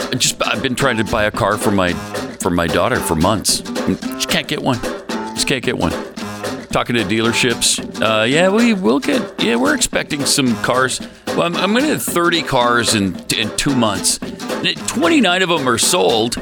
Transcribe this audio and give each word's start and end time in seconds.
I 0.00 0.16
just 0.16 0.42
I've 0.46 0.62
been 0.62 0.74
trying 0.74 0.96
to 0.98 1.04
buy 1.04 1.24
a 1.24 1.30
car 1.30 1.56
for 1.56 1.70
my 1.70 1.92
for 2.40 2.50
my 2.50 2.66
daughter 2.66 2.96
for 2.96 3.14
months. 3.14 3.60
Just 3.60 4.28
can't 4.28 4.46
get 4.48 4.62
one. 4.62 4.78
Just 5.34 5.46
can't 5.48 5.64
get 5.64 5.76
one. 5.76 5.92
Talking 6.68 6.96
to 6.96 7.02
dealerships. 7.02 7.80
Uh, 8.00 8.24
yeah, 8.24 8.48
we 8.48 8.74
will 8.74 9.00
get. 9.00 9.42
Yeah, 9.42 9.56
we're 9.56 9.74
expecting 9.74 10.24
some 10.26 10.54
cars. 10.62 11.00
Well, 11.28 11.42
I'm, 11.42 11.56
I'm 11.56 11.72
going 11.72 11.84
to 11.84 11.90
have 11.90 12.02
30 12.02 12.42
cars 12.42 12.94
in 12.94 13.16
in 13.36 13.54
two 13.56 13.74
months. 13.74 14.18
29 14.18 15.42
of 15.42 15.48
them 15.48 15.68
are 15.68 15.78
sold. 15.78 16.36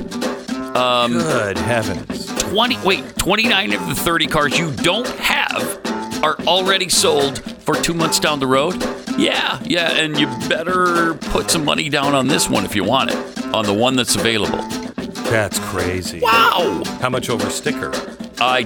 Um, 0.77 1.13
Good 1.13 1.59
heavens. 1.59 2.27
20 2.53 2.79
wait 2.85 3.17
29 3.17 3.73
of 3.73 3.87
the 3.89 3.95
30 3.95 4.27
cars 4.27 4.59
you 4.59 4.71
don't 4.77 5.09
have 5.09 5.81
are 6.23 6.37
already 6.47 6.89
sold 6.89 7.39
for 7.63 7.75
two 7.77 7.95
months 7.95 8.19
down 8.21 8.41
the 8.41 8.47
road 8.47 8.75
yeah 9.19 9.61
yeah 9.65 9.93
and 9.93 10.19
you 10.19 10.27
better 10.49 11.15
put 11.15 11.51
some 11.51 11.65
money 11.65 11.89
down 11.89 12.15
on 12.15 12.27
this 12.29 12.49
one 12.49 12.65
if 12.65 12.75
you 12.77 12.85
want 12.85 13.11
it 13.11 13.45
on 13.55 13.65
the 13.67 13.73
one 13.75 13.95
that's 13.97 14.15
available 14.17 14.59
That's 15.31 15.59
crazy. 15.59 16.21
wow 16.21 16.83
How 17.01 17.11
much 17.11 17.29
over 17.31 17.49
sticker? 17.51 17.93
i 18.41 18.63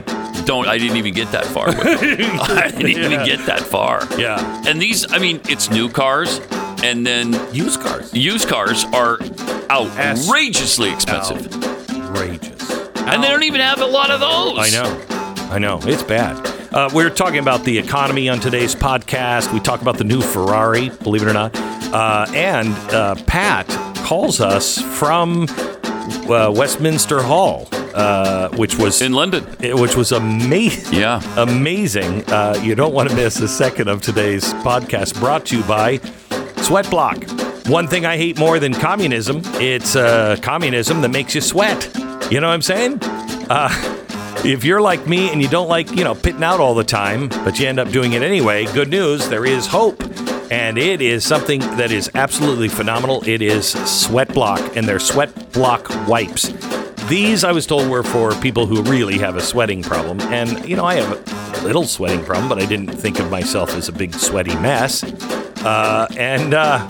don't 0.46 0.68
i 0.68 0.78
didn't 0.78 0.96
even 0.96 1.12
get 1.12 1.30
that 1.32 1.44
far 1.44 1.66
with 1.66 1.78
it. 2.02 2.20
i 2.50 2.70
didn't 2.70 2.88
even 3.12 3.24
get 3.26 3.44
that 3.46 3.60
far 3.60 4.02
Yeah. 4.18 4.62
and 4.66 4.80
these 4.80 5.10
i 5.12 5.18
mean 5.18 5.40
it's 5.48 5.70
new 5.70 5.88
cars 5.90 6.40
and 6.82 7.06
then 7.06 7.32
Used 7.54 7.80
cars. 7.80 8.12
used 8.14 8.48
cars 8.48 8.84
are 8.92 9.18
outrageously 9.70 10.90
expensive 10.92 11.52
Outrageous. 11.90 12.70
and 12.96 13.22
they 13.22 13.28
don't 13.28 13.42
even 13.42 13.60
have 13.60 13.80
a 13.80 13.86
lot 13.86 14.10
of 14.10 14.20
those 14.20 14.58
I 14.58 14.70
know. 14.70 15.02
I 15.50 15.58
know. 15.58 15.78
It's 15.82 16.02
bad. 16.02 16.36
Uh, 16.76 16.90
we're 16.92 17.08
talking 17.08 17.38
about 17.38 17.64
the 17.64 17.78
economy 17.78 18.28
on 18.28 18.38
today's 18.38 18.74
podcast. 18.74 19.50
We 19.50 19.60
talk 19.60 19.80
about 19.80 19.96
the 19.96 20.04
new 20.04 20.20
Ferrari, 20.20 20.90
believe 20.90 21.22
it 21.22 21.26
or 21.26 21.32
not. 21.32 21.56
Uh, 21.56 22.26
and 22.34 22.74
uh, 22.92 23.14
Pat 23.26 23.66
calls 24.04 24.42
us 24.42 24.76
from 24.98 25.46
uh, 25.48 26.52
Westminster 26.54 27.22
Hall, 27.22 27.66
uh, 27.94 28.50
which 28.58 28.76
was 28.76 29.00
in 29.00 29.14
london 29.14 29.42
which 29.78 29.96
was 29.96 30.12
amazing. 30.12 30.98
Yeah. 30.98 31.22
amazing. 31.38 32.30
Uh, 32.30 32.60
you 32.62 32.74
don't 32.74 32.92
want 32.92 33.08
to 33.08 33.16
miss 33.16 33.40
a 33.40 33.48
second 33.48 33.88
of 33.88 34.02
today's 34.02 34.44
podcast. 34.56 35.18
Brought 35.18 35.46
to 35.46 35.56
you 35.56 35.64
by 35.64 35.96
Sweat 36.58 36.90
Block. 36.90 37.24
One 37.68 37.88
thing 37.88 38.04
I 38.04 38.18
hate 38.18 38.38
more 38.38 38.58
than 38.58 38.74
communism, 38.74 39.40
it's 39.54 39.96
uh, 39.96 40.36
communism 40.42 41.00
that 41.00 41.08
makes 41.08 41.34
you 41.34 41.40
sweat. 41.40 41.90
You 42.30 42.42
know 42.42 42.48
what 42.48 42.52
I'm 42.52 42.60
saying? 42.60 42.98
Uh, 43.48 43.95
if 44.44 44.64
you're 44.64 44.80
like 44.80 45.06
me 45.06 45.30
and 45.32 45.40
you 45.40 45.48
don't 45.48 45.68
like, 45.68 45.90
you 45.90 46.04
know, 46.04 46.14
pitting 46.14 46.42
out 46.42 46.60
all 46.60 46.74
the 46.74 46.84
time, 46.84 47.28
but 47.28 47.58
you 47.58 47.66
end 47.66 47.78
up 47.78 47.90
doing 47.90 48.12
it 48.12 48.22
anyway, 48.22 48.66
good 48.72 48.88
news, 48.88 49.28
there 49.28 49.44
is 49.44 49.66
hope. 49.66 50.02
And 50.50 50.78
it 50.78 51.00
is 51.00 51.24
something 51.24 51.60
that 51.60 51.90
is 51.90 52.10
absolutely 52.14 52.68
phenomenal. 52.68 53.26
It 53.26 53.42
is 53.42 53.70
Sweat 53.70 54.32
Block 54.32 54.76
and 54.76 54.86
their 54.86 55.00
Sweat 55.00 55.52
Block 55.52 55.88
wipes. 56.06 56.52
These, 57.08 57.44
I 57.44 57.52
was 57.52 57.66
told, 57.66 57.88
were 57.88 58.02
for 58.02 58.32
people 58.40 58.66
who 58.66 58.82
really 58.82 59.18
have 59.18 59.36
a 59.36 59.40
sweating 59.40 59.82
problem. 59.82 60.20
And, 60.20 60.68
you 60.68 60.76
know, 60.76 60.84
I 60.84 60.94
have 60.96 61.60
a 61.60 61.64
little 61.64 61.84
sweating 61.84 62.24
problem, 62.24 62.48
but 62.48 62.60
I 62.60 62.66
didn't 62.66 62.88
think 62.88 63.18
of 63.18 63.30
myself 63.30 63.74
as 63.74 63.88
a 63.88 63.92
big 63.92 64.14
sweaty 64.14 64.54
mess. 64.56 65.02
Uh, 65.64 66.06
and 66.16 66.54
uh, 66.54 66.86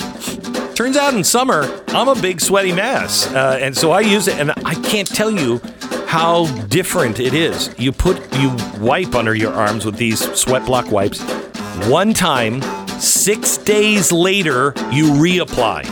turns 0.74 0.96
out 0.96 1.14
in 1.14 1.24
summer, 1.24 1.82
I'm 1.88 2.08
a 2.08 2.20
big 2.20 2.40
sweaty 2.40 2.72
mess. 2.72 3.26
Uh, 3.32 3.58
and 3.60 3.76
so 3.76 3.90
I 3.90 4.00
use 4.00 4.28
it, 4.28 4.38
and 4.38 4.52
I 4.64 4.74
can't 4.74 5.08
tell 5.08 5.30
you 5.30 5.60
how 6.16 6.46
different 6.68 7.20
it 7.20 7.34
is. 7.34 7.74
You 7.78 7.92
put, 7.92 8.16
you 8.36 8.56
wipe 8.80 9.14
under 9.14 9.34
your 9.34 9.52
arms 9.52 9.84
with 9.84 9.96
these 9.96 10.18
sweat 10.34 10.64
block 10.64 10.90
wipes. 10.90 11.20
One 11.88 12.14
time, 12.14 12.62
six 12.98 13.58
days 13.58 14.10
later, 14.12 14.72
you 14.90 15.10
reapply 15.10 15.86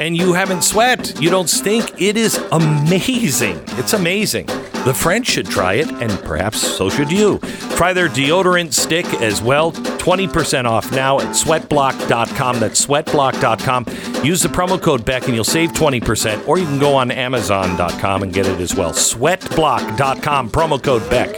and 0.00 0.16
you 0.16 0.32
haven't 0.32 0.62
sweat. 0.62 1.20
You 1.20 1.30
don't 1.30 1.48
stink. 1.48 2.02
It 2.02 2.16
is 2.16 2.36
amazing. 2.50 3.62
It's 3.78 3.92
amazing. 3.92 4.48
The 4.84 4.94
French 4.94 5.26
should 5.26 5.46
try 5.46 5.74
it, 5.74 5.90
and 5.90 6.10
perhaps 6.24 6.58
so 6.60 6.88
should 6.88 7.12
you. 7.12 7.38
Try 7.76 7.92
their 7.92 8.08
deodorant 8.08 8.72
stick 8.72 9.04
as 9.20 9.42
well. 9.42 9.72
20% 9.72 10.64
off 10.64 10.90
now 10.90 11.20
at 11.20 11.28
sweatblock.com. 11.28 12.60
That's 12.60 12.86
sweatblock.com. 12.86 14.24
Use 14.24 14.40
the 14.40 14.48
promo 14.48 14.80
code 14.80 15.04
Beck 15.04 15.26
and 15.26 15.34
you'll 15.34 15.44
save 15.44 15.72
20%, 15.72 16.48
or 16.48 16.58
you 16.58 16.64
can 16.64 16.78
go 16.78 16.96
on 16.96 17.10
amazon.com 17.10 18.22
and 18.22 18.32
get 18.32 18.46
it 18.46 18.58
as 18.58 18.74
well. 18.74 18.92
Sweatblock.com, 18.92 20.50
promo 20.50 20.82
code 20.82 21.08
Beck. 21.10 21.28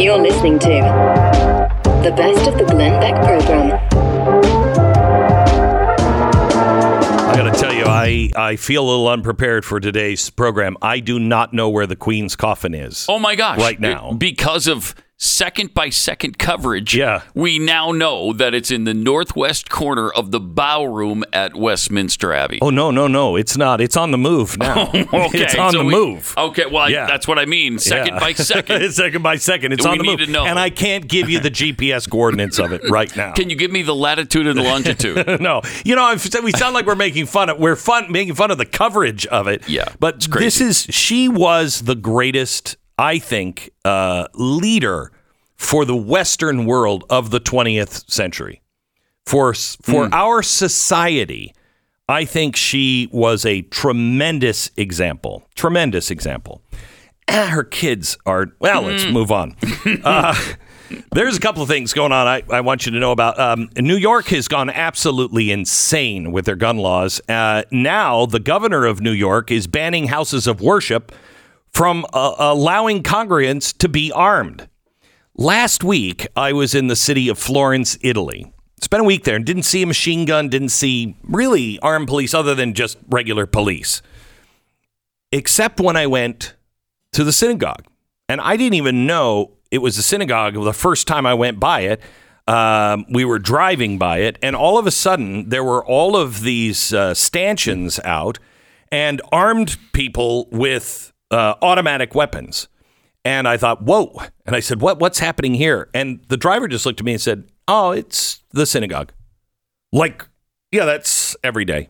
You're 0.00 0.18
listening 0.18 0.58
to 0.60 0.68
the 2.02 2.14
best 2.16 2.48
of 2.48 2.56
the 2.56 2.64
Glenn 2.64 2.98
Beck 3.00 3.22
program. 3.26 4.15
I, 8.36 8.56
feel 8.56 8.84
a 8.84 8.88
little 8.88 9.08
unprepared 9.08 9.64
for 9.64 9.80
today's 9.80 10.30
program. 10.30 10.76
I 10.82 11.00
do 11.00 11.18
not 11.18 11.52
know 11.52 11.68
where 11.68 11.86
the 11.86 11.96
Queen's 11.96 12.36
coffin 12.36 12.74
is. 12.74 13.06
Oh 13.08 13.18
my 13.18 13.34
gosh. 13.34 13.58
Right 13.58 13.80
now. 13.80 14.12
Because 14.12 14.66
of 14.66 14.94
second 15.18 15.72
by 15.72 15.88
second 15.88 16.38
coverage, 16.38 16.94
Yeah. 16.94 17.22
we 17.34 17.58
now 17.58 17.90
know 17.90 18.32
that 18.34 18.52
it's 18.54 18.70
in 18.70 18.84
the 18.84 18.92
northwest 18.94 19.70
corner 19.70 20.10
of 20.10 20.30
the 20.30 20.40
bow 20.40 20.84
room 20.84 21.24
at 21.32 21.54
Westminster 21.56 22.32
Abbey. 22.34 22.58
Oh 22.60 22.70
no, 22.70 22.90
no, 22.90 23.06
no! 23.06 23.36
It's 23.36 23.56
not. 23.56 23.80
It's 23.80 23.96
on 23.96 24.10
the 24.10 24.18
move 24.18 24.58
now. 24.58 24.88
okay. 24.92 25.06
it's 25.42 25.54
on 25.54 25.72
so 25.72 25.78
the 25.78 25.84
we- 25.84 25.92
move. 25.92 26.34
Okay, 26.36 26.66
well, 26.66 26.82
I- 26.84 26.88
Yeah. 26.88 27.06
that's 27.06 27.26
what 27.26 27.38
I 27.38 27.46
mean. 27.46 27.78
Second 27.78 28.14
Yeah. 28.14 28.20
by 28.20 28.32
second. 28.34 28.92
second 28.92 29.22
by 29.22 29.36
second. 29.36 29.72
It's 29.72 29.84
We 29.84 29.90
on 29.92 29.98
the 29.98 30.04
move. 30.04 30.20
And 30.20 30.58
I 30.58 30.70
can't 30.70 31.08
give 31.08 31.30
you 31.30 31.40
the 31.40 31.50
GPS 31.56 32.08
coordinates 32.08 32.58
of 32.58 32.72
it 32.72 32.82
right 32.90 33.14
now. 33.16 33.32
Can 33.32 33.48
you 33.50 33.56
give 33.56 33.70
me 33.70 33.82
the 33.82 33.94
latitude 33.94 34.46
and 34.46 34.58
the 34.58 34.62
longitude? 34.62 35.40
no, 35.40 35.62
you 35.84 35.94
know, 35.96 36.04
I've, 36.04 36.26
we 36.42 36.52
sound 36.52 36.74
like 36.74 36.86
we're 36.86 36.94
making 36.94 37.26
fun 37.26 37.48
of 37.48 37.58
we're 37.58 37.76
fun 37.76 38.12
making 38.12 38.34
fun 38.34 38.50
of 38.50 38.58
the 38.58 38.66
coverage 38.66 39.24
of 39.26 39.48
it. 39.48 39.66
Yeah, 39.68 39.88
but 39.98 40.20
this 40.20 40.60
is 40.60 40.82
she 40.90 41.28
was 41.28 41.82
the 41.82 41.94
greatest, 41.94 42.76
I 42.98 43.18
think, 43.18 43.70
uh, 43.84 44.28
leader 44.34 45.12
for 45.56 45.84
the 45.84 45.96
Western 45.96 46.66
world 46.66 47.04
of 47.10 47.30
the 47.30 47.40
20th 47.40 48.10
century. 48.10 48.62
For 49.24 49.52
for 49.54 50.08
our 50.14 50.42
society, 50.42 51.52
I 52.08 52.24
think 52.24 52.54
she 52.54 53.08
was 53.10 53.44
a 53.44 53.62
tremendous 53.62 54.70
example. 54.76 55.48
Tremendous 55.56 56.10
example. 56.10 56.62
Her 57.28 57.64
kids 57.64 58.16
are 58.24 58.46
well. 58.60 58.82
Let's 58.82 59.06
move 59.06 59.32
on. 59.32 59.56
Uh, 60.04 60.34
there's 61.12 61.36
a 61.36 61.40
couple 61.40 61.62
of 61.62 61.68
things 61.68 61.92
going 61.92 62.12
on 62.12 62.26
I, 62.26 62.42
I 62.50 62.60
want 62.60 62.86
you 62.86 62.92
to 62.92 62.98
know 62.98 63.10
about. 63.10 63.38
Um, 63.40 63.68
New 63.76 63.96
York 63.96 64.26
has 64.26 64.46
gone 64.46 64.70
absolutely 64.70 65.50
insane 65.50 66.30
with 66.30 66.44
their 66.44 66.56
gun 66.56 66.76
laws. 66.76 67.20
Uh, 67.28 67.64
now, 67.72 68.26
the 68.26 68.38
governor 68.38 68.84
of 68.84 69.00
New 69.00 69.12
York 69.12 69.50
is 69.50 69.66
banning 69.66 70.08
houses 70.08 70.46
of 70.46 70.60
worship 70.60 71.12
from 71.76 72.06
uh, 72.14 72.34
allowing 72.38 73.02
congregants 73.02 73.76
to 73.76 73.86
be 73.86 74.10
armed. 74.10 74.66
Last 75.34 75.84
week, 75.84 76.26
I 76.34 76.54
was 76.54 76.74
in 76.74 76.86
the 76.86 76.96
city 76.96 77.28
of 77.28 77.38
Florence, 77.38 77.98
Italy. 78.00 78.50
Spent 78.80 79.02
a 79.02 79.04
week 79.04 79.24
there 79.24 79.36
and 79.36 79.44
didn't 79.44 79.64
see 79.64 79.82
a 79.82 79.86
machine 79.86 80.24
gun, 80.24 80.48
didn't 80.48 80.70
see 80.70 81.18
really 81.22 81.78
armed 81.80 82.08
police 82.08 82.32
other 82.32 82.54
than 82.54 82.72
just 82.72 82.96
regular 83.10 83.44
police. 83.44 84.00
Except 85.30 85.78
when 85.78 85.98
I 85.98 86.06
went 86.06 86.54
to 87.12 87.24
the 87.24 87.32
synagogue. 87.32 87.84
And 88.26 88.40
I 88.40 88.56
didn't 88.56 88.72
even 88.74 89.06
know 89.06 89.52
it 89.70 89.82
was 89.82 89.98
a 89.98 90.02
synagogue 90.02 90.54
the 90.54 90.72
first 90.72 91.06
time 91.06 91.26
I 91.26 91.34
went 91.34 91.60
by 91.60 91.80
it. 91.80 92.00
Um, 92.48 93.04
we 93.10 93.26
were 93.26 93.38
driving 93.38 93.98
by 93.98 94.20
it, 94.20 94.38
and 94.40 94.56
all 94.56 94.78
of 94.78 94.86
a 94.86 94.90
sudden, 94.90 95.50
there 95.50 95.64
were 95.64 95.84
all 95.84 96.16
of 96.16 96.40
these 96.40 96.94
uh, 96.94 97.12
stanchions 97.12 98.00
out 98.02 98.38
and 98.90 99.20
armed 99.30 99.76
people 99.92 100.48
with 100.50 101.12
uh, 101.30 101.54
automatic 101.62 102.14
weapons. 102.14 102.68
And 103.24 103.48
I 103.48 103.56
thought, 103.56 103.82
whoa. 103.82 104.16
And 104.44 104.54
I 104.54 104.60
said, 104.60 104.80
what, 104.80 105.00
what's 105.00 105.18
happening 105.18 105.54
here? 105.54 105.88
And 105.92 106.20
the 106.28 106.36
driver 106.36 106.68
just 106.68 106.86
looked 106.86 107.00
at 107.00 107.06
me 107.06 107.12
and 107.12 107.20
said, 107.20 107.48
oh, 107.66 107.90
it's 107.90 108.44
the 108.52 108.66
synagogue. 108.66 109.12
Like, 109.92 110.26
yeah, 110.70 110.84
that's 110.84 111.36
every 111.42 111.64
day. 111.64 111.88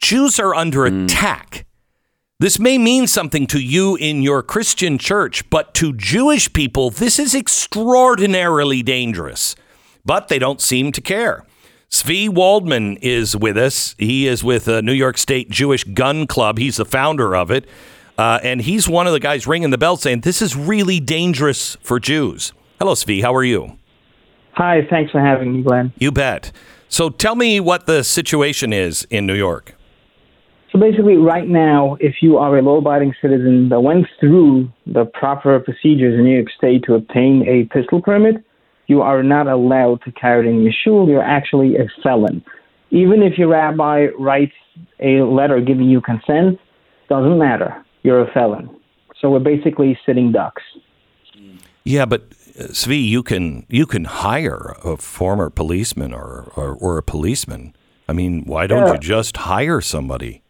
Jews 0.00 0.38
are 0.38 0.54
under 0.54 0.84
attack. 0.84 1.66
This 2.38 2.58
may 2.58 2.76
mean 2.76 3.06
something 3.06 3.46
to 3.48 3.60
you 3.60 3.94
in 3.96 4.22
your 4.22 4.42
Christian 4.42 4.98
church, 4.98 5.48
but 5.48 5.74
to 5.74 5.92
Jewish 5.92 6.52
people, 6.52 6.90
this 6.90 7.20
is 7.20 7.34
extraordinarily 7.34 8.82
dangerous. 8.82 9.54
But 10.04 10.26
they 10.26 10.40
don't 10.40 10.60
seem 10.60 10.90
to 10.92 11.00
care. 11.00 11.44
Tzvi 11.88 12.28
Waldman 12.28 12.96
is 12.96 13.36
with 13.36 13.56
us. 13.56 13.94
He 13.98 14.26
is 14.26 14.42
with 14.42 14.64
the 14.64 14.82
New 14.82 14.92
York 14.92 15.18
State 15.18 15.50
Jewish 15.50 15.84
Gun 15.84 16.26
Club. 16.26 16.58
He's 16.58 16.78
the 16.78 16.84
founder 16.84 17.36
of 17.36 17.50
it. 17.50 17.66
Uh, 18.22 18.38
and 18.44 18.60
he's 18.60 18.88
one 18.88 19.08
of 19.08 19.12
the 19.12 19.18
guys 19.18 19.48
ringing 19.48 19.70
the 19.70 19.78
bell 19.78 19.96
saying, 19.96 20.20
This 20.20 20.40
is 20.40 20.54
really 20.54 21.00
dangerous 21.00 21.76
for 21.80 21.98
Jews. 21.98 22.52
Hello, 22.78 22.92
Tzvi. 22.92 23.20
How 23.20 23.34
are 23.34 23.42
you? 23.42 23.76
Hi, 24.52 24.86
thanks 24.88 25.10
for 25.10 25.20
having 25.20 25.52
me, 25.52 25.62
Glenn. 25.64 25.92
You 25.98 26.12
bet. 26.12 26.52
So 26.88 27.10
tell 27.10 27.34
me 27.34 27.58
what 27.58 27.86
the 27.86 28.04
situation 28.04 28.72
is 28.72 29.08
in 29.10 29.26
New 29.26 29.34
York. 29.34 29.74
So 30.70 30.78
basically, 30.78 31.16
right 31.16 31.48
now, 31.48 31.96
if 31.98 32.22
you 32.22 32.36
are 32.36 32.56
a 32.56 32.62
law 32.62 32.76
abiding 32.76 33.12
citizen 33.20 33.70
that 33.70 33.80
went 33.80 34.06
through 34.20 34.70
the 34.86 35.04
proper 35.04 35.58
procedures 35.58 36.16
in 36.16 36.22
New 36.22 36.36
York 36.36 36.50
State 36.56 36.84
to 36.84 36.94
obtain 36.94 37.44
a 37.48 37.64
pistol 37.74 38.00
permit, 38.00 38.36
you 38.86 39.02
are 39.02 39.24
not 39.24 39.48
allowed 39.48 40.00
to 40.04 40.12
carry 40.12 40.46
it 40.46 40.48
in 40.48 40.62
your 40.62 40.72
shul. 40.84 41.08
You're 41.08 41.24
actually 41.24 41.74
a 41.74 41.88
felon. 42.04 42.44
Even 42.90 43.20
if 43.20 43.36
your 43.36 43.48
rabbi 43.48 44.10
writes 44.16 44.54
a 45.00 45.22
letter 45.22 45.60
giving 45.60 45.88
you 45.88 46.00
consent, 46.00 46.60
doesn't 47.08 47.36
matter. 47.36 47.84
You're 48.02 48.20
a 48.20 48.30
felon. 48.32 48.68
So 49.20 49.30
we're 49.30 49.38
basically 49.40 49.98
sitting 50.04 50.32
ducks. 50.32 50.62
Yeah, 51.84 52.04
but 52.06 52.22
uh, 52.58 52.64
Tzvi, 52.64 53.02
you 53.08 53.22
can 53.22 53.66
you 53.68 53.86
can 53.86 54.04
hire 54.04 54.76
a 54.84 54.96
former 54.96 55.50
policeman 55.50 56.12
or 56.12 56.52
or, 56.56 56.74
or 56.74 56.98
a 56.98 57.02
policeman. 57.02 57.74
I 58.08 58.12
mean, 58.12 58.44
why 58.44 58.66
don't 58.66 58.86
Yeah. 58.86 58.92
you 58.94 58.98
just 58.98 59.36
hire 59.36 59.80
somebody? 59.80 60.42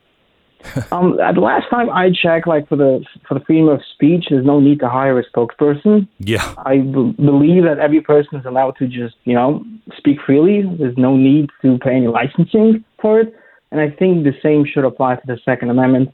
Um, 0.93 1.19
uh, 1.19 1.33
the 1.33 1.41
last 1.41 1.69
time 1.71 1.91
I 1.91 2.11
checked, 2.11 2.47
like 2.47 2.69
for 2.69 2.77
the 2.77 3.05
for 3.27 3.35
the 3.35 3.45
freedom 3.45 3.69
of 3.69 3.81
speech, 3.95 4.27
there's 4.31 4.47
no 4.47 4.61
need 4.61 4.79
to 4.79 4.89
hire 4.89 5.19
a 5.19 5.25
spokesperson. 5.29 6.07
Yeah, 6.21 6.55
I 6.59 6.79
b- 6.79 7.15
believe 7.17 7.65
that 7.65 7.79
every 7.81 8.01
person 8.01 8.39
is 8.39 8.47
allowed 8.47 8.77
to 8.79 8.87
just, 8.87 9.17
you 9.25 9.35
know, 9.35 9.65
speak 9.99 10.19
freely. 10.25 10.63
There's 10.79 10.97
no 10.97 11.17
need 11.17 11.51
to 11.63 11.79
pay 11.79 11.97
any 11.97 12.07
licensing 12.07 12.85
for 13.01 13.19
it. 13.21 13.35
And 13.73 13.81
I 13.81 13.91
think 13.91 14.23
the 14.23 14.35
same 14.41 14.65
should 14.65 14.85
apply 14.85 15.17
to 15.17 15.23
the 15.27 15.39
Second 15.45 15.71
Amendment. 15.71 16.11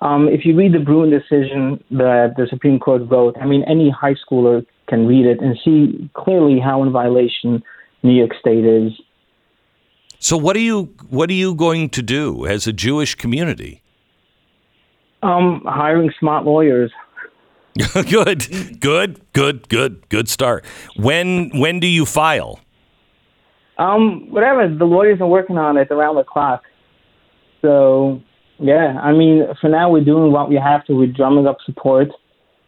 Um, 0.00 0.28
if 0.28 0.44
you 0.44 0.54
read 0.54 0.72
the 0.72 0.78
Bruen 0.78 1.10
decision 1.10 1.82
that 1.90 2.34
the 2.36 2.46
Supreme 2.48 2.78
Court 2.78 3.02
wrote, 3.10 3.36
I 3.40 3.46
mean, 3.46 3.64
any 3.66 3.90
high 3.90 4.14
schooler 4.14 4.64
can 4.88 5.06
read 5.06 5.26
it 5.26 5.40
and 5.40 5.58
see 5.64 6.08
clearly 6.14 6.60
how 6.60 6.82
in 6.82 6.92
violation 6.92 7.62
New 8.02 8.14
York 8.14 8.30
State 8.38 8.64
is. 8.64 8.92
So 10.20 10.36
what 10.36 10.56
are 10.56 10.60
you 10.60 10.94
what 11.10 11.30
are 11.30 11.34
you 11.34 11.54
going 11.54 11.90
to 11.90 12.02
do 12.02 12.46
as 12.46 12.66
a 12.66 12.72
Jewish 12.72 13.14
community? 13.14 13.82
Um, 15.22 15.62
hiring 15.64 16.12
smart 16.18 16.44
lawyers. 16.44 16.92
good, 18.10 18.80
good, 18.80 19.20
good, 19.32 19.68
good, 19.68 20.08
good 20.08 20.28
start. 20.28 20.64
When 20.96 21.50
when 21.58 21.80
do 21.80 21.86
you 21.86 22.04
file? 22.04 22.60
Um, 23.78 24.26
whatever. 24.30 24.68
The 24.68 24.84
lawyers 24.84 25.20
are 25.20 25.28
working 25.28 25.56
on 25.56 25.76
it 25.76 25.88
around 25.90 26.16
the 26.16 26.24
clock. 26.24 26.62
So, 27.62 28.20
yeah, 28.58 28.98
I 29.00 29.12
mean, 29.12 29.46
for 29.60 29.68
now, 29.68 29.90
we're 29.90 30.04
doing 30.04 30.32
what 30.32 30.48
we 30.48 30.56
have 30.56 30.84
to. 30.86 30.94
We're 30.94 31.12
drumming 31.12 31.46
up 31.46 31.58
support. 31.64 32.08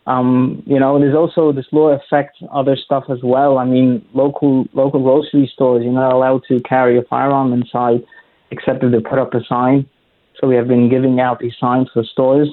Um, 0.06 0.62
you 0.66 0.78
know, 0.78 0.98
there's 0.98 1.14
also 1.14 1.52
this 1.52 1.66
law 1.72 1.88
affects 1.88 2.38
other 2.52 2.76
stuff 2.76 3.04
as 3.10 3.18
well. 3.22 3.58
I 3.58 3.64
mean, 3.64 4.04
local 4.14 4.66
local 4.72 5.02
grocery 5.02 5.50
stores, 5.52 5.82
you're 5.84 5.92
not 5.92 6.12
allowed 6.12 6.42
to 6.48 6.60
carry 6.60 6.98
a 6.98 7.02
firearm 7.02 7.52
inside 7.52 8.04
except 8.50 8.82
if 8.82 8.90
they 8.90 9.00
put 9.00 9.18
up 9.18 9.34
a 9.34 9.44
sign. 9.48 9.88
So 10.40 10.48
we 10.48 10.56
have 10.56 10.66
been 10.66 10.88
giving 10.88 11.20
out 11.20 11.38
these 11.38 11.52
signs 11.60 11.88
for 11.92 12.02
stores. 12.02 12.48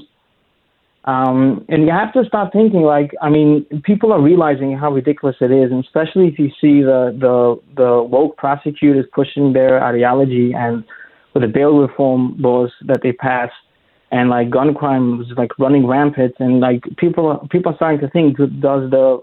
Um, 1.05 1.65
and 1.69 1.83
you 1.83 1.91
have 1.91 2.11
to 2.13 2.25
start 2.25 2.51
thinking 2.51 2.81
like, 2.81 3.11
I 3.21 3.29
mean, 3.29 3.65
people 3.83 4.11
are 4.11 4.21
realizing 4.21 4.77
how 4.77 4.91
ridiculous 4.91 5.37
it 5.39 5.51
is, 5.51 5.71
and 5.71 5.83
especially 5.83 6.27
if 6.27 6.37
you 6.37 6.49
see 6.59 6.81
the 6.81 7.15
the 7.17 7.59
the 7.77 8.03
woke 8.03 8.35
prosecutors 8.35 9.05
pushing 9.13 9.53
their 9.53 9.81
ideology 9.81 10.53
and 10.53 10.83
with 11.33 11.43
the 11.43 11.47
bail 11.47 11.77
reform 11.77 12.35
laws 12.39 12.71
that 12.85 13.01
they 13.03 13.11
passed, 13.11 13.53
and 14.11 14.29
like 14.29 14.49
gun 14.49 14.73
crime 14.73 15.17
was 15.17 15.27
like 15.37 15.57
running 15.59 15.85
rampant, 15.85 16.35
and 16.39 16.59
like 16.59 16.83
people 16.97 17.27
are, 17.27 17.47
people 17.49 17.71
are 17.71 17.75
starting 17.75 17.99
to 18.01 18.09
think, 18.09 18.37
does 18.37 18.89
the 18.89 19.21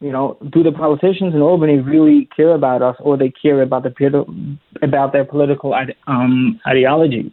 you 0.00 0.12
know, 0.12 0.36
do 0.50 0.62
the 0.62 0.70
politicians 0.70 1.34
in 1.34 1.40
Albany 1.40 1.78
really 1.78 2.28
care 2.36 2.54
about 2.54 2.82
us, 2.82 2.94
or 3.00 3.16
they 3.16 3.30
care 3.30 3.62
about 3.62 3.84
the 3.84 4.46
about 4.82 5.12
their 5.12 5.24
political 5.24 5.74
um, 6.06 6.60
ideology? 6.66 7.32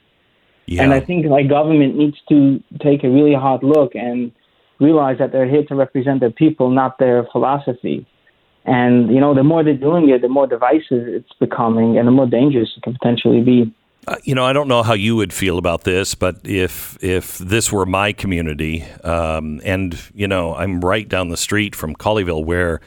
Yeah. 0.68 0.84
And 0.84 0.94
I 0.94 1.02
think 1.02 1.26
like 1.26 1.50
government 1.50 1.98
needs 1.98 2.16
to 2.30 2.64
take 2.82 3.04
a 3.04 3.10
really 3.10 3.34
hard 3.34 3.62
look 3.62 3.94
and 3.94 4.32
realize 4.80 5.18
that 5.20 5.34
they're 5.34 5.50
here 5.50 5.66
to 5.66 5.76
represent 5.76 6.22
their 6.22 6.32
people, 6.32 6.70
not 6.70 6.98
their 6.98 7.28
philosophy. 7.32 8.08
And 8.64 9.12
you 9.14 9.20
know, 9.20 9.34
the 9.36 9.44
more 9.44 9.66
they're 9.66 9.76
doing 9.76 10.10
it, 10.10 10.22
the 10.22 10.30
more 10.30 10.48
divisive 10.48 11.08
it's 11.08 11.34
becoming, 11.42 11.98
and 11.98 12.08
the 12.08 12.12
more 12.12 12.28
dangerous 12.28 12.70
it 12.78 12.84
can 12.84 12.94
potentially 12.94 13.42
be. 13.42 13.74
Uh, 14.08 14.16
you 14.24 14.34
know, 14.34 14.44
I 14.44 14.52
don't 14.52 14.68
know 14.68 14.82
how 14.82 14.94
you 14.94 15.16
would 15.16 15.32
feel 15.32 15.60
about 15.60 15.84
this, 15.84 16.16
but 16.16 16.38
if 16.44 16.98
if 17.04 17.38
this 17.38 17.72
were 17.72 17.86
my 17.86 18.14
community, 18.14 18.84
um, 19.04 19.62
and 19.64 19.96
you 20.16 20.28
know, 20.28 20.56
I'm 20.56 20.82
right 20.82 21.08
down 21.08 21.30
the 21.30 21.38
street 21.38 21.76
from 21.76 21.96
Colleyville, 21.96 22.44
where 22.44 22.82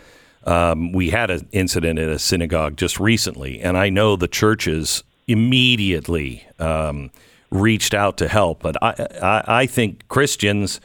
um, 0.44 0.90
we 0.93 1.11
had 1.11 1.31
an 1.31 1.49
incident 1.52 2.00
at 2.00 2.08
a 2.08 2.19
synagogue 2.19 2.76
just 2.76 2.99
recently, 2.99 3.61
and 3.61 3.78
I 3.78 3.90
know 3.90 4.16
the 4.16 4.26
churches 4.26 5.05
immediately 5.28 6.46
um, 6.58 7.12
reached 7.50 7.94
out 7.94 8.16
to 8.19 8.28
help. 8.28 8.61
But 8.61 8.82
I, 8.82 9.06
I, 9.22 9.44
I 9.61 9.66
think 9.66 10.08
Christians, 10.08 10.81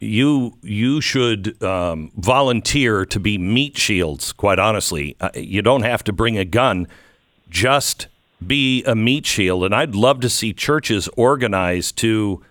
you 0.00 0.56
you 0.62 1.02
should 1.02 1.62
um, 1.62 2.12
volunteer 2.16 3.04
to 3.04 3.20
be 3.20 3.36
meat 3.36 3.76
shields. 3.76 4.32
Quite 4.32 4.58
honestly, 4.58 5.16
uh, 5.20 5.28
you 5.34 5.60
don't 5.60 5.82
have 5.82 6.02
to 6.04 6.14
bring 6.14 6.38
a 6.38 6.46
gun. 6.46 6.88
Just 7.50 8.06
be 8.44 8.82
a 8.84 8.94
meat 8.94 9.26
shield. 9.26 9.64
And 9.64 9.74
I'd 9.74 9.94
love 9.94 10.20
to 10.20 10.28
see 10.28 10.52
churches 10.52 11.08
organized 11.16 11.96
to 11.98 12.42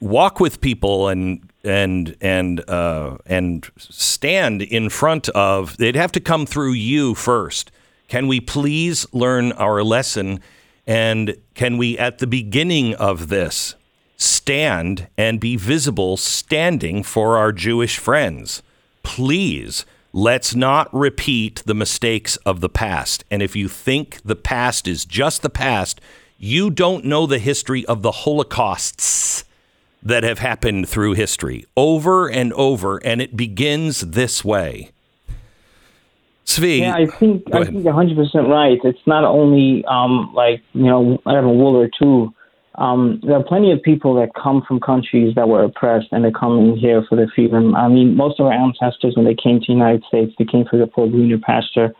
walk 0.00 0.40
with 0.40 0.60
people 0.60 1.08
and 1.08 1.48
and 1.64 2.16
and 2.20 2.68
uh, 2.68 3.16
and 3.26 3.68
stand 3.76 4.62
in 4.62 4.88
front 4.90 5.28
of. 5.30 5.76
They'd 5.76 5.96
have 5.96 6.12
to 6.12 6.20
come 6.20 6.46
through 6.46 6.72
you 6.72 7.14
first. 7.14 7.70
Can 8.08 8.28
we 8.28 8.40
please 8.40 9.06
learn 9.12 9.52
our 9.52 9.82
lesson? 9.82 10.40
And 10.86 11.36
can 11.54 11.78
we, 11.78 11.96
at 11.98 12.18
the 12.18 12.26
beginning 12.26 12.94
of 12.96 13.28
this, 13.28 13.74
stand 14.18 15.08
and 15.16 15.40
be 15.40 15.56
visible 15.56 16.18
standing 16.18 17.02
for 17.02 17.38
our 17.38 17.52
Jewish 17.52 17.98
friends? 17.98 18.62
Please, 19.02 19.86
let's 20.14 20.54
not 20.54 20.88
repeat 20.94 21.60
the 21.66 21.74
mistakes 21.74 22.36
of 22.46 22.60
the 22.60 22.68
past. 22.68 23.24
And 23.32 23.42
if 23.42 23.56
you 23.56 23.68
think 23.68 24.22
the 24.24 24.36
past 24.36 24.86
is 24.86 25.04
just 25.04 25.42
the 25.42 25.50
past, 25.50 26.00
you 26.38 26.70
don't 26.70 27.04
know 27.04 27.26
the 27.26 27.40
history 27.40 27.84
of 27.86 28.02
the 28.02 28.12
Holocausts 28.12 29.42
that 30.00 30.22
have 30.22 30.38
happened 30.38 30.88
through 30.88 31.14
history 31.14 31.66
over 31.76 32.30
and 32.30 32.52
over, 32.52 32.98
and 32.98 33.20
it 33.20 33.36
begins 33.36 34.00
this 34.02 34.44
way. 34.44 34.92
Tzvi, 36.46 36.80
Yeah, 36.80 36.94
I 36.94 37.06
think 37.06 37.52
I 37.52 37.64
think 37.64 37.84
100 37.84 38.16
percent 38.16 38.48
right. 38.48 38.78
It's 38.84 39.06
not 39.06 39.24
only 39.24 39.84
um, 39.86 40.30
like 40.32 40.62
you 40.74 40.84
know 40.84 41.20
I 41.26 41.34
have 41.34 41.44
a 41.44 41.52
wool 41.52 41.74
or 41.74 41.88
two. 41.88 42.32
Um, 42.76 43.20
there 43.22 43.36
are 43.36 43.42
plenty 43.42 43.70
of 43.70 43.82
people 43.82 44.14
that 44.16 44.30
come 44.34 44.62
from 44.66 44.80
countries 44.80 45.34
that 45.36 45.48
were 45.48 45.62
oppressed 45.62 46.08
and 46.10 46.24
they're 46.24 46.32
coming 46.32 46.76
here 46.76 47.04
for 47.08 47.14
their 47.14 47.30
freedom. 47.34 47.74
I 47.76 47.88
mean, 47.88 48.16
most 48.16 48.40
of 48.40 48.46
our 48.46 48.52
ancestors, 48.52 49.14
when 49.16 49.24
they 49.24 49.34
came 49.34 49.60
to 49.60 49.66
the 49.68 49.72
United 49.72 50.02
States, 50.08 50.32
they 50.38 50.44
came 50.44 50.64
for 50.68 50.78
the 50.78 50.90
for 50.92 51.08
greener 51.08 51.38
pasture, 51.38 51.94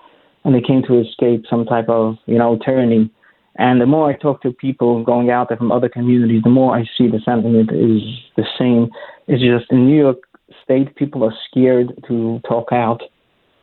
and 0.44 0.54
they 0.54 0.60
came 0.60 0.82
to 0.82 1.00
escape 1.00 1.44
some 1.48 1.64
type 1.64 1.88
of 1.88 2.16
you 2.26 2.38
know 2.38 2.58
tyranny. 2.64 3.10
And 3.56 3.80
the 3.80 3.86
more 3.86 4.10
I 4.10 4.14
talk 4.16 4.42
to 4.42 4.50
people 4.50 5.04
going 5.04 5.30
out 5.30 5.48
there 5.48 5.56
from 5.56 5.70
other 5.70 5.88
communities, 5.88 6.42
the 6.42 6.50
more 6.50 6.76
I 6.76 6.82
see 6.98 7.06
the 7.06 7.20
sentiment 7.24 7.70
is 7.70 8.02
the 8.36 8.44
same. 8.58 8.90
It's 9.28 9.42
just 9.42 9.70
in 9.70 9.86
New 9.86 9.96
York 9.96 10.18
State, 10.64 10.96
people 10.96 11.22
are 11.22 11.34
scared 11.48 11.92
to 12.08 12.40
talk 12.48 12.72
out. 12.72 13.00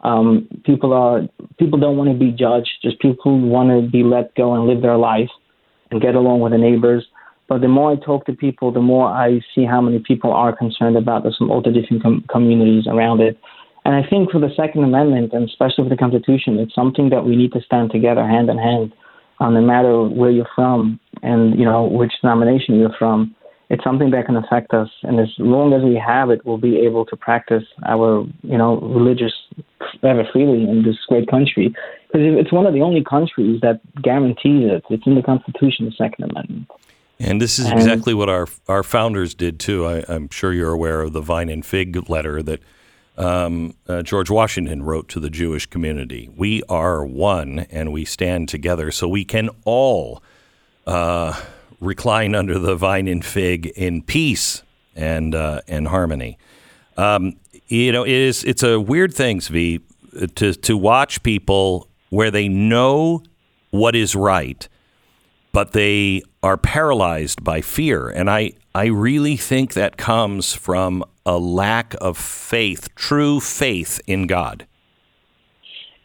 Um, 0.03 0.47
people 0.65 0.93
are 0.93 1.23
people 1.59 1.77
don't 1.77 1.97
want 1.97 2.09
to 2.09 2.17
be 2.17 2.31
judged. 2.31 2.69
Just 2.81 2.99
people 3.01 3.37
want 3.37 3.69
to 3.69 3.91
be 3.91 4.01
let 4.01 4.33
go 4.35 4.53
and 4.53 4.65
live 4.65 4.81
their 4.81 4.97
life 4.97 5.29
and 5.91 6.01
get 6.01 6.15
along 6.15 6.39
with 6.39 6.53
the 6.53 6.57
neighbors. 6.57 7.05
But 7.47 7.61
the 7.61 7.67
more 7.67 7.91
I 7.91 7.95
talk 7.97 8.25
to 8.25 8.33
people, 8.33 8.71
the 8.71 8.79
more 8.79 9.07
I 9.07 9.41
see 9.53 9.65
how 9.65 9.81
many 9.81 9.99
people 9.99 10.31
are 10.31 10.55
concerned 10.55 10.97
about 10.97 11.23
the, 11.23 11.33
some 11.37 11.51
all 11.51 11.61
the 11.61 11.71
different 11.71 12.01
com- 12.01 12.25
communities 12.29 12.85
around 12.87 13.19
it. 13.19 13.37
And 13.83 13.95
I 13.95 14.07
think 14.07 14.31
for 14.31 14.39
the 14.39 14.53
Second 14.55 14.83
Amendment, 14.83 15.33
and 15.33 15.49
especially 15.49 15.83
for 15.85 15.89
the 15.89 15.97
Constitution, 15.97 16.59
it's 16.59 16.73
something 16.73 17.09
that 17.09 17.25
we 17.25 17.35
need 17.35 17.51
to 17.53 17.61
stand 17.61 17.91
together 17.91 18.25
hand 18.25 18.49
in 18.49 18.57
hand, 18.57 18.93
on 19.39 19.55
no 19.55 19.61
matter 19.61 20.03
where 20.03 20.29
you're 20.29 20.47
from 20.55 20.99
and 21.23 21.57
you 21.59 21.65
know 21.65 21.83
which 21.83 22.13
denomination 22.21 22.75
you're 22.79 22.95
from. 22.97 23.35
It's 23.69 23.83
something 23.83 24.11
that 24.11 24.25
can 24.25 24.35
affect 24.35 24.73
us, 24.73 24.89
and 25.03 25.19
as 25.19 25.29
long 25.39 25.73
as 25.73 25.81
we 25.81 25.95
have 25.95 26.29
it, 26.29 26.45
we'll 26.45 26.57
be 26.57 26.77
able 26.79 27.05
to 27.05 27.15
practice 27.15 27.63
our 27.87 28.25
you 28.43 28.57
know 28.57 28.79
religious 28.79 29.33
ever 30.03 30.23
freely 30.31 30.63
in 30.63 30.83
this 30.83 30.97
great 31.07 31.29
country. 31.29 31.73
Because 32.11 32.27
it's 32.39 32.51
one 32.51 32.65
of 32.65 32.73
the 32.73 32.81
only 32.81 33.03
countries 33.03 33.61
that 33.61 33.79
guarantees 34.01 34.69
it. 34.69 34.83
It's 34.89 35.05
in 35.05 35.15
the 35.15 35.21
Constitution, 35.21 35.85
the 35.85 35.91
Second 35.91 36.29
Amendment. 36.31 36.67
And 37.19 37.39
this 37.41 37.59
is 37.59 37.65
And- 37.67 37.75
exactly 37.79 38.13
what 38.13 38.29
our 38.29 38.47
our 38.67 38.83
founders 38.83 39.33
did 39.35 39.59
too. 39.59 39.85
I, 39.85 40.03
I'm 40.09 40.29
sure 40.29 40.51
you're 40.51 40.71
aware 40.71 41.01
of 41.01 41.13
the 41.13 41.21
Vine 41.21 41.49
and 41.49 41.65
Fig 41.65 42.09
letter 42.09 42.41
that 42.43 42.61
um, 43.17 43.75
uh, 43.87 44.01
George 44.01 44.29
Washington 44.31 44.81
wrote 44.83 45.07
to 45.09 45.19
the 45.19 45.29
Jewish 45.29 45.67
community. 45.67 46.29
We 46.35 46.63
are 46.67 47.05
one, 47.05 47.59
and 47.69 47.91
we 47.91 48.05
stand 48.05 48.49
together, 48.49 48.89
so 48.91 49.07
we 49.07 49.23
can 49.23 49.49
all 49.65 50.23
uh, 50.87 51.39
recline 51.79 52.33
under 52.33 52.57
the 52.57 52.75
Vine 52.75 53.07
and 53.07 53.23
Fig 53.23 53.67
in 53.67 54.01
peace 54.01 54.63
and 54.95 55.35
uh, 55.35 55.61
and 55.67 55.87
harmony. 55.89 56.37
Um, 56.97 57.35
you 57.67 57.91
know, 57.91 58.03
it 58.03 58.11
is 58.11 58.43
it's 58.43 58.63
a 58.63 58.79
weird 58.79 59.13
thing, 59.13 59.39
Tzvi, 59.39 59.81
to 60.35 60.53
to 60.53 60.75
watch 60.75 61.21
people 61.21 61.87
where 62.11 62.29
they 62.29 62.47
know 62.47 63.23
what 63.71 63.95
is 63.95 64.15
right 64.15 64.69
but 65.51 65.73
they 65.73 66.21
are 66.43 66.57
paralyzed 66.57 67.43
by 67.43 67.61
fear. 67.61 68.09
And 68.09 68.29
I, 68.29 68.53
I 68.73 68.85
really 68.85 69.37
think 69.37 69.73
that 69.73 69.97
comes 69.97 70.53
from 70.53 71.03
a 71.25 71.37
lack 71.37 71.95
of 72.01 72.17
faith, 72.17 72.93
true 72.95 73.39
faith 73.39 73.99
in 74.07 74.27
God. 74.27 74.65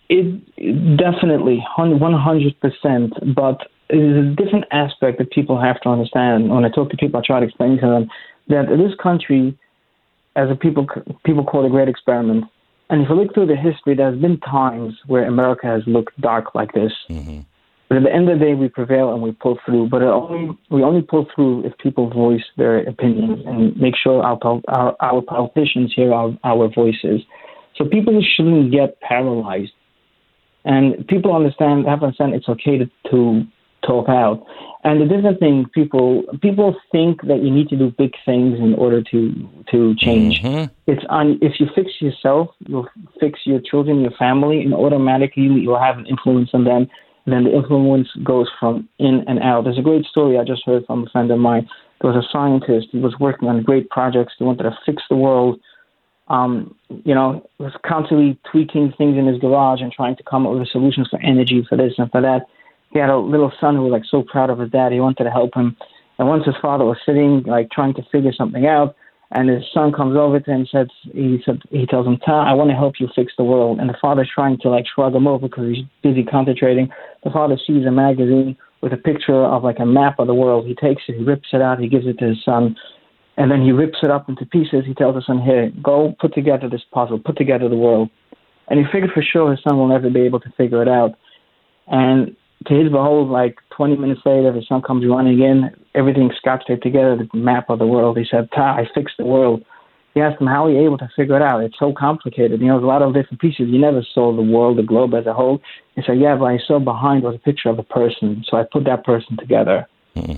It 0.09 0.97
definitely, 0.97 1.65
one 1.77 2.13
hundred 2.13 2.59
percent. 2.61 3.13
But 3.35 3.59
there's 3.91 4.27
a 4.27 4.37
different 4.37 4.67
aspect 4.71 5.19
that 5.19 5.31
people 5.31 5.61
have 5.61 5.81
to 5.81 5.89
understand. 5.89 6.49
When 6.51 6.65
I 6.65 6.69
talk 6.69 6.91
to 6.91 6.97
people, 6.97 7.21
I 7.21 7.27
try 7.27 7.41
to 7.41 7.47
explain 7.47 7.79
to 7.79 7.87
them 7.87 8.09
that 8.49 8.67
this 8.69 8.97
country, 9.03 9.59
as 10.37 10.49
a 10.51 10.55
people 10.55 10.87
people 11.25 11.45
call 11.45 11.65
it 11.65 11.69
a 11.69 11.71
great 11.71 11.89
experiment. 11.89 12.45
And 12.89 13.03
if 13.03 13.09
you 13.09 13.17
look 13.17 13.35
through 13.35 13.47
the 13.47 13.57
history, 13.57 13.95
there's 13.97 14.21
been 14.21 14.39
times 14.41 14.95
where 15.07 15.27
America 15.27 15.67
has 15.67 15.83
looked 15.87 16.21
dark 16.21 16.55
like 16.55 16.73
this. 16.73 16.93
Mm-hmm. 17.11 17.41
But 17.89 17.99
at 17.99 18.03
the 18.05 18.13
end 18.13 18.29
of 18.29 18.39
the 18.39 18.45
day, 18.45 18.55
we 18.55 18.69
prevail 18.69 19.13
and 19.13 19.23
we 19.23 19.33
pull 19.33 19.59
through. 19.65 19.89
But 19.89 20.03
only, 20.03 20.57
we 20.71 20.83
only 20.83 21.03
pull 21.03 21.27
through 21.35 21.67
if 21.67 21.77
people 21.79 22.11
voice 22.11 22.43
their 22.57 22.79
opinions 22.79 23.45
and 23.47 23.77
make 23.77 23.95
sure 23.97 24.23
our 24.23 24.39
our, 24.69 24.97
our 25.01 25.23
politicians 25.23 25.93
hear 25.95 26.13
our, 26.13 26.37
our 26.43 26.69
voices. 26.69 27.23
So 27.77 27.85
people 27.85 28.21
shouldn't 28.37 28.73
get 28.73 29.01
paralyzed. 29.01 29.73
And 30.65 31.07
people 31.07 31.35
understand, 31.35 31.87
have 31.87 32.03
understand 32.03 32.35
it's 32.35 32.49
okay 32.49 32.79
to, 32.79 32.91
to 33.11 33.45
talk 33.87 34.09
out. 34.09 34.45
And 34.85 35.01
the 35.01 35.07
different 35.07 35.41
thing, 35.41 35.67
people 35.75 36.25
people 36.43 36.77
think 36.93 37.23
that 37.23 37.43
you 37.43 37.51
need 37.51 37.69
to 37.71 37.77
do 37.77 37.93
big 37.97 38.13
things 38.25 38.59
in 38.59 38.75
order 38.75 39.03
to 39.03 39.49
to 39.71 39.95
change. 39.97 40.43
Mm-hmm. 40.43 40.73
It's 40.87 41.05
on 41.09 41.39
if 41.43 41.59
you 41.59 41.67
fix 41.75 41.91
yourself, 42.01 42.49
you'll 42.67 42.89
fix 43.21 43.41
your 43.45 43.61
children, 43.61 44.01
your 44.01 44.13
family, 44.13 44.63
and 44.63 44.73
automatically 44.75 45.43
you'll 45.43 45.81
have 45.81 45.99
an 45.99 46.07
influence 46.07 46.51
on 46.53 46.65
them. 46.65 46.89
And 47.25 47.35
then 47.35 47.45
the 47.45 47.57
influence 47.57 48.09
goes 48.23 48.49
from 48.61 48.89
in 48.99 49.25
and 49.27 49.41
out. 49.41 49.65
There's 49.65 49.79
a 49.79 49.83
great 49.83 50.05
story 50.07 50.39
I 50.39 50.45
just 50.45 50.65
heard 50.65 50.87
from 50.87 51.07
a 51.07 51.11
friend 51.11 51.31
of 51.33 51.41
mine. 51.41 51.69
There 52.01 52.13
was 52.13 52.25
a 52.25 52.29
scientist. 52.31 52.89
He 52.93 52.99
was 52.99 53.19
working 53.19 53.49
on 53.49 53.63
great 53.65 53.91
projects. 53.91 54.35
He 54.39 54.45
wanted 54.45 54.65
to 54.65 54.79
fix 54.87 55.03
the 55.11 55.17
world 55.17 55.59
um, 56.29 56.75
you 57.05 57.15
know, 57.15 57.49
was 57.59 57.73
constantly 57.87 58.39
tweaking 58.51 58.93
things 58.99 59.17
in 59.17 59.27
his 59.27 59.39
garage 59.39 59.81
and 59.81 59.93
trying 59.93 60.17
to 60.17 60.23
come 60.25 60.47
up 60.47 60.55
with 60.55 60.69
solutions 60.69 61.09
for 61.09 61.21
energy, 61.23 61.65
for 61.69 61.77
this 61.77 61.95
and 61.99 62.11
for 62.11 62.21
that. 62.21 62.47
He 62.91 62.99
had 62.99 63.11
a 63.11 63.19
little 63.19 63.53
son 63.61 63.77
who 63.77 63.83
was 63.83 63.93
like 63.93 64.05
so 64.11 64.23
proud 64.23 64.51
of 64.51 64.59
his 64.59 64.71
dad. 64.71 64.93
He 64.93 65.01
wanted 65.01 65.25
to 65.25 65.31
help 65.31 65.55
him. 65.55 65.77
And 66.19 66.29
once 66.29 66.47
his 66.47 66.55
father 66.63 66.85
was 66.85 66.99
sitting, 67.05 67.43
like 67.43 67.71
trying 67.71 67.95
to 67.95 68.03
figure 68.11 68.33
something 68.33 68.67
out, 68.67 68.97
and 69.33 69.49
his 69.49 69.65
son 69.75 69.93
comes 69.93 70.17
over 70.17 70.39
to 70.39 70.51
him 70.51 70.61
and 70.61 70.69
says, 70.69 70.87
he 71.13 71.43
said, 71.45 71.61
he 71.71 71.85
tells 71.85 72.07
him, 72.07 72.17
"Ta, 72.19 72.45
I 72.45 72.55
want 72.55 72.71
to 72.71 72.77
help 72.77 72.95
you 73.01 73.09
fix 73.15 73.33
the 73.37 73.45
world." 73.45 73.81
And 73.81 73.89
the 73.89 73.97
father's 74.01 74.31
trying 74.33 74.59
to 74.59 74.71
like 74.71 74.87
shrug 74.95 75.15
him 75.15 75.27
over 75.27 75.49
because 75.49 75.75
he's 75.75 75.85
busy 76.03 76.23
concentrating. 76.25 76.89
The 77.25 77.31
father 77.31 77.59
sees 77.67 77.85
a 77.87 77.91
magazine 77.91 78.57
with 78.83 78.93
a 78.93 78.97
picture 78.97 79.45
of 79.45 79.65
like 79.65 79.81
a 79.81 79.87
map 79.87 80.21
of 80.21 80.29
the 80.29 80.35
world. 80.35 80.67
He 80.67 80.75
takes 80.75 81.03
it, 81.09 81.17
he 81.17 81.25
rips 81.25 81.49
it 81.53 81.61
out, 81.61 81.81
he 81.81 81.89
gives 81.89 82.07
it 82.07 82.19
to 82.21 82.29
his 82.29 82.45
son 82.45 82.77
and 83.37 83.51
then 83.51 83.63
he 83.63 83.73
rips 83.73 83.99
it 84.03 84.11
up 84.11 84.29
into 84.29 84.47
pieces. 84.47 84.85
He 84.87 84.95
tells 84.95 85.15
his 85.15 85.27
son, 85.27 85.41
"Here, 85.41 85.71
go 85.83 86.15
put 86.19 86.35
together 86.35 86.69
this 86.69 86.85
puzzle, 86.93 87.19
put 87.19 87.37
together 87.37 87.69
the 87.69 87.77
world." 87.77 88.09
And 88.69 88.79
he 88.79 88.87
figured 88.91 89.13
for 89.13 89.23
sure 89.23 89.51
his 89.51 89.63
son 89.63 89.77
will 89.79 89.89
never 89.89 90.11
be 90.11 90.23
able 90.23 90.41
to 90.41 90.51
figure 90.57 90.83
it 90.83 90.89
out. 90.89 91.15
And 91.87 92.35
to 92.67 92.75
his 92.75 92.91
behold, 92.91 93.29
like 93.29 93.59
20 93.77 93.97
minutes 93.97 94.23
later, 94.25 94.53
the 94.53 94.63
sun 94.63 94.83
comes 94.83 95.07
running 95.07 95.41
in, 95.41 95.71
everything 95.95 96.31
scotch 96.37 96.65
taped 96.67 96.83
together, 96.83 97.17
the 97.17 97.39
map 97.39 97.71
of 97.71 97.79
the 97.79 97.87
world. 97.87 98.19
He 98.19 98.25
said, 98.29 98.49
"Ta, 98.55 98.77
I 98.77 98.89
fixed 98.95 99.17
the 99.19 99.27
world." 99.27 99.65
He 100.15 100.23
asked 100.23 100.41
him 100.41 100.47
how 100.47 100.65
are 100.65 100.71
you 100.71 100.81
able 100.81 100.97
to 100.99 101.11
figure 101.15 101.37
it 101.37 101.43
out. 101.43 101.63
It's 101.63 101.79
so 101.79 101.93
complicated. 101.93 102.61
You 102.61 102.69
know, 102.69 102.75
there's 102.75 102.85
a 102.85 102.87
lot 102.87 103.03
of 103.03 103.13
different 103.13 103.39
pieces. 103.39 103.69
You 103.69 103.79
never 103.79 104.03
saw 104.03 104.35
the 104.35 104.41
world, 104.41 104.79
the 104.79 104.83
globe 104.83 105.13
as 105.15 105.27
a 105.27 105.35
whole. 105.35 105.61
He 105.95 106.03
said, 106.07 106.19
"Yeah, 106.19 106.37
but 106.37 106.47
I 106.47 106.59
saw 106.59 106.79
behind 106.79 107.23
was 107.23 107.35
a 107.35 107.39
picture 107.39 107.69
of 107.69 107.79
a 107.79 107.83
person, 107.83 108.43
so 108.49 108.57
I 108.57 108.63
put 108.65 108.85
that 108.85 109.05
person 109.05 109.37
together." 109.37 109.87
Mm-hmm. 110.17 110.37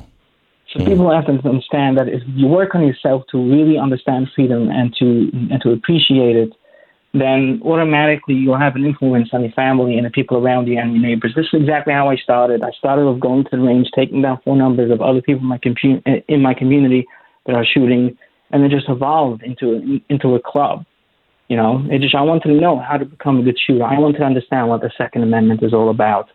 So 0.73 0.85
people 0.85 1.11
have 1.11 1.27
to 1.27 1.49
understand 1.49 1.97
that 1.99 2.09
if 2.09 2.23
you 2.27 2.47
work 2.47 2.75
on 2.75 2.87
yourself 2.87 3.23
to 3.31 3.39
really 3.39 3.79
understand 3.79 4.29
freedom 4.35 4.69
and 4.69 4.95
to 4.97 5.31
and 5.51 5.63
to 5.63 5.71
appreciate 5.71 6.37
it, 6.37 6.53
then 7.15 7.61
automatically 7.65 8.35
you'll 8.35 8.59
have 8.59 8.77
an 8.77 8.85
influence 8.85 9.31
on 9.33 9.43
your 9.43 9.53
family 9.53 9.97
and 9.97 10.05
the 10.05 10.11
people 10.11 10.37
around 10.37 10.67
you 10.67 10.79
and 10.79 10.93
your 10.93 11.03
neighbors. 11.03 11.33
This 11.35 11.47
is 11.53 11.61
exactly 11.61 11.93
how 11.93 12.11
I 12.11 12.17
started. 12.17 12.62
I 12.62 12.71
started 12.73 13.07
with 13.07 13.21
going 13.21 13.45
to 13.45 13.50
the 13.53 13.59
range, 13.59 13.88
taking 13.95 14.23
down 14.23 14.41
phone 14.45 14.59
numbers 14.59 14.91
of 14.91 15.00
other 15.00 15.23
people 15.23 15.43
in 15.43 15.49
my, 15.49 15.59
compu- 15.59 16.25
in 16.29 16.43
my 16.43 16.55
community 16.55 17.07
that 17.47 17.55
are 17.55 17.65
shooting, 17.65 18.17
and 18.50 18.65
it 18.65 18.71
just 18.71 18.88
evolved 18.88 19.43
into 19.43 19.73
a, 19.73 20.12
into 20.12 20.35
a 20.35 20.41
club. 20.41 20.85
You 21.49 21.57
know, 21.57 21.83
it 21.91 22.03
just 22.03 22.15
I 22.15 22.21
wanted 22.21 22.49
to 22.49 22.61
know 22.61 22.79
how 22.79 22.99
to 22.99 23.07
become 23.07 23.41
a 23.41 23.43
good 23.43 23.59
shooter. 23.59 23.85
I 23.85 23.99
wanted 23.99 24.19
to 24.19 24.25
understand 24.25 24.69
what 24.69 24.83
the 24.83 24.91
Second 24.99 25.23
Amendment 25.23 25.62
is 25.62 25.73
all 25.73 25.88
about. 25.88 26.29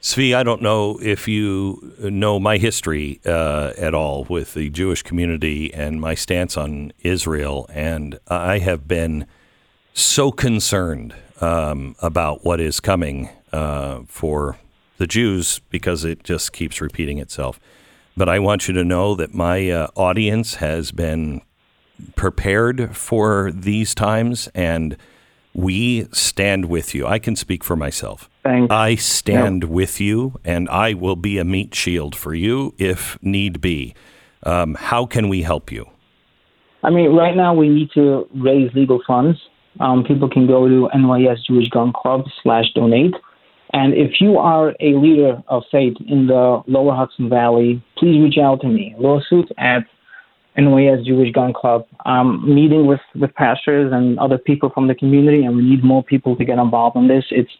Tzvi, 0.00 0.32
I 0.32 0.44
don't 0.44 0.62
know 0.62 1.00
if 1.02 1.26
you 1.26 1.92
know 1.98 2.38
my 2.38 2.56
history 2.56 3.20
uh, 3.26 3.72
at 3.76 3.94
all 3.94 4.26
with 4.28 4.54
the 4.54 4.70
Jewish 4.70 5.02
community 5.02 5.74
and 5.74 6.00
my 6.00 6.14
stance 6.14 6.56
on 6.56 6.92
Israel, 7.00 7.66
and 7.72 8.20
I 8.28 8.58
have 8.58 8.86
been 8.86 9.26
so 9.94 10.30
concerned 10.30 11.16
um, 11.40 11.96
about 12.00 12.44
what 12.44 12.60
is 12.60 12.78
coming 12.78 13.28
uh, 13.52 14.02
for 14.06 14.56
the 14.98 15.06
Jews 15.08 15.60
because 15.68 16.04
it 16.04 16.22
just 16.22 16.52
keeps 16.52 16.80
repeating 16.80 17.18
itself. 17.18 17.58
But 18.16 18.28
I 18.28 18.38
want 18.38 18.68
you 18.68 18.74
to 18.74 18.84
know 18.84 19.16
that 19.16 19.34
my 19.34 19.68
uh, 19.68 19.88
audience 19.96 20.56
has 20.56 20.92
been 20.92 21.42
prepared 22.14 22.96
for 22.96 23.50
these 23.52 23.96
times 23.96 24.48
and 24.54 24.96
we 25.58 26.06
stand 26.12 26.66
with 26.66 26.94
you. 26.94 27.04
I 27.04 27.18
can 27.18 27.34
speak 27.34 27.64
for 27.64 27.74
myself. 27.74 28.30
Thanks. 28.44 28.70
I 28.72 28.94
stand 28.94 29.64
yep. 29.64 29.70
with 29.72 30.00
you, 30.00 30.38
and 30.44 30.68
I 30.68 30.94
will 30.94 31.16
be 31.16 31.36
a 31.36 31.44
meat 31.44 31.74
shield 31.74 32.14
for 32.14 32.32
you 32.32 32.74
if 32.78 33.18
need 33.22 33.60
be. 33.60 33.92
Um, 34.44 34.76
how 34.76 35.04
can 35.04 35.28
we 35.28 35.42
help 35.42 35.72
you? 35.72 35.84
I 36.84 36.90
mean, 36.90 37.10
right 37.10 37.34
now 37.34 37.54
we 37.54 37.68
need 37.68 37.90
to 37.94 38.28
raise 38.36 38.72
legal 38.72 39.00
funds. 39.04 39.36
Um, 39.80 40.04
people 40.04 40.30
can 40.30 40.46
go 40.46 40.68
to 40.68 40.88
NYS 40.94 41.38
Jewish 41.48 41.68
Gun 41.70 41.92
Club 41.92 42.26
slash 42.44 42.66
donate. 42.76 43.14
And 43.72 43.94
if 43.94 44.20
you 44.20 44.38
are 44.38 44.76
a 44.78 44.94
leader 44.94 45.42
of 45.48 45.64
faith 45.72 45.96
in 46.06 46.28
the 46.28 46.62
lower 46.68 46.94
Hudson 46.94 47.28
Valley, 47.28 47.82
please 47.98 48.22
reach 48.22 48.38
out 48.40 48.60
to 48.60 48.68
me. 48.68 48.94
Lawsuit 48.96 49.50
at 49.58 49.84
NYS 50.58 51.06
Jewish 51.06 51.32
Gun 51.32 51.52
Club. 51.52 51.86
I'm 52.04 52.54
meeting 52.54 52.86
with, 52.86 53.00
with 53.14 53.34
pastors 53.34 53.92
and 53.92 54.18
other 54.18 54.38
people 54.38 54.70
from 54.70 54.88
the 54.88 54.94
community, 54.94 55.44
and 55.44 55.56
we 55.56 55.62
need 55.62 55.84
more 55.84 56.02
people 56.02 56.36
to 56.36 56.44
get 56.44 56.58
involved 56.58 56.96
in 56.96 57.08
this. 57.08 57.24
It's 57.30 57.50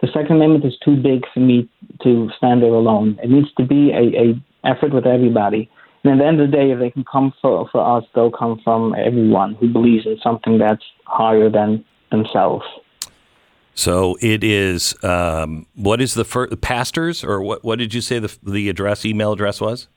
the 0.00 0.08
Second 0.08 0.36
Amendment 0.36 0.64
is 0.64 0.76
too 0.84 0.96
big 0.96 1.22
for 1.32 1.40
me 1.40 1.68
to 2.02 2.30
stand 2.36 2.62
there 2.62 2.70
alone. 2.70 3.18
It 3.22 3.30
needs 3.30 3.52
to 3.58 3.64
be 3.64 3.90
a, 3.92 4.20
a 4.20 4.70
effort 4.70 4.92
with 4.92 5.06
everybody. 5.06 5.70
And 6.04 6.12
at 6.14 6.18
the 6.18 6.26
end 6.26 6.40
of 6.40 6.50
the 6.50 6.56
day, 6.56 6.70
if 6.70 6.78
they 6.78 6.90
can 6.90 7.04
come 7.10 7.32
for, 7.42 7.68
for 7.70 7.98
us, 7.98 8.04
they'll 8.14 8.30
come 8.30 8.60
from 8.62 8.94
everyone 8.94 9.54
who 9.54 9.72
believes 9.72 10.06
in 10.06 10.18
something 10.22 10.58
that's 10.58 10.84
higher 11.04 11.50
than 11.50 11.84
themselves. 12.10 12.64
So 13.74 14.16
it 14.22 14.42
is. 14.42 14.94
Um, 15.04 15.66
what 15.74 16.00
is 16.00 16.14
the 16.14 16.24
first 16.24 16.60
pastors, 16.62 17.22
or 17.22 17.42
what? 17.42 17.62
What 17.62 17.78
did 17.78 17.92
you 17.92 18.00
say 18.00 18.18
the 18.18 18.34
the 18.42 18.70
address, 18.70 19.04
email 19.04 19.32
address 19.32 19.60
was? 19.60 19.88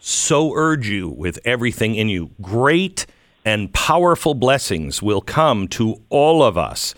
so 0.00 0.54
urge 0.54 0.88
you 0.88 1.08
with 1.08 1.40
everything 1.44 1.96
in 1.96 2.08
you. 2.08 2.30
Great 2.40 3.06
and 3.44 3.74
powerful 3.74 4.34
blessings 4.34 5.02
will 5.02 5.20
come 5.20 5.66
to 5.68 6.00
all 6.10 6.42
of 6.42 6.56
us 6.56 6.94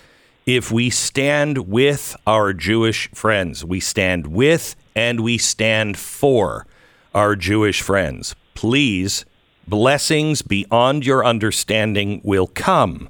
if 0.46 0.70
we 0.70 0.90
stand 0.90 1.68
with 1.68 2.14
our 2.26 2.52
Jewish 2.52 3.10
friends. 3.12 3.64
We 3.64 3.80
stand 3.80 4.26
with 4.26 4.76
and 4.94 5.20
we 5.20 5.38
stand 5.38 5.96
for 5.96 6.66
our 7.14 7.36
Jewish 7.36 7.80
friends. 7.80 8.34
Please, 8.54 9.24
blessings 9.66 10.42
beyond 10.42 11.06
your 11.06 11.24
understanding 11.24 12.20
will 12.24 12.46
come 12.46 13.08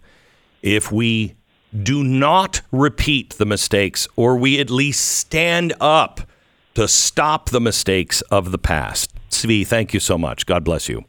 if 0.62 0.92
we 0.92 1.34
do 1.82 2.04
not 2.04 2.62
repeat 2.70 3.34
the 3.34 3.46
mistakes 3.46 4.06
or 4.16 4.36
we 4.36 4.60
at 4.60 4.70
least 4.70 5.04
stand 5.04 5.72
up 5.80 6.20
to 6.74 6.86
stop 6.88 7.50
the 7.50 7.60
mistakes 7.60 8.20
of 8.22 8.50
the 8.52 8.58
past. 8.58 9.12
Tzvi, 9.30 9.66
thank 9.66 9.92
you 9.94 10.00
so 10.00 10.16
much. 10.16 10.46
God 10.46 10.64
bless 10.64 10.88
you. 10.88 11.04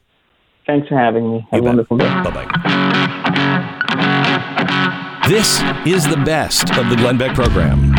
Thanks 0.65 0.88
for 0.88 0.98
having 0.98 1.32
me. 1.32 1.48
Have 1.51 1.62
a 1.62 1.63
wonderful 1.63 1.98
day. 1.98 2.08
Bye 2.24 2.32
bye. 2.32 2.46
This 5.27 5.62
is 5.86 6.08
the 6.08 6.17
best 6.17 6.75
of 6.77 6.89
the 6.89 6.96
Glenn 6.96 7.17
Beck 7.17 7.36
program. 7.36 7.94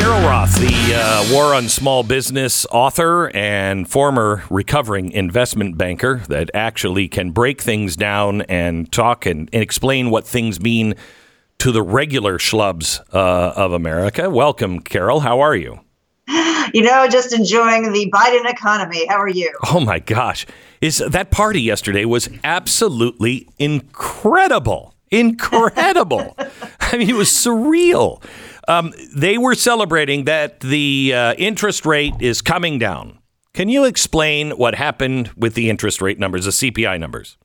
Carol 0.00 0.22
Roth, 0.22 0.58
the 0.58 0.94
uh, 0.94 1.30
War 1.30 1.54
on 1.54 1.68
Small 1.68 2.02
Business 2.02 2.64
author 2.70 3.30
and 3.36 3.86
former 3.86 4.42
recovering 4.48 5.12
investment 5.12 5.76
banker 5.76 6.22
that 6.28 6.50
actually 6.54 7.06
can 7.06 7.32
break 7.32 7.60
things 7.60 7.96
down 7.96 8.40
and 8.42 8.90
talk 8.90 9.26
and, 9.26 9.50
and 9.52 9.62
explain 9.62 10.08
what 10.08 10.26
things 10.26 10.58
mean 10.58 10.94
to 11.58 11.70
the 11.70 11.82
regular 11.82 12.38
schlubs 12.38 13.00
uh, 13.12 13.52
of 13.54 13.74
America. 13.74 14.30
Welcome, 14.30 14.80
Carol. 14.80 15.20
How 15.20 15.40
are 15.40 15.54
you? 15.54 15.80
You 16.72 16.82
know, 16.82 17.06
just 17.06 17.34
enjoying 17.34 17.92
the 17.92 18.10
Biden 18.10 18.50
economy. 18.50 19.06
How 19.06 19.18
are 19.18 19.28
you? 19.28 19.52
Oh 19.70 19.80
my 19.80 19.98
gosh. 19.98 20.46
Is 20.80 21.04
that 21.06 21.30
party 21.30 21.60
yesterday 21.60 22.06
was 22.06 22.30
absolutely 22.42 23.46
incredible. 23.58 24.94
Incredible. 25.10 26.36
I 26.80 26.96
mean, 26.96 27.10
it 27.10 27.16
was 27.16 27.28
surreal. 27.28 28.22
Um, 28.68 28.92
they 29.14 29.38
were 29.38 29.54
celebrating 29.54 30.24
that 30.24 30.60
the 30.60 31.12
uh, 31.14 31.34
interest 31.34 31.86
rate 31.86 32.14
is 32.20 32.42
coming 32.42 32.78
down. 32.78 33.18
Can 33.52 33.68
you 33.68 33.84
explain 33.84 34.52
what 34.52 34.74
happened 34.74 35.30
with 35.36 35.54
the 35.54 35.70
interest 35.70 36.00
rate 36.00 36.18
numbers, 36.18 36.44
the 36.44 36.50
CPI 36.50 37.00
numbers? 37.00 37.36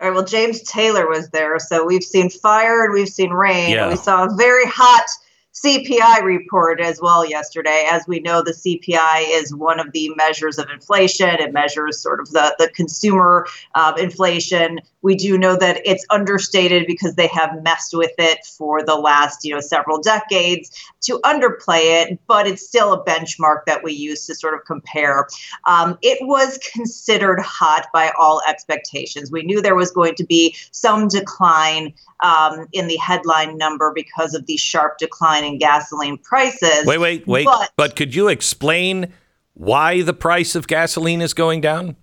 All 0.00 0.08
right, 0.08 0.14
well, 0.14 0.24
James 0.24 0.62
Taylor 0.62 1.08
was 1.08 1.28
there. 1.30 1.58
So 1.58 1.84
we've 1.84 2.02
seen 2.02 2.30
fire 2.30 2.84
and 2.84 2.92
we've 2.92 3.08
seen 3.08 3.30
rain. 3.30 3.70
Yeah. 3.70 3.88
We 3.88 3.96
saw 3.96 4.24
a 4.24 4.34
very 4.36 4.66
hot 4.66 5.06
CPI 5.54 6.22
report 6.22 6.80
as 6.80 7.00
well 7.00 7.28
yesterday. 7.28 7.86
As 7.88 8.06
we 8.08 8.20
know, 8.20 8.42
the 8.42 8.52
CPI 8.52 9.26
is 9.40 9.54
one 9.54 9.78
of 9.78 9.92
the 9.92 10.10
measures 10.16 10.58
of 10.58 10.68
inflation. 10.70 11.28
It 11.28 11.52
measures 11.52 12.00
sort 12.00 12.20
of 12.20 12.30
the, 12.30 12.54
the 12.58 12.68
consumer 12.70 13.46
uh, 13.74 13.92
inflation. 13.98 14.80
We 15.02 15.14
do 15.14 15.36
know 15.36 15.56
that 15.56 15.80
it's 15.84 16.06
understated 16.10 16.86
because 16.86 17.14
they 17.16 17.26
have 17.28 17.62
messed 17.62 17.94
with 17.94 18.12
it 18.18 18.44
for 18.46 18.82
the 18.82 18.94
last, 18.94 19.44
you 19.44 19.52
know, 19.54 19.60
several 19.60 20.00
decades 20.00 20.70
to 21.02 21.18
underplay 21.24 22.02
it, 22.02 22.18
but 22.26 22.46
it's 22.46 22.66
still 22.66 22.92
a 22.92 23.04
benchmark 23.04 23.64
that 23.66 23.82
we 23.82 23.92
use 23.92 24.26
to 24.26 24.34
sort 24.34 24.54
of 24.54 24.64
compare. 24.64 25.26
Um, 25.66 25.98
it 26.02 26.18
was 26.22 26.58
considered 26.72 27.40
hot 27.40 27.88
by 27.92 28.12
all 28.18 28.40
expectations. 28.48 29.30
We 29.30 29.42
knew 29.42 29.60
there 29.60 29.74
was 29.74 29.90
going 29.90 30.14
to 30.16 30.24
be 30.24 30.56
some 30.70 31.08
decline 31.08 31.92
um, 32.22 32.66
in 32.72 32.86
the 32.86 32.96
headline 32.96 33.58
number 33.58 33.92
because 33.94 34.34
of 34.34 34.46
the 34.46 34.56
sharp 34.56 34.98
decline 34.98 35.44
in 35.44 35.58
gasoline 35.58 36.18
prices. 36.18 36.86
Wait, 36.86 36.98
wait, 36.98 37.26
wait. 37.26 37.44
But- 37.44 37.70
but 37.76 37.96
could 37.96 38.14
you 38.14 38.28
explain 38.28 39.12
why 39.54 40.02
the 40.02 40.14
price 40.14 40.54
of 40.54 40.66
gasoline 40.66 41.20
is 41.20 41.34
going 41.34 41.60
down? 41.60 41.96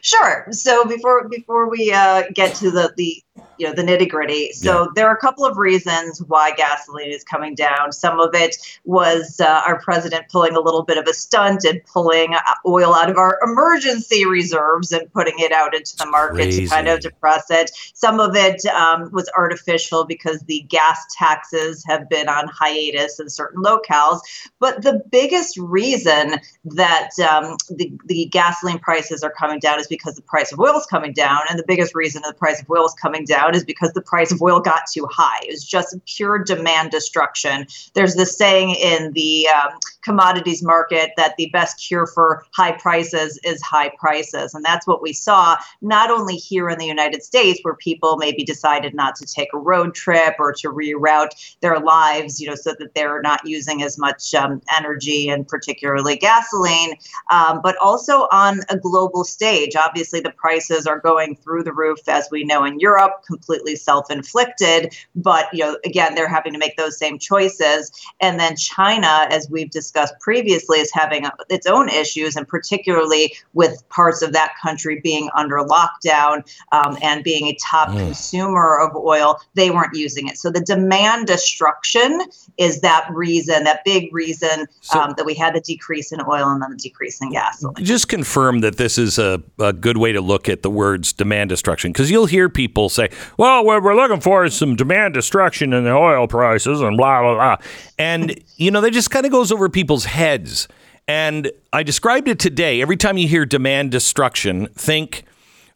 Sure. 0.00 0.46
So 0.50 0.84
before 0.84 1.28
before 1.28 1.68
we 1.68 1.92
uh, 1.92 2.24
get 2.34 2.54
to 2.56 2.70
the 2.70 2.92
the 2.96 3.22
you 3.58 3.66
know 3.66 3.72
the 3.72 3.82
nitty 3.82 4.08
gritty, 4.08 4.52
so 4.52 4.82
Yeah. 4.82 4.86
there 4.94 5.08
are 5.08 5.14
a 5.14 5.18
couple 5.20 5.44
of 5.44 5.56
reasons 5.56 6.22
why 6.22 6.52
gasoline 6.52 7.10
is 7.10 7.24
coming 7.24 7.54
down. 7.54 7.92
Some 7.92 8.20
of 8.20 8.34
it 8.34 8.56
was 8.84 9.40
uh, 9.40 9.62
our 9.66 9.80
president 9.80 10.26
pulling 10.30 10.56
a 10.56 10.60
little 10.60 10.82
bit 10.82 10.98
of 10.98 11.06
a 11.06 11.14
stunt 11.14 11.64
and 11.64 11.82
pulling 11.84 12.34
uh, 12.34 12.40
oil 12.66 12.94
out 12.94 13.10
of 13.10 13.16
our 13.16 13.38
emergency 13.44 14.26
reserves 14.26 14.92
and 14.92 15.12
putting 15.12 15.34
it 15.38 15.52
out 15.52 15.74
into 15.74 15.96
the 15.96 16.06
market 16.06 16.50
to 16.52 16.66
kind 16.66 16.88
of 16.88 17.00
depress 17.00 17.44
it. 17.50 17.70
Some 17.94 18.20
of 18.20 18.34
it 18.36 18.64
um, 18.66 19.10
was 19.12 19.30
artificial 19.36 20.04
because 20.04 20.40
the 20.42 20.64
gas 20.68 21.04
taxes 21.16 21.84
have 21.86 22.08
been 22.08 22.28
on 22.28 22.48
hiatus 22.48 23.20
in 23.20 23.28
certain 23.28 23.62
locales. 23.62 24.20
But 24.58 24.82
the 24.82 25.02
biggest 25.10 25.56
reason 25.58 26.40
that 26.64 27.10
um, 27.20 27.56
the, 27.70 27.92
the 28.06 28.26
gasoline 28.26 28.78
prices 28.78 29.22
are 29.22 29.32
coming 29.32 29.58
down 29.58 29.78
is 29.80 29.86
because 29.86 30.14
the 30.14 30.22
price 30.22 30.52
of 30.52 30.60
oil 30.60 30.76
is 30.76 30.86
coming 30.86 31.12
down. 31.12 31.40
And 31.48 31.58
the 31.58 31.64
biggest 31.66 31.94
reason 31.94 32.22
the 32.26 32.34
price 32.34 32.60
of 32.60 32.70
oil 32.70 32.86
is 32.86 32.94
coming 33.00 33.24
down 33.24 33.45
is 33.54 33.64
because 33.64 33.92
the 33.92 34.02
price 34.02 34.32
of 34.32 34.42
oil 34.42 34.60
got 34.60 34.82
too 34.92 35.06
high. 35.10 35.40
It 35.42 35.50
was 35.50 35.64
just 35.64 35.96
pure 36.06 36.38
demand 36.38 36.90
destruction. 36.90 37.66
There's 37.94 38.14
this 38.14 38.36
saying 38.36 38.70
in 38.70 39.12
the 39.12 39.48
um, 39.48 39.78
commodities 40.02 40.62
market 40.62 41.10
that 41.16 41.34
the 41.36 41.50
best 41.52 41.84
cure 41.86 42.06
for 42.06 42.46
high 42.52 42.72
prices 42.72 43.38
is 43.44 43.60
high 43.60 43.90
prices. 43.98 44.54
And 44.54 44.64
that's 44.64 44.86
what 44.86 45.02
we 45.02 45.12
saw, 45.12 45.56
not 45.82 46.10
only 46.10 46.36
here 46.36 46.70
in 46.70 46.78
the 46.78 46.86
United 46.86 47.22
States, 47.22 47.60
where 47.62 47.74
people 47.74 48.16
maybe 48.16 48.44
decided 48.44 48.94
not 48.94 49.16
to 49.16 49.26
take 49.26 49.48
a 49.52 49.58
road 49.58 49.94
trip 49.94 50.34
or 50.38 50.52
to 50.52 50.68
reroute 50.68 51.56
their 51.60 51.80
lives, 51.80 52.40
you 52.40 52.48
know, 52.48 52.54
so 52.54 52.74
that 52.78 52.94
they're 52.94 53.20
not 53.20 53.44
using 53.44 53.82
as 53.82 53.98
much 53.98 54.32
um, 54.34 54.62
energy 54.76 55.28
and 55.28 55.46
particularly 55.48 56.16
gasoline, 56.16 56.94
um, 57.30 57.60
but 57.62 57.76
also 57.78 58.28
on 58.30 58.60
a 58.68 58.78
global 58.78 59.24
stage. 59.24 59.74
Obviously, 59.74 60.20
the 60.20 60.30
prices 60.30 60.86
are 60.86 61.00
going 61.00 61.36
through 61.36 61.64
the 61.64 61.72
roof, 61.72 61.98
as 62.08 62.28
we 62.30 62.44
know 62.44 62.64
in 62.64 62.78
Europe, 62.78 63.24
completely 63.36 63.76
self-inflicted. 63.76 64.96
But 65.14 65.46
you 65.52 65.60
know, 65.64 65.78
again, 65.84 66.14
they're 66.14 66.28
having 66.28 66.52
to 66.52 66.58
make 66.58 66.76
those 66.76 66.98
same 66.98 67.18
choices. 67.18 67.92
And 68.20 68.40
then 68.40 68.56
China, 68.56 69.26
as 69.30 69.48
we've 69.50 69.70
discussed 69.70 70.14
previously, 70.20 70.78
is 70.80 70.90
having 70.92 71.26
its 71.50 71.66
own 71.66 71.88
issues, 71.88 72.36
and 72.36 72.48
particularly 72.48 73.34
with 73.52 73.86
parts 73.90 74.22
of 74.22 74.32
that 74.32 74.54
country 74.62 75.00
being 75.02 75.28
under 75.36 75.56
lockdown 75.56 76.44
um, 76.72 76.96
and 77.02 77.22
being 77.22 77.46
a 77.46 77.56
top 77.62 77.88
consumer 77.88 78.78
of 78.78 78.96
oil, 78.96 79.38
they 79.54 79.70
weren't 79.70 79.94
using 79.94 80.28
it. 80.28 80.38
So 80.38 80.50
the 80.50 80.60
demand 80.60 81.26
destruction 81.26 82.22
is 82.56 82.80
that 82.80 83.08
reason, 83.12 83.64
that 83.64 83.84
big 83.84 84.12
reason 84.12 84.66
So- 84.80 85.00
um, 85.00 85.14
that 85.16 85.26
we 85.26 85.34
had 85.34 85.54
the 85.54 85.60
decrease 85.60 86.12
in 86.12 86.20
oil 86.20 86.48
and 86.48 86.62
then 86.62 86.70
the 86.70 86.76
decrease 86.76 87.20
in 87.20 87.30
gasoline. 87.32 87.84
Just 87.84 88.08
confirm 88.08 88.60
that 88.60 88.76
this 88.76 88.98
is 88.98 89.18
a, 89.18 89.42
a 89.58 89.72
good 89.72 89.98
way 89.98 90.12
to 90.12 90.20
look 90.20 90.48
at 90.48 90.62
the 90.62 90.70
words 90.70 91.12
demand 91.12 91.50
destruction 91.50 91.92
because 91.92 92.10
you'll 92.10 92.26
hear 92.26 92.48
people 92.48 92.88
say, 92.88 93.10
well, 93.38 93.64
what 93.64 93.82
we're 93.82 93.94
looking 93.94 94.20
for 94.20 94.44
is 94.44 94.54
some 94.54 94.76
demand 94.76 95.14
destruction 95.14 95.72
in 95.72 95.84
the 95.84 95.92
oil 95.92 96.26
prices 96.26 96.80
and 96.80 96.96
blah, 96.96 97.22
blah, 97.22 97.34
blah. 97.34 97.56
And, 97.98 98.38
you 98.56 98.70
know, 98.70 98.80
that 98.80 98.92
just 98.92 99.10
kind 99.10 99.26
of 99.26 99.32
goes 99.32 99.52
over 99.52 99.68
people's 99.68 100.04
heads. 100.04 100.68
And 101.08 101.50
I 101.72 101.82
described 101.82 102.28
it 102.28 102.38
today. 102.38 102.82
Every 102.82 102.96
time 102.96 103.16
you 103.16 103.28
hear 103.28 103.46
demand 103.46 103.90
destruction, 103.90 104.66
think, 104.74 105.24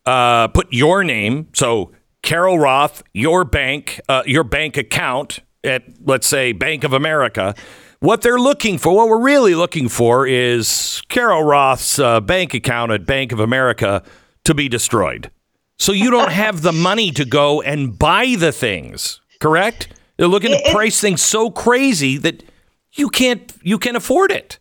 uh, 0.06 0.48
put 0.48 0.72
your 0.72 1.04
name. 1.04 1.48
So 1.52 1.92
Carol 2.22 2.58
Roth, 2.58 3.02
your 3.12 3.44
bank, 3.44 4.00
uh, 4.08 4.22
your 4.26 4.44
bank 4.44 4.76
account 4.76 5.40
at, 5.62 5.84
let's 6.04 6.26
say, 6.26 6.52
Bank 6.52 6.84
of 6.84 6.92
America. 6.92 7.54
What 8.00 8.22
they're 8.22 8.38
looking 8.38 8.78
for, 8.78 8.96
what 8.96 9.08
we're 9.08 9.22
really 9.22 9.54
looking 9.54 9.88
for, 9.88 10.26
is 10.26 11.02
Carol 11.08 11.44
Roth's 11.44 11.98
uh, 11.98 12.20
bank 12.20 12.54
account 12.54 12.92
at 12.92 13.04
Bank 13.04 13.30
of 13.30 13.40
America 13.40 14.02
to 14.44 14.54
be 14.54 14.68
destroyed. 14.68 15.30
So 15.80 15.92
you 15.92 16.10
don't 16.10 16.30
have 16.30 16.60
the 16.60 16.72
money 16.72 17.10
to 17.12 17.24
go 17.24 17.62
and 17.62 17.98
buy 17.98 18.36
the 18.38 18.52
things, 18.52 19.22
correct? 19.40 19.88
They're 20.18 20.28
looking 20.28 20.52
It- 20.52 20.66
to 20.66 20.72
price 20.72 21.00
things 21.00 21.22
so 21.22 21.50
crazy 21.50 22.18
that 22.18 22.42
you 22.92 23.08
can't 23.08 23.50
you 23.62 23.78
can't 23.78 23.96
afford 23.96 24.30
it. 24.30 24.58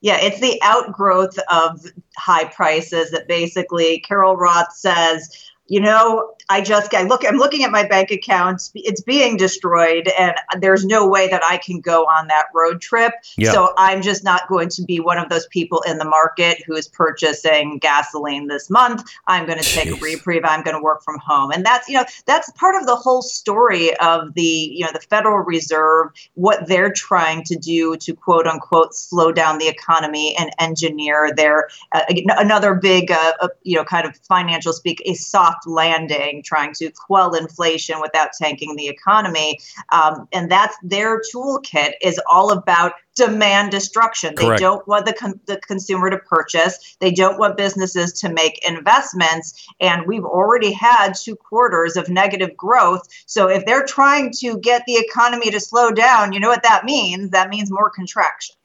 Yeah, 0.00 0.18
it's 0.20 0.38
the 0.38 0.60
outgrowth 0.62 1.36
of 1.50 1.84
high 2.16 2.44
prices 2.44 3.10
that 3.10 3.26
basically 3.26 3.98
Carol 4.06 4.36
Roth 4.36 4.72
says, 4.72 5.28
you 5.70 5.80
know, 5.80 6.34
I 6.48 6.62
just 6.62 6.92
I 6.92 7.04
look 7.04 7.24
I'm 7.24 7.36
looking 7.36 7.62
at 7.62 7.70
my 7.70 7.86
bank 7.86 8.10
accounts. 8.10 8.72
it's 8.74 9.00
being 9.00 9.36
destroyed 9.36 10.08
and 10.18 10.34
there's 10.58 10.84
no 10.84 11.06
way 11.06 11.28
that 11.28 11.42
I 11.44 11.58
can 11.58 11.80
go 11.80 12.02
on 12.06 12.26
that 12.26 12.46
road 12.52 12.80
trip. 12.80 13.12
Yeah. 13.36 13.52
So 13.52 13.72
I'm 13.78 14.02
just 14.02 14.24
not 14.24 14.48
going 14.48 14.68
to 14.70 14.82
be 14.82 14.98
one 14.98 15.16
of 15.16 15.28
those 15.28 15.46
people 15.46 15.80
in 15.82 15.98
the 15.98 16.04
market 16.04 16.60
who 16.66 16.74
is 16.74 16.88
purchasing 16.88 17.78
gasoline 17.78 18.48
this 18.48 18.68
month. 18.68 19.08
I'm 19.28 19.46
going 19.46 19.58
to 19.58 19.64
take 19.64 19.90
a 19.90 19.94
reprieve. 20.04 20.42
I'm 20.44 20.64
going 20.64 20.76
to 20.76 20.82
work 20.82 21.04
from 21.04 21.20
home. 21.20 21.52
And 21.52 21.64
that's, 21.64 21.88
you 21.88 21.94
know, 21.94 22.04
that's 22.26 22.50
part 22.52 22.74
of 22.74 22.86
the 22.86 22.96
whole 22.96 23.22
story 23.22 23.96
of 23.98 24.34
the, 24.34 24.42
you 24.42 24.84
know, 24.84 24.90
the 24.92 24.98
Federal 24.98 25.38
Reserve, 25.44 26.08
what 26.34 26.66
they're 26.66 26.92
trying 26.92 27.44
to 27.44 27.54
do 27.54 27.96
to 27.98 28.12
quote 28.12 28.48
unquote 28.48 28.92
slow 28.92 29.30
down 29.30 29.58
the 29.58 29.68
economy 29.68 30.36
and 30.36 30.50
engineer 30.58 31.32
their 31.32 31.68
uh, 31.92 32.02
another 32.38 32.74
big, 32.74 33.12
uh, 33.12 33.34
uh, 33.40 33.48
you 33.62 33.76
know, 33.76 33.84
kind 33.84 34.04
of 34.04 34.16
financial 34.16 34.72
speak, 34.72 35.00
a 35.06 35.14
soft 35.14 35.59
landing, 35.66 36.42
trying 36.42 36.74
to 36.74 36.90
quell 36.90 37.34
inflation 37.34 38.00
without 38.00 38.30
tanking 38.40 38.76
the 38.76 38.88
economy. 38.88 39.58
Um, 39.92 40.28
and 40.32 40.50
that's 40.50 40.76
their 40.82 41.20
toolkit 41.32 41.92
is 42.02 42.20
all 42.30 42.52
about 42.52 42.92
demand 43.16 43.70
destruction. 43.70 44.34
They 44.36 44.56
don't 44.56 44.86
want 44.88 45.04
the, 45.04 45.12
con- 45.12 45.40
the 45.46 45.58
consumer 45.58 46.10
to 46.10 46.18
purchase. 46.18 46.96
They 47.00 47.10
don't 47.10 47.38
want 47.38 47.56
businesses 47.56 48.12
to 48.20 48.32
make 48.32 48.66
investments. 48.66 49.68
And 49.80 50.06
we've 50.06 50.24
already 50.24 50.72
had 50.72 51.12
two 51.12 51.36
quarters 51.36 51.96
of 51.96 52.08
negative 52.08 52.56
growth. 52.56 53.06
So 53.26 53.48
if 53.48 53.66
they're 53.66 53.84
trying 53.84 54.32
to 54.38 54.58
get 54.58 54.84
the 54.86 54.94
economy 54.94 55.50
to 55.50 55.60
slow 55.60 55.90
down, 55.90 56.32
you 56.32 56.40
know 56.40 56.48
what 56.48 56.62
that 56.62 56.84
means? 56.84 57.30
That 57.30 57.50
means 57.50 57.70
more 57.70 57.90
contraction. 57.90 58.56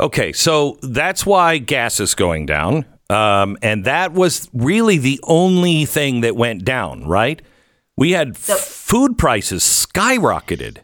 Okay, 0.00 0.32
so 0.32 0.78
that's 0.82 1.26
why 1.26 1.58
gas 1.58 2.00
is 2.00 2.14
going 2.14 2.46
down. 2.46 2.86
Um, 3.10 3.58
and 3.60 3.84
that 3.84 4.12
was 4.12 4.48
really 4.52 4.98
the 4.98 5.18
only 5.24 5.84
thing 5.84 6.20
that 6.20 6.36
went 6.36 6.64
down, 6.64 7.06
right? 7.06 7.42
We 7.96 8.12
had 8.12 8.36
So- 8.36 8.56
food 8.56 9.18
prices 9.18 9.62
skyrocketed. 9.62 10.78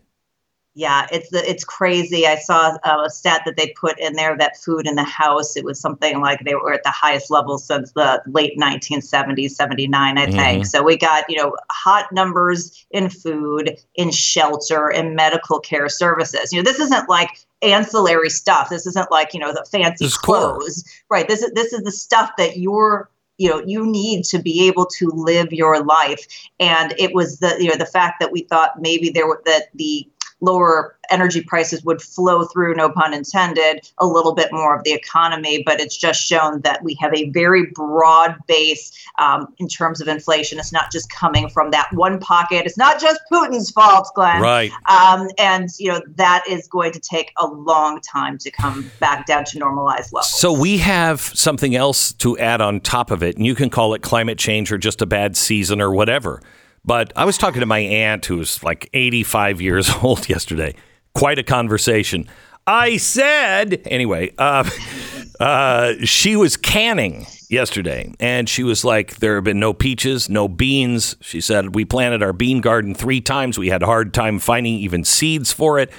Yeah, 0.78 1.06
it's 1.10 1.32
it's 1.32 1.64
crazy. 1.64 2.26
I 2.26 2.36
saw 2.36 2.76
uh, 2.84 3.04
a 3.06 3.08
stat 3.08 3.44
that 3.46 3.56
they 3.56 3.72
put 3.80 3.98
in 3.98 4.12
there 4.12 4.36
that 4.36 4.58
food 4.58 4.86
in 4.86 4.94
the 4.96 5.04
house. 5.04 5.56
It 5.56 5.64
was 5.64 5.80
something 5.80 6.20
like 6.20 6.44
they 6.44 6.54
were 6.54 6.74
at 6.74 6.82
the 6.82 6.90
highest 6.90 7.30
level 7.30 7.56
since 7.56 7.92
the 7.92 8.22
late 8.26 8.58
1970s, 8.58 9.52
79, 9.52 10.18
I 10.18 10.26
think. 10.26 10.66
So 10.66 10.82
we 10.82 10.98
got 10.98 11.24
you 11.30 11.38
know 11.38 11.56
hot 11.72 12.12
numbers 12.12 12.84
in 12.90 13.08
food, 13.08 13.78
in 13.94 14.10
shelter, 14.10 14.90
in 14.90 15.14
medical 15.14 15.60
care 15.60 15.88
services. 15.88 16.52
You 16.52 16.62
know, 16.62 16.70
this 16.70 16.78
isn't 16.78 17.08
like 17.08 17.45
ancillary 17.66 18.30
stuff. 18.30 18.68
This 18.70 18.86
isn't 18.86 19.10
like 19.10 19.34
you 19.34 19.40
know 19.40 19.52
the 19.52 19.66
fancy 19.70 20.04
This 20.06 20.12
is 20.12 20.18
core. 20.18 20.36
clothes, 20.58 20.84
right? 21.10 21.26
This 21.28 21.42
is 21.42 21.52
this 21.52 21.72
is 21.72 21.82
the 21.82 21.92
stuff 21.92 22.30
that 22.38 22.58
you're 22.58 23.10
you 23.38 23.50
know 23.50 23.60
you 23.66 23.84
need 23.86 24.24
to 24.24 24.38
be 24.38 24.66
able 24.66 24.86
to 24.86 25.08
live 25.08 25.52
your 25.52 25.84
life 25.84 26.26
and 26.58 26.94
it 26.98 27.14
was 27.14 27.38
the 27.40 27.56
you 27.60 27.68
know 27.68 27.76
the 27.76 27.84
fact 27.84 28.18
that 28.20 28.32
we 28.32 28.42
thought 28.42 28.80
maybe 28.80 29.10
there 29.10 29.26
were 29.26 29.42
that 29.44 29.64
the 29.74 30.08
lower 30.46 30.96
energy 31.10 31.42
prices 31.42 31.84
would 31.84 32.00
flow 32.00 32.44
through, 32.44 32.74
no 32.74 32.90
pun 32.90 33.12
intended, 33.12 33.90
a 33.98 34.06
little 34.06 34.34
bit 34.34 34.52
more 34.52 34.76
of 34.76 34.84
the 34.84 34.92
economy. 34.92 35.62
But 35.64 35.80
it's 35.80 35.96
just 35.96 36.20
shown 36.20 36.60
that 36.62 36.82
we 36.82 36.94
have 37.00 37.12
a 37.14 37.28
very 37.30 37.66
broad 37.66 38.36
base 38.46 38.92
um, 39.18 39.52
in 39.58 39.68
terms 39.68 40.00
of 40.00 40.08
inflation. 40.08 40.58
It's 40.58 40.72
not 40.72 40.90
just 40.90 41.10
coming 41.10 41.48
from 41.48 41.70
that 41.72 41.88
one 41.92 42.18
pocket. 42.18 42.66
It's 42.66 42.78
not 42.78 43.00
just 43.00 43.20
Putin's 43.30 43.70
fault, 43.70 44.10
Glenn. 44.14 44.40
Right. 44.40 44.72
Um, 44.88 45.28
and 45.38 45.68
you 45.78 45.92
know 45.92 46.00
that 46.16 46.44
is 46.48 46.66
going 46.68 46.92
to 46.92 47.00
take 47.00 47.32
a 47.38 47.46
long 47.46 48.00
time 48.00 48.38
to 48.38 48.50
come 48.50 48.90
back 49.00 49.26
down 49.26 49.44
to 49.46 49.58
normalized 49.58 50.12
levels. 50.12 50.32
So 50.32 50.52
we 50.52 50.78
have 50.78 51.20
something 51.20 51.74
else 51.74 52.12
to 52.14 52.38
add 52.38 52.60
on 52.60 52.80
top 52.80 53.10
of 53.10 53.22
it, 53.22 53.36
and 53.36 53.44
you 53.44 53.54
can 53.54 53.70
call 53.70 53.94
it 53.94 54.02
climate 54.02 54.38
change 54.38 54.72
or 54.72 54.78
just 54.78 55.02
a 55.02 55.06
bad 55.06 55.36
season 55.36 55.80
or 55.80 55.92
whatever. 55.92 56.40
But 56.86 57.12
I 57.16 57.24
was 57.24 57.36
talking 57.36 57.60
to 57.60 57.66
my 57.66 57.80
aunt 57.80 58.24
who's 58.24 58.62
like 58.62 58.88
85 58.94 59.60
years 59.60 59.90
old 60.02 60.28
yesterday. 60.28 60.74
Quite 61.14 61.38
a 61.38 61.42
conversation. 61.42 62.28
I 62.66 62.96
said, 62.96 63.82
anyway, 63.86 64.32
uh, 64.38 64.68
uh, 65.40 65.94
she 66.04 66.36
was 66.36 66.56
canning 66.56 67.26
yesterday 67.48 68.12
and 68.18 68.48
she 68.48 68.62
was 68.62 68.84
like, 68.84 69.16
There 69.16 69.34
have 69.36 69.44
been 69.44 69.60
no 69.60 69.72
peaches, 69.72 70.28
no 70.28 70.48
beans. 70.48 71.16
She 71.20 71.40
said, 71.40 71.74
We 71.74 71.84
planted 71.84 72.22
our 72.22 72.32
bean 72.32 72.60
garden 72.60 72.94
three 72.94 73.20
times. 73.20 73.58
We 73.58 73.68
had 73.68 73.82
a 73.82 73.86
hard 73.86 74.14
time 74.14 74.38
finding 74.38 74.74
even 74.74 75.04
seeds 75.04 75.52
for 75.52 75.78
it. 75.78 75.90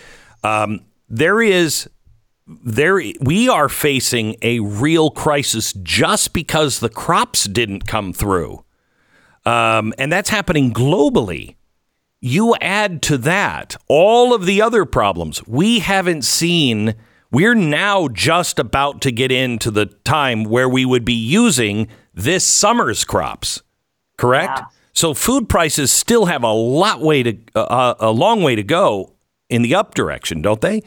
Um, 0.43 0.85
there 1.09 1.41
is 1.41 1.89
there 2.63 3.01
we 3.19 3.49
are 3.49 3.67
facing 3.67 4.35
a 4.41 4.59
real 4.59 5.09
crisis 5.09 5.73
just 5.83 6.33
because 6.33 6.79
the 6.79 6.89
crops 6.89 7.45
didn't 7.45 7.87
come 7.87 8.13
through. 8.13 8.63
Um, 9.47 9.93
and 9.97 10.11
that's 10.11 10.29
happening 10.29 10.73
globally. 10.73 11.55
You 12.19 12.55
add 12.59 13.01
to 13.03 13.17
that 13.19 13.77
all 13.87 14.33
of 14.33 14.45
the 14.45 14.61
other 14.61 14.83
problems. 14.83 15.45
We 15.47 15.79
haven't 15.79 16.23
seen, 16.23 16.95
we're 17.31 17.55
now 17.55 18.09
just 18.09 18.59
about 18.59 18.99
to 19.01 19.11
get 19.11 19.31
into 19.31 19.71
the 19.71 19.85
time 19.85 20.43
where 20.43 20.67
we 20.67 20.83
would 20.83 21.05
be 21.05 21.13
using 21.13 21.87
this 22.13 22.43
summer's 22.43 23.05
crops, 23.05 23.61
correct? 24.17 24.59
Yeah. 24.59 24.65
So 24.93 25.13
food 25.13 25.47
prices 25.47 25.91
still 25.91 26.25
have 26.25 26.43
a 26.43 26.51
lot 26.51 26.99
way 27.01 27.23
to 27.23 27.37
uh, 27.55 27.93
a 27.99 28.11
long 28.11 28.41
way 28.41 28.55
to 28.55 28.63
go 28.63 29.13
in 29.47 29.61
the 29.61 29.75
up 29.75 29.93
direction, 29.93 30.41
don't 30.41 30.59
they? 30.59 30.81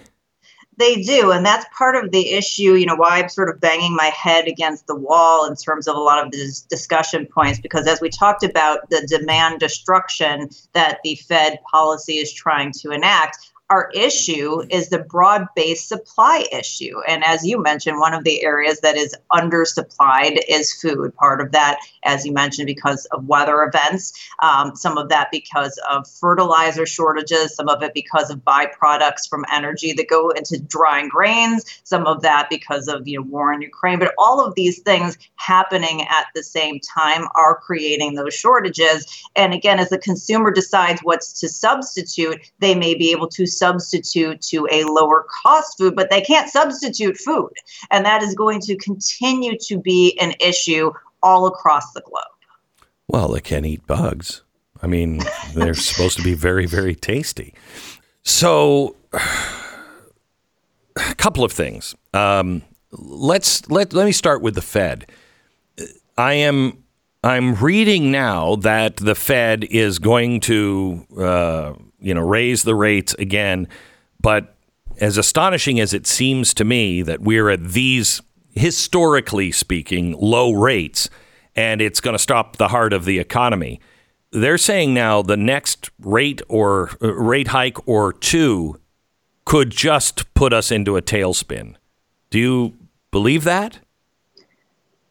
They 0.80 1.02
do, 1.02 1.30
and 1.30 1.44
that's 1.44 1.66
part 1.76 2.02
of 2.02 2.10
the 2.10 2.30
issue. 2.32 2.74
You 2.74 2.86
know, 2.86 2.96
why 2.96 3.18
I'm 3.18 3.28
sort 3.28 3.50
of 3.50 3.60
banging 3.60 3.94
my 3.94 4.06
head 4.06 4.48
against 4.48 4.86
the 4.86 4.94
wall 4.96 5.46
in 5.46 5.54
terms 5.54 5.86
of 5.86 5.94
a 5.94 6.00
lot 6.00 6.24
of 6.24 6.32
these 6.32 6.62
discussion 6.62 7.26
points, 7.26 7.60
because 7.60 7.86
as 7.86 8.00
we 8.00 8.08
talked 8.08 8.42
about 8.42 8.88
the 8.88 9.06
demand 9.06 9.60
destruction 9.60 10.48
that 10.72 11.00
the 11.04 11.16
Fed 11.16 11.58
policy 11.70 12.14
is 12.14 12.32
trying 12.32 12.72
to 12.78 12.92
enact, 12.92 13.49
our 13.70 13.88
issue 13.94 14.62
is 14.68 14.88
the 14.88 14.98
broad 14.98 15.46
based 15.54 15.88
supply 15.88 16.44
issue. 16.52 17.00
And 17.06 17.24
as 17.24 17.46
you 17.46 17.62
mentioned, 17.62 18.00
one 18.00 18.12
of 18.12 18.24
the 18.24 18.42
areas 18.42 18.80
that 18.80 18.96
is 18.96 19.14
undersupplied 19.32 20.40
is 20.48 20.72
food. 20.72 21.14
Part 21.14 21.40
of 21.40 21.52
that, 21.52 21.78
as 22.04 22.26
you 22.26 22.32
mentioned, 22.32 22.66
because 22.66 23.06
of 23.06 23.24
weather 23.26 23.62
events, 23.62 24.12
um, 24.42 24.74
some 24.74 24.98
of 24.98 25.08
that 25.10 25.28
because 25.30 25.78
of 25.88 26.08
fertilizer 26.08 26.84
shortages, 26.84 27.54
some 27.54 27.68
of 27.68 27.82
it 27.82 27.94
because 27.94 28.28
of 28.28 28.40
byproducts 28.40 29.28
from 29.28 29.44
energy 29.52 29.92
that 29.92 30.08
go 30.08 30.30
into 30.30 30.58
drying 30.58 31.08
grains, 31.08 31.64
some 31.84 32.06
of 32.06 32.22
that 32.22 32.48
because 32.50 32.88
of 32.88 33.06
you 33.06 33.18
know 33.18 33.22
war 33.22 33.52
in 33.52 33.62
Ukraine. 33.62 34.00
But 34.00 34.14
all 34.18 34.44
of 34.44 34.56
these 34.56 34.80
things 34.80 35.16
happening 35.36 36.02
at 36.02 36.26
the 36.34 36.42
same 36.42 36.80
time 36.80 37.28
are 37.36 37.54
creating 37.54 38.14
those 38.14 38.34
shortages. 38.34 39.06
And 39.36 39.54
again, 39.54 39.78
as 39.78 39.90
the 39.90 39.98
consumer 39.98 40.50
decides 40.50 41.00
what's 41.02 41.38
to 41.38 41.48
substitute, 41.48 42.40
they 42.58 42.74
may 42.74 42.94
be 42.94 43.12
able 43.12 43.28
to 43.28 43.46
substitute 43.60 44.40
to 44.40 44.66
a 44.72 44.84
lower 44.84 45.24
cost 45.42 45.78
food, 45.78 45.94
but 45.94 46.10
they 46.10 46.20
can't 46.20 46.50
substitute 46.50 47.16
food. 47.16 47.52
And 47.90 48.04
that 48.04 48.22
is 48.22 48.34
going 48.34 48.60
to 48.62 48.76
continue 48.76 49.56
to 49.68 49.78
be 49.78 50.18
an 50.20 50.34
issue 50.40 50.90
all 51.22 51.46
across 51.46 51.92
the 51.92 52.00
globe. 52.00 52.24
Well, 53.06 53.28
they 53.28 53.40
can 53.40 53.64
eat 53.64 53.86
bugs. 53.86 54.42
I 54.82 54.86
mean, 54.86 55.20
they're 55.54 55.74
supposed 55.90 56.16
to 56.16 56.24
be 56.24 56.34
very, 56.34 56.66
very 56.66 56.94
tasty. 56.94 57.54
So, 58.22 58.96
a 59.12 61.14
couple 61.16 61.44
of 61.44 61.52
things. 61.52 61.94
Um, 62.14 62.62
let's 62.92 63.68
let 63.70 63.92
let 63.92 64.06
me 64.06 64.12
start 64.12 64.42
with 64.42 64.54
the 64.54 64.62
Fed. 64.62 65.06
I 66.16 66.34
am 66.34 66.84
I'm 67.22 67.54
reading 67.56 68.10
now 68.10 68.56
that 68.56 68.96
the 68.96 69.14
Fed 69.14 69.64
is 69.64 69.98
going 69.98 70.40
to 70.40 71.06
uh, 71.18 71.74
you 72.00 72.14
know 72.14 72.22
raise 72.22 72.62
the 72.62 72.74
rates 72.74 73.14
again, 73.14 73.68
but 74.20 74.56
as 75.00 75.16
astonishing 75.16 75.80
as 75.80 75.94
it 75.94 76.06
seems 76.06 76.52
to 76.54 76.64
me 76.64 77.02
that 77.02 77.20
we're 77.20 77.48
at 77.48 77.64
these 77.64 78.20
historically 78.54 79.52
speaking 79.52 80.12
low 80.18 80.52
rates 80.52 81.08
and 81.56 81.80
it's 81.80 82.00
going 82.00 82.14
to 82.14 82.18
stop 82.18 82.56
the 82.56 82.68
heart 82.68 82.92
of 82.92 83.04
the 83.04 83.18
economy. 83.18 83.80
They're 84.32 84.58
saying 84.58 84.94
now 84.94 85.22
the 85.22 85.36
next 85.36 85.90
rate 86.00 86.42
or 86.48 86.90
uh, 87.02 87.12
rate 87.14 87.48
hike 87.48 87.88
or 87.88 88.12
two 88.12 88.80
could 89.44 89.70
just 89.70 90.32
put 90.34 90.52
us 90.52 90.70
into 90.70 90.96
a 90.96 91.02
tailspin. 91.02 91.74
Do 92.30 92.38
you 92.38 92.74
believe 93.10 93.44
that? 93.44 93.80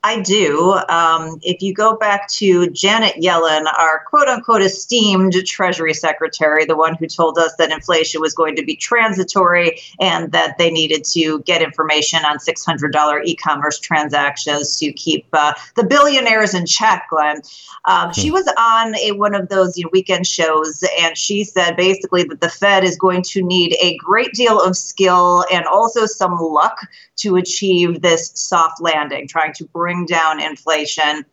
I 0.01 0.21
do. 0.21 0.79
Um, 0.87 1.39
if 1.41 1.61
you 1.61 1.73
go 1.73 1.97
back 1.97 2.29
to 2.29 2.69
Janet 2.69 3.15
Yellen, 3.15 3.65
our 3.77 4.05
quote 4.05 4.29
unquote 4.29 4.61
esteemed 4.61 5.33
Treasury 5.45 5.93
Secretary, 5.93 6.63
the 6.63 6.77
one 6.77 6.95
who 6.95 7.05
told 7.05 7.37
us 7.37 7.53
that 7.57 7.69
inflation 7.69 8.21
was 8.21 8.33
going 8.33 8.55
to 8.55 8.63
be 8.63 8.77
transitory 8.77 9.81
and 9.99 10.31
that 10.31 10.57
they 10.57 10.71
needed 10.71 11.03
to 11.03 11.41
get 11.41 11.61
information 11.61 12.23
on 12.23 12.37
$600 12.37 13.25
e 13.25 13.35
commerce 13.35 13.77
transactions 13.77 14.77
to 14.77 14.93
keep 14.93 15.27
uh, 15.33 15.53
the 15.75 15.83
billionaires 15.83 16.53
in 16.53 16.65
check, 16.65 17.07
Glenn. 17.09 17.41
Um, 17.83 18.13
she 18.13 18.31
was 18.31 18.47
on 18.57 18.95
a, 18.95 19.11
one 19.13 19.35
of 19.35 19.49
those 19.49 19.77
you 19.77 19.83
know, 19.83 19.89
weekend 19.91 20.25
shows, 20.25 20.81
and 20.99 21.17
she 21.17 21.43
said 21.43 21.75
basically 21.75 22.23
that 22.23 22.39
the 22.39 22.49
Fed 22.49 22.85
is 22.85 22.97
going 22.97 23.21
to 23.23 23.41
need 23.41 23.75
a 23.81 23.97
great 23.97 24.31
deal 24.31 24.61
of 24.61 24.77
skill 24.77 25.43
and 25.51 25.65
also 25.65 26.05
some 26.05 26.37
luck 26.39 26.87
to 27.17 27.35
achieve 27.35 28.01
this 28.01 28.31
soft 28.33 28.81
landing, 28.81 29.27
trying 29.27 29.53
to 29.53 29.65
bring 29.65 29.88
down 30.07 30.41
inflation 30.41 31.25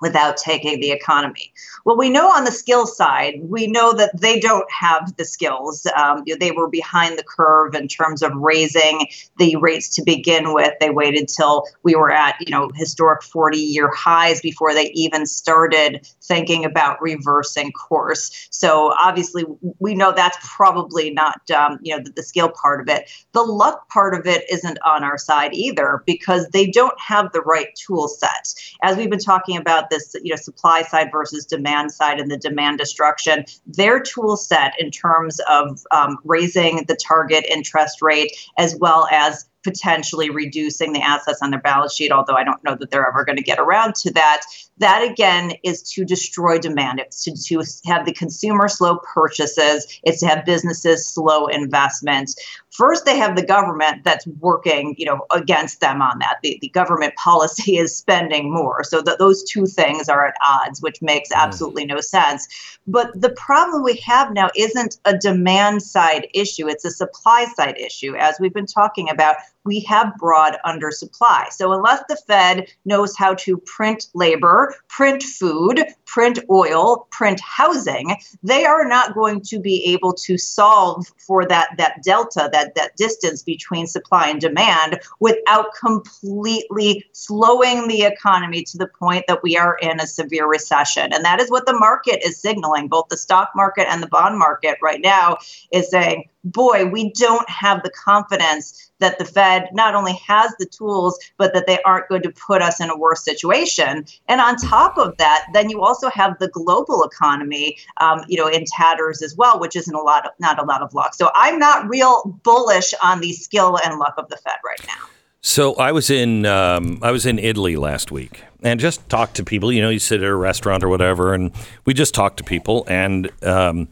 without 0.00 0.36
taking 0.36 0.80
the 0.80 0.90
economy. 0.90 1.52
Well, 1.84 1.96
we 1.96 2.10
know 2.10 2.28
on 2.30 2.44
the 2.44 2.52
skill 2.52 2.86
side, 2.86 3.40
we 3.42 3.66
know 3.66 3.92
that 3.94 4.20
they 4.20 4.38
don't 4.38 4.70
have 4.70 5.16
the 5.16 5.24
skills. 5.24 5.86
Um, 5.96 6.24
they 6.38 6.50
were 6.50 6.68
behind 6.68 7.18
the 7.18 7.24
curve 7.24 7.74
in 7.74 7.88
terms 7.88 8.22
of 8.22 8.32
raising 8.34 9.08
the 9.38 9.56
rates 9.56 9.94
to 9.96 10.02
begin 10.02 10.54
with. 10.54 10.72
They 10.80 10.90
waited 10.90 11.28
till 11.28 11.64
we 11.82 11.94
were 11.94 12.10
at 12.10 12.36
you 12.40 12.50
know 12.50 12.70
historic 12.74 13.22
40-year 13.22 13.90
highs 13.94 14.40
before 14.40 14.74
they 14.74 14.90
even 14.92 15.26
started 15.26 16.06
thinking 16.22 16.64
about 16.64 17.00
reversing 17.00 17.72
course. 17.72 18.48
So 18.50 18.92
obviously, 18.98 19.44
we 19.78 19.94
know 19.94 20.12
that's 20.12 20.38
probably 20.42 21.10
not 21.10 21.50
um, 21.50 21.78
you 21.82 21.96
know 21.96 22.02
the, 22.02 22.10
the 22.10 22.22
skill 22.22 22.50
part 22.50 22.80
of 22.80 22.88
it. 22.88 23.10
The 23.32 23.42
luck 23.42 23.88
part 23.88 24.14
of 24.14 24.26
it 24.26 24.44
isn't 24.50 24.78
on 24.84 25.04
our 25.04 25.18
side 25.18 25.54
either 25.54 26.02
because 26.06 26.48
they 26.48 26.66
don't 26.66 26.98
have 27.00 27.32
the 27.32 27.40
right 27.40 27.68
tool 27.74 28.08
set. 28.08 28.54
As 28.82 28.96
we've 28.96 29.10
been 29.10 29.18
talking 29.18 29.56
about 29.56 29.87
this, 29.90 30.14
you 30.22 30.30
know, 30.30 30.36
supply 30.36 30.82
side 30.82 31.10
versus 31.12 31.44
demand 31.44 31.92
side 31.92 32.20
and 32.20 32.30
the 32.30 32.36
demand 32.36 32.78
destruction, 32.78 33.44
their 33.66 34.00
tool 34.00 34.36
set 34.36 34.72
in 34.78 34.90
terms 34.90 35.40
of 35.50 35.80
um, 35.90 36.18
raising 36.24 36.84
the 36.88 36.96
target 36.96 37.44
interest 37.48 38.02
rate 38.02 38.36
as 38.58 38.76
well 38.76 39.06
as 39.10 39.48
potentially 39.64 40.30
reducing 40.30 40.92
the 40.92 41.00
assets 41.00 41.40
on 41.42 41.50
their 41.50 41.60
balance 41.60 41.94
sheet, 41.94 42.12
although 42.12 42.34
I 42.34 42.44
don't 42.44 42.62
know 42.64 42.76
that 42.76 42.90
they're 42.90 43.06
ever 43.06 43.24
going 43.24 43.36
to 43.36 43.42
get 43.42 43.58
around 43.58 43.94
to 43.96 44.12
that. 44.12 44.42
That 44.78 45.02
again 45.02 45.52
is 45.64 45.82
to 45.94 46.04
destroy 46.04 46.58
demand. 46.58 47.00
It's 47.00 47.24
to, 47.24 47.34
to 47.34 47.62
have 47.86 48.06
the 48.06 48.12
consumer 48.12 48.68
slow 48.68 48.98
purchases. 48.98 50.00
It's 50.04 50.20
to 50.20 50.26
have 50.26 50.44
businesses 50.44 51.06
slow 51.06 51.46
investment. 51.46 52.30
First, 52.70 53.04
they 53.04 53.16
have 53.16 53.34
the 53.34 53.44
government 53.44 54.04
that's 54.04 54.26
working, 54.26 54.94
you 54.98 55.06
know, 55.06 55.24
against 55.30 55.80
them 55.80 56.02
on 56.02 56.18
that. 56.18 56.38
The, 56.42 56.58
the 56.60 56.68
government 56.68 57.14
policy 57.24 57.78
is 57.78 57.96
spending 57.96 58.52
more. 58.52 58.84
So 58.84 59.02
that 59.02 59.18
those 59.18 59.42
two 59.44 59.66
things 59.66 60.08
are 60.08 60.26
at 60.26 60.34
odds, 60.46 60.82
which 60.82 61.00
makes 61.02 61.30
mm. 61.30 61.36
absolutely 61.36 61.86
no 61.86 62.00
sense. 62.00 62.48
But 62.86 63.20
the 63.20 63.30
problem 63.30 63.82
we 63.82 63.96
have 64.06 64.32
now 64.32 64.50
isn't 64.56 64.98
a 65.04 65.16
demand 65.16 65.82
side 65.82 66.28
issue, 66.34 66.68
it's 66.68 66.84
a 66.84 66.90
supply 66.90 67.46
side 67.56 67.78
issue. 67.78 68.14
As 68.16 68.36
we've 68.40 68.54
been 68.54 68.66
talking 68.66 69.10
about, 69.10 69.36
we 69.68 69.80
have 69.80 70.16
broad 70.16 70.56
undersupply. 70.64 71.52
So 71.52 71.72
unless 71.72 72.02
the 72.08 72.16
Fed 72.26 72.68
knows 72.86 73.14
how 73.16 73.34
to 73.34 73.58
print 73.58 74.06
labor, 74.14 74.74
print 74.88 75.22
food, 75.22 75.84
print 76.06 76.38
oil, 76.50 77.06
print 77.10 77.38
housing, 77.40 78.16
they 78.42 78.64
are 78.64 78.88
not 78.88 79.14
going 79.14 79.42
to 79.42 79.60
be 79.60 79.84
able 79.84 80.14
to 80.14 80.38
solve 80.38 81.06
for 81.18 81.46
that 81.46 81.68
that 81.76 82.02
delta, 82.02 82.48
that 82.50 82.57
that 82.74 82.96
distance 82.96 83.42
between 83.42 83.86
supply 83.86 84.28
and 84.28 84.40
demand 84.40 85.00
without 85.20 85.74
completely 85.74 87.04
slowing 87.12 87.88
the 87.88 88.02
economy 88.02 88.62
to 88.64 88.78
the 88.78 88.86
point 88.86 89.24
that 89.28 89.42
we 89.42 89.56
are 89.56 89.76
in 89.80 90.00
a 90.00 90.06
severe 90.06 90.48
recession. 90.48 91.12
And 91.12 91.24
that 91.24 91.40
is 91.40 91.50
what 91.50 91.66
the 91.66 91.78
market 91.78 92.26
is 92.26 92.40
signaling, 92.40 92.88
both 92.88 93.08
the 93.08 93.16
stock 93.16 93.50
market 93.54 93.86
and 93.88 94.02
the 94.02 94.08
bond 94.08 94.38
market 94.38 94.78
right 94.82 95.00
now 95.00 95.38
is 95.72 95.90
saying 95.90 96.28
boy, 96.52 96.86
we 96.86 97.12
don't 97.12 97.48
have 97.48 97.82
the 97.82 97.90
confidence 97.90 98.90
that 98.98 99.18
the 99.18 99.24
Fed 99.24 99.68
not 99.72 99.94
only 99.94 100.14
has 100.26 100.54
the 100.58 100.66
tools, 100.66 101.18
but 101.36 101.54
that 101.54 101.66
they 101.66 101.80
aren't 101.82 102.08
going 102.08 102.22
to 102.22 102.30
put 102.32 102.62
us 102.62 102.80
in 102.80 102.90
a 102.90 102.96
worse 102.96 103.24
situation. 103.24 104.04
And 104.26 104.40
on 104.40 104.56
top 104.56 104.98
of 104.98 105.16
that, 105.18 105.46
then 105.52 105.70
you 105.70 105.82
also 105.82 106.10
have 106.10 106.38
the 106.38 106.48
global 106.48 107.04
economy, 107.04 107.78
um, 108.00 108.24
you 108.28 108.36
know, 108.36 108.48
in 108.48 108.64
tatters 108.66 109.22
as 109.22 109.36
well, 109.36 109.60
which 109.60 109.76
isn't 109.76 109.94
a 109.94 110.00
lot 110.00 110.26
of 110.26 110.32
not 110.38 110.58
a 110.58 110.64
lot 110.64 110.82
of 110.82 110.94
luck. 110.94 111.14
So 111.14 111.30
I'm 111.34 111.58
not 111.58 111.88
real 111.88 112.38
bullish 112.42 112.92
on 113.02 113.20
the 113.20 113.32
skill 113.32 113.78
and 113.84 113.98
luck 113.98 114.14
of 114.18 114.28
the 114.28 114.36
Fed 114.36 114.56
right 114.64 114.84
now. 114.86 115.08
So 115.40 115.74
I 115.76 115.92
was 115.92 116.10
in 116.10 116.46
um, 116.46 116.98
I 117.02 117.12
was 117.12 117.24
in 117.24 117.38
Italy 117.38 117.76
last 117.76 118.10
week 118.10 118.42
and 118.62 118.80
just 118.80 119.08
talked 119.08 119.36
to 119.36 119.44
people. 119.44 119.72
You 119.72 119.80
know, 119.80 119.90
you 119.90 120.00
sit 120.00 120.20
at 120.20 120.28
a 120.28 120.34
restaurant 120.34 120.82
or 120.82 120.88
whatever, 120.88 121.32
and 121.32 121.52
we 121.84 121.94
just 121.94 122.14
talked 122.14 122.38
to 122.38 122.44
people. 122.44 122.84
And 122.88 123.30
um, 123.44 123.88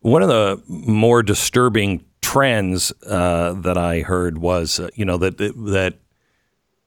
one 0.00 0.22
of 0.22 0.28
the 0.28 0.62
more 0.66 1.22
disturbing 1.22 2.04
trends 2.22 2.92
uh, 3.06 3.54
that 3.54 3.76
I 3.76 4.00
heard 4.00 4.38
was, 4.38 4.80
uh, 4.80 4.88
you 4.94 5.04
know, 5.04 5.18
that 5.18 5.38
that 5.38 5.94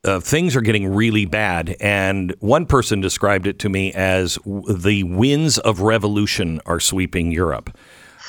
uh, 0.04 0.19
things 0.19 0.56
are 0.56 0.62
getting 0.62 0.93
really 0.93 1.26
bad, 1.26 1.76
and 1.80 2.36
one 2.39 2.65
person 2.65 3.02
described 3.02 3.47
it 3.47 3.60
to 3.60 3.69
me 3.69 3.93
as 3.93 4.38
the 4.67 5.04
winds 5.04 5.58
of 5.60 5.82
revolution 5.82 6.60
are 6.65 6.80
sweeping 6.80 7.32
Europe. 7.32 7.76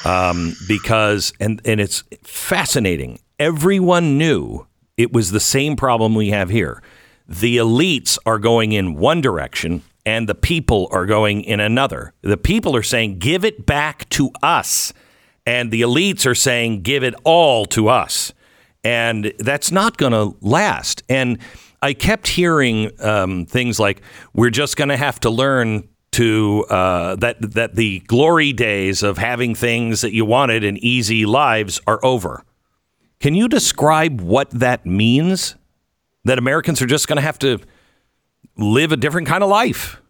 Um, 0.04 0.54
because 0.68 1.32
and 1.40 1.60
and 1.64 1.80
it's 1.80 2.04
fascinating. 2.22 3.20
Everyone 3.38 4.18
knew 4.18 4.66
it 4.96 5.12
was 5.12 5.30
the 5.30 5.40
same 5.40 5.76
problem 5.76 6.14
we 6.14 6.30
have 6.30 6.50
here. 6.50 6.82
The 7.26 7.56
elites 7.56 8.18
are 8.26 8.38
going 8.38 8.72
in 8.72 8.94
one 8.96 9.20
direction 9.20 9.82
and 10.06 10.28
the 10.28 10.34
people 10.34 10.88
are 10.90 11.06
going 11.06 11.42
in 11.42 11.60
another. 11.60 12.12
The 12.22 12.36
people 12.36 12.76
are 12.76 12.82
saying, 12.82 13.18
give 13.18 13.44
it 13.44 13.66
back 13.66 14.08
to 14.10 14.30
us. 14.42 14.92
And 15.46 15.70
the 15.70 15.82
elites 15.82 16.26
are 16.26 16.34
saying, 16.34 16.82
give 16.82 17.02
it 17.02 17.14
all 17.24 17.66
to 17.66 17.88
us. 17.88 18.32
And 18.82 19.32
that's 19.38 19.70
not 19.70 19.96
going 19.96 20.12
to 20.12 20.36
last. 20.40 21.02
And 21.08 21.38
I 21.80 21.92
kept 21.94 22.28
hearing 22.28 22.90
um, 23.00 23.46
things 23.46 23.78
like, 23.78 24.02
we're 24.34 24.50
just 24.50 24.76
going 24.76 24.88
to 24.88 24.96
have 24.96 25.20
to 25.20 25.30
learn 25.30 25.88
to 26.12 26.64
uh, 26.70 27.16
that 27.16 27.54
that 27.54 27.74
the 27.74 27.98
glory 28.06 28.52
days 28.52 29.02
of 29.02 29.18
having 29.18 29.52
things 29.52 30.00
that 30.02 30.14
you 30.14 30.24
wanted 30.24 30.62
and 30.62 30.78
easy 30.78 31.26
lives 31.26 31.80
are 31.88 31.98
over. 32.04 32.44
Can 33.18 33.34
you 33.34 33.48
describe 33.48 34.20
what 34.20 34.48
that 34.50 34.86
means? 34.86 35.56
That 36.24 36.38
Americans 36.38 36.80
are 36.80 36.86
just 36.86 37.08
going 37.08 37.16
to 37.16 37.22
have 37.22 37.38
to 37.40 37.58
live 38.56 38.92
a 38.92 38.96
different 38.96 39.26
kind 39.26 39.42
of 39.42 39.50
life 39.50 40.00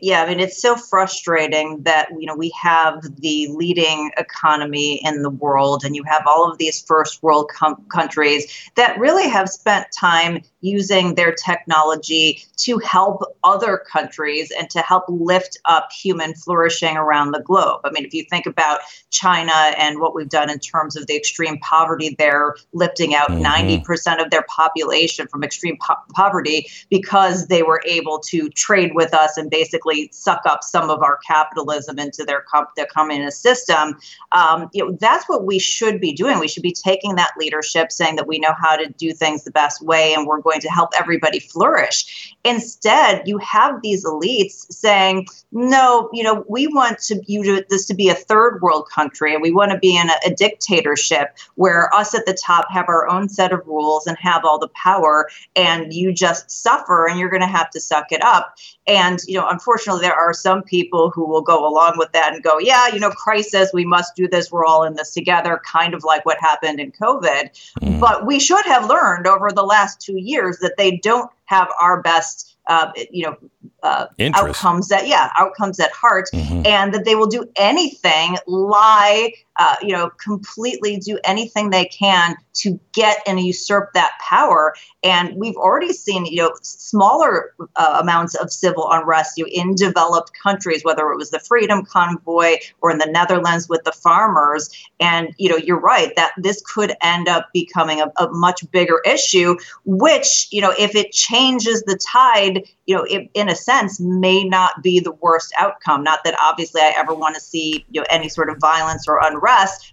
yeah, 0.00 0.22
I 0.22 0.28
mean, 0.28 0.38
it's 0.38 0.62
so 0.62 0.76
frustrating 0.76 1.82
that, 1.82 2.08
you 2.16 2.26
know, 2.26 2.36
we 2.36 2.52
have 2.60 3.02
the 3.18 3.48
leading 3.48 4.12
economy 4.16 5.00
in 5.04 5.22
the 5.22 5.30
world 5.30 5.82
and 5.84 5.96
you 5.96 6.04
have 6.04 6.22
all 6.24 6.48
of 6.48 6.58
these 6.58 6.80
first 6.82 7.20
world 7.20 7.50
com- 7.52 7.84
countries 7.92 8.70
that 8.76 8.96
really 8.98 9.28
have 9.28 9.48
spent 9.48 9.88
time 9.90 10.40
using 10.60 11.16
their 11.16 11.32
technology 11.32 12.44
to 12.58 12.78
help 12.78 13.22
other 13.42 13.82
countries 13.90 14.52
and 14.56 14.70
to 14.70 14.78
help 14.80 15.02
lift 15.08 15.58
up 15.64 15.90
human 15.90 16.32
flourishing 16.34 16.96
around 16.96 17.32
the 17.32 17.40
globe. 17.40 17.80
I 17.84 17.90
mean, 17.90 18.04
if 18.04 18.14
you 18.14 18.24
think 18.30 18.46
about 18.46 18.80
China 19.10 19.52
and 19.52 19.98
what 19.98 20.14
we've 20.14 20.28
done 20.28 20.48
in 20.48 20.60
terms 20.60 20.94
of 20.94 21.08
the 21.08 21.16
extreme 21.16 21.58
poverty 21.58 22.14
there, 22.20 22.54
lifting 22.72 23.16
out 23.16 23.30
mm-hmm. 23.30 23.82
90% 23.82 24.24
of 24.24 24.30
their 24.30 24.44
population 24.48 25.26
from 25.26 25.42
extreme 25.42 25.76
po- 25.84 25.96
poverty 26.14 26.68
because 26.88 27.48
they 27.48 27.64
were 27.64 27.82
able 27.84 28.20
to 28.20 28.48
trade 28.50 28.92
with 28.94 29.12
us 29.12 29.36
and 29.36 29.50
basically 29.50 29.71
basically 29.72 30.10
suck 30.12 30.42
up 30.46 30.62
some 30.62 30.90
of 30.90 31.02
our 31.02 31.18
capitalism 31.26 31.98
into 31.98 32.24
their, 32.24 32.44
their 32.76 32.86
communist 32.86 33.42
system. 33.42 33.98
Um, 34.32 34.68
you 34.72 34.84
know, 34.84 34.96
that's 35.00 35.28
what 35.28 35.44
we 35.44 35.58
should 35.58 36.00
be 36.00 36.12
doing. 36.12 36.38
We 36.38 36.48
should 36.48 36.62
be 36.62 36.72
taking 36.72 37.14
that 37.16 37.32
leadership, 37.38 37.90
saying 37.90 38.16
that 38.16 38.26
we 38.26 38.38
know 38.38 38.54
how 38.60 38.76
to 38.76 38.88
do 38.98 39.12
things 39.12 39.44
the 39.44 39.50
best 39.50 39.82
way, 39.82 40.14
and 40.14 40.26
we're 40.26 40.40
going 40.40 40.60
to 40.60 40.68
help 40.68 40.90
everybody 40.98 41.40
flourish. 41.40 42.34
Instead, 42.44 43.22
you 43.26 43.38
have 43.38 43.80
these 43.82 44.04
elites 44.04 44.70
saying, 44.72 45.26
"No, 45.52 46.10
you 46.12 46.22
know, 46.22 46.44
we 46.48 46.66
want 46.66 46.98
to 47.00 47.22
you 47.26 47.42
to, 47.44 47.64
this 47.70 47.86
to 47.86 47.94
be 47.94 48.08
a 48.08 48.14
third 48.14 48.60
world 48.60 48.88
country, 48.90 49.32
and 49.32 49.42
we 49.42 49.52
want 49.52 49.72
to 49.72 49.78
be 49.78 49.96
in 49.96 50.08
a, 50.10 50.14
a 50.26 50.34
dictatorship 50.34 51.36
where 51.54 51.92
us 51.94 52.14
at 52.14 52.26
the 52.26 52.34
top 52.34 52.66
have 52.70 52.86
our 52.88 53.08
own 53.08 53.28
set 53.28 53.52
of 53.52 53.66
rules 53.66 54.06
and 54.06 54.16
have 54.20 54.44
all 54.44 54.58
the 54.58 54.68
power, 54.68 55.28
and 55.56 55.92
you 55.92 56.12
just 56.12 56.50
suffer, 56.50 57.08
and 57.08 57.18
you're 57.18 57.30
going 57.30 57.40
to 57.40 57.46
have 57.46 57.70
to 57.70 57.80
suck 57.80 58.12
it 58.12 58.22
up." 58.22 58.54
And 58.86 59.20
you 59.26 59.38
know, 59.38 59.48
unfortunately, 59.48 60.02
there 60.02 60.14
are 60.14 60.32
some 60.32 60.62
people 60.62 61.10
who 61.10 61.26
will 61.26 61.42
go 61.42 61.66
along 61.66 61.94
with 61.98 62.10
that 62.12 62.32
and 62.34 62.42
go, 62.42 62.58
"Yeah, 62.58 62.88
you 62.88 62.98
know, 62.98 63.10
crisis, 63.10 63.70
we 63.72 63.84
must 63.84 64.16
do 64.16 64.26
this. 64.26 64.50
We're 64.50 64.64
all 64.64 64.82
in 64.82 64.94
this 64.94 65.12
together," 65.12 65.60
kind 65.64 65.94
of 65.94 66.02
like 66.02 66.26
what 66.26 66.38
happened 66.40 66.80
in 66.80 66.90
COVID. 66.92 67.50
Mm. 67.80 68.00
But 68.00 68.26
we 68.26 68.40
should 68.40 68.64
have 68.64 68.88
learned 68.88 69.26
over 69.26 69.50
the 69.52 69.62
last 69.62 70.00
two 70.00 70.18
years 70.18 70.58
that 70.58 70.76
they 70.76 70.96
don't 70.96 71.30
have 71.44 71.68
our 71.80 72.02
best 72.02 72.52
uh, 72.68 72.92
you 73.10 73.24
know, 73.24 73.36
uh, 73.82 74.06
outcomes 74.34 74.88
that 74.88 75.08
yeah, 75.08 75.30
outcomes 75.36 75.80
at 75.80 75.90
heart, 75.90 76.28
mm-hmm. 76.32 76.64
and 76.64 76.94
that 76.94 77.04
they 77.04 77.14
will 77.14 77.26
do 77.26 77.44
anything, 77.56 78.36
lie, 78.46 79.32
uh, 79.58 79.76
you 79.82 79.92
know, 79.92 80.10
completely 80.22 80.96
do 80.96 81.18
anything 81.24 81.70
they 81.70 81.84
can 81.86 82.36
to 82.54 82.78
get 82.92 83.18
and 83.26 83.40
usurp 83.40 83.92
that 83.94 84.12
power. 84.26 84.74
And 85.02 85.34
we've 85.36 85.56
already 85.56 85.92
seen, 85.92 86.26
you 86.26 86.36
know, 86.36 86.52
smaller 86.62 87.54
uh, 87.76 87.98
amounts 88.00 88.34
of 88.34 88.52
civil 88.52 88.88
unrest 88.90 89.38
you 89.38 89.44
know, 89.44 89.50
in 89.52 89.74
developed 89.74 90.32
countries, 90.40 90.84
whether 90.84 91.10
it 91.10 91.16
was 91.16 91.30
the 91.30 91.40
Freedom 91.40 91.84
Convoy 91.84 92.56
or 92.80 92.90
in 92.90 92.98
the 92.98 93.06
Netherlands 93.06 93.68
with 93.68 93.84
the 93.84 93.92
farmers. 93.92 94.70
And 95.00 95.34
you 95.38 95.48
know, 95.48 95.56
you're 95.56 95.80
right 95.80 96.14
that 96.16 96.32
this 96.36 96.62
could 96.74 96.94
end 97.02 97.28
up 97.28 97.48
becoming 97.52 98.00
a, 98.00 98.12
a 98.18 98.28
much 98.30 98.70
bigger 98.70 99.00
issue, 99.06 99.56
which 99.84 100.48
you 100.50 100.60
know, 100.60 100.74
if 100.78 100.94
it 100.94 101.12
changes 101.12 101.82
the 101.82 101.96
tide, 101.96 102.62
you 102.86 102.96
know, 102.96 103.04
it, 103.04 103.30
in 103.34 103.48
a 103.48 103.56
sense, 103.56 103.98
may 104.00 104.44
not 104.44 104.82
be 104.82 105.00
the 105.00 105.12
worst 105.12 105.52
outcome. 105.58 106.02
Not 106.02 106.20
that 106.24 106.36
obviously 106.40 106.80
I 106.80 106.92
ever 106.96 107.14
want 107.14 107.34
to 107.34 107.40
see 107.40 107.84
you 107.90 108.00
know 108.00 108.06
any 108.10 108.28
sort 108.28 108.50
of 108.50 108.58
violence 108.58 109.06
or 109.08 109.20
unrest, 109.22 109.41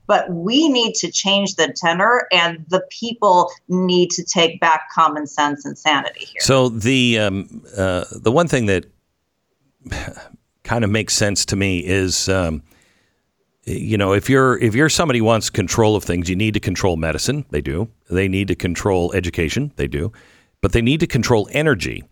but 0.08 0.30
we 0.30 0.68
need 0.70 0.94
to 0.96 1.12
change 1.12 1.56
the 1.56 1.74
tenor 1.74 2.28
and 2.32 2.50
and 2.50 2.66
the 2.70 2.84
people 2.90 3.52
need 3.68 4.10
to 4.12 4.24
take 4.24 4.60
back 4.60 4.90
common 4.94 5.28
sense 5.28 5.66
and 5.66 5.78
sanity 5.78 6.26
here. 6.26 6.42
So 6.42 6.70
the 6.70 7.20
um, 7.20 7.64
uh, 7.78 8.06
the 8.12 8.32
one 8.32 8.48
thing 8.48 8.66
that 8.68 8.86
kind 10.64 10.84
of 10.84 10.90
makes 10.90 11.16
sense 11.16 11.46
to 11.46 11.56
me 11.56 11.80
is. 11.86 12.30
Um, 12.30 12.64
you 13.66 14.00
know, 14.00 14.14
if 14.14 14.32
you're 14.32 14.58
if 14.58 14.74
you're 14.74 14.90
somebody 14.90 15.20
who 15.20 15.26
wants 15.26 15.52
control 15.52 15.96
of 15.96 16.04
things, 16.04 16.28
you 16.28 16.36
need 16.36 16.56
to 16.56 16.60
control 16.60 16.98
medicine. 16.98 17.46
They 17.52 17.62
do. 17.62 17.88
They 18.10 18.28
need 18.28 18.48
to 18.48 18.56
control 18.56 19.14
education. 19.14 19.72
They 19.76 19.86
do, 19.86 20.12
but 20.62 20.72
they 20.72 20.82
need 20.82 21.02
to 21.02 21.08
control 21.08 21.48
energy. 21.52 22.04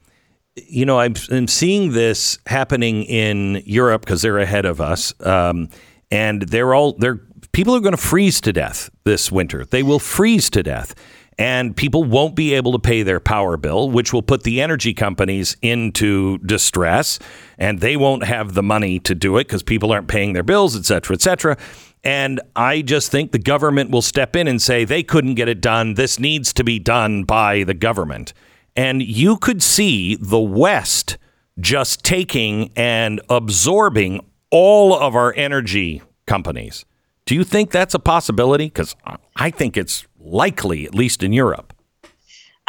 You 0.55 0.85
know, 0.85 0.99
I'm, 0.99 1.15
I'm 1.31 1.47
seeing 1.47 1.93
this 1.93 2.37
happening 2.45 3.05
in 3.05 3.63
Europe 3.65 4.01
because 4.01 4.21
they're 4.21 4.37
ahead 4.37 4.65
of 4.65 4.79
us, 4.79 5.15
um, 5.21 5.69
and 6.11 6.43
they're 6.43 6.75
all 6.75 6.93
they're 6.93 7.21
people 7.57 7.75
are 7.75 7.79
going 7.79 7.89
to 7.89 7.97
freeze 7.97 8.39
to 8.39 8.53
death 8.53 8.87
this 9.03 9.31
winter. 9.31 9.65
They 9.65 9.81
will 9.81 9.97
freeze 9.97 10.47
to 10.51 10.61
death. 10.61 10.93
And 11.39 11.75
people 11.75 12.03
won't 12.03 12.35
be 12.35 12.53
able 12.53 12.71
to 12.73 12.77
pay 12.77 13.01
their 13.01 13.19
power 13.19 13.57
bill, 13.57 13.89
which 13.89 14.13
will 14.13 14.21
put 14.21 14.43
the 14.43 14.61
energy 14.61 14.93
companies 14.93 15.57
into 15.63 16.37
distress. 16.37 17.17
And 17.57 17.79
they 17.79 17.97
won't 17.97 18.23
have 18.25 18.53
the 18.53 18.61
money 18.61 18.99
to 18.99 19.15
do 19.15 19.37
it 19.37 19.45
because 19.45 19.63
people 19.63 19.91
aren't 19.91 20.07
paying 20.07 20.33
their 20.33 20.43
bills, 20.43 20.77
et 20.77 20.85
cetera, 20.85 21.15
et 21.15 21.21
cetera. 21.23 21.57
And 22.03 22.39
I 22.55 22.83
just 22.83 23.09
think 23.09 23.31
the 23.31 23.39
government 23.39 23.89
will 23.89 24.03
step 24.03 24.35
in 24.35 24.47
and 24.47 24.61
say 24.61 24.85
they 24.85 25.01
couldn't 25.01 25.33
get 25.33 25.49
it 25.49 25.59
done. 25.59 25.95
This 25.95 26.19
needs 26.19 26.53
to 26.53 26.63
be 26.63 26.77
done 26.77 27.23
by 27.23 27.63
the 27.63 27.73
government. 27.73 28.35
And 28.75 29.01
you 29.01 29.35
could 29.35 29.63
see 29.63 30.15
the 30.15 30.39
West 30.39 31.17
just 31.59 32.03
taking 32.03 32.71
and 32.75 33.19
absorbing 33.31 34.23
all 34.51 34.93
of 34.93 35.15
our 35.15 35.33
energy 35.35 36.03
companies. 36.27 36.85
Do 37.27 37.35
you 37.35 37.43
think 37.43 37.71
that's 37.71 37.93
a 37.93 37.99
possibility? 37.99 38.67
Because 38.67 38.95
I 39.35 39.51
think 39.51 39.75
it's 39.75 40.07
likely, 40.17 40.85
at 40.85 40.95
least 40.95 41.23
in 41.23 41.33
Europe. 41.33 41.73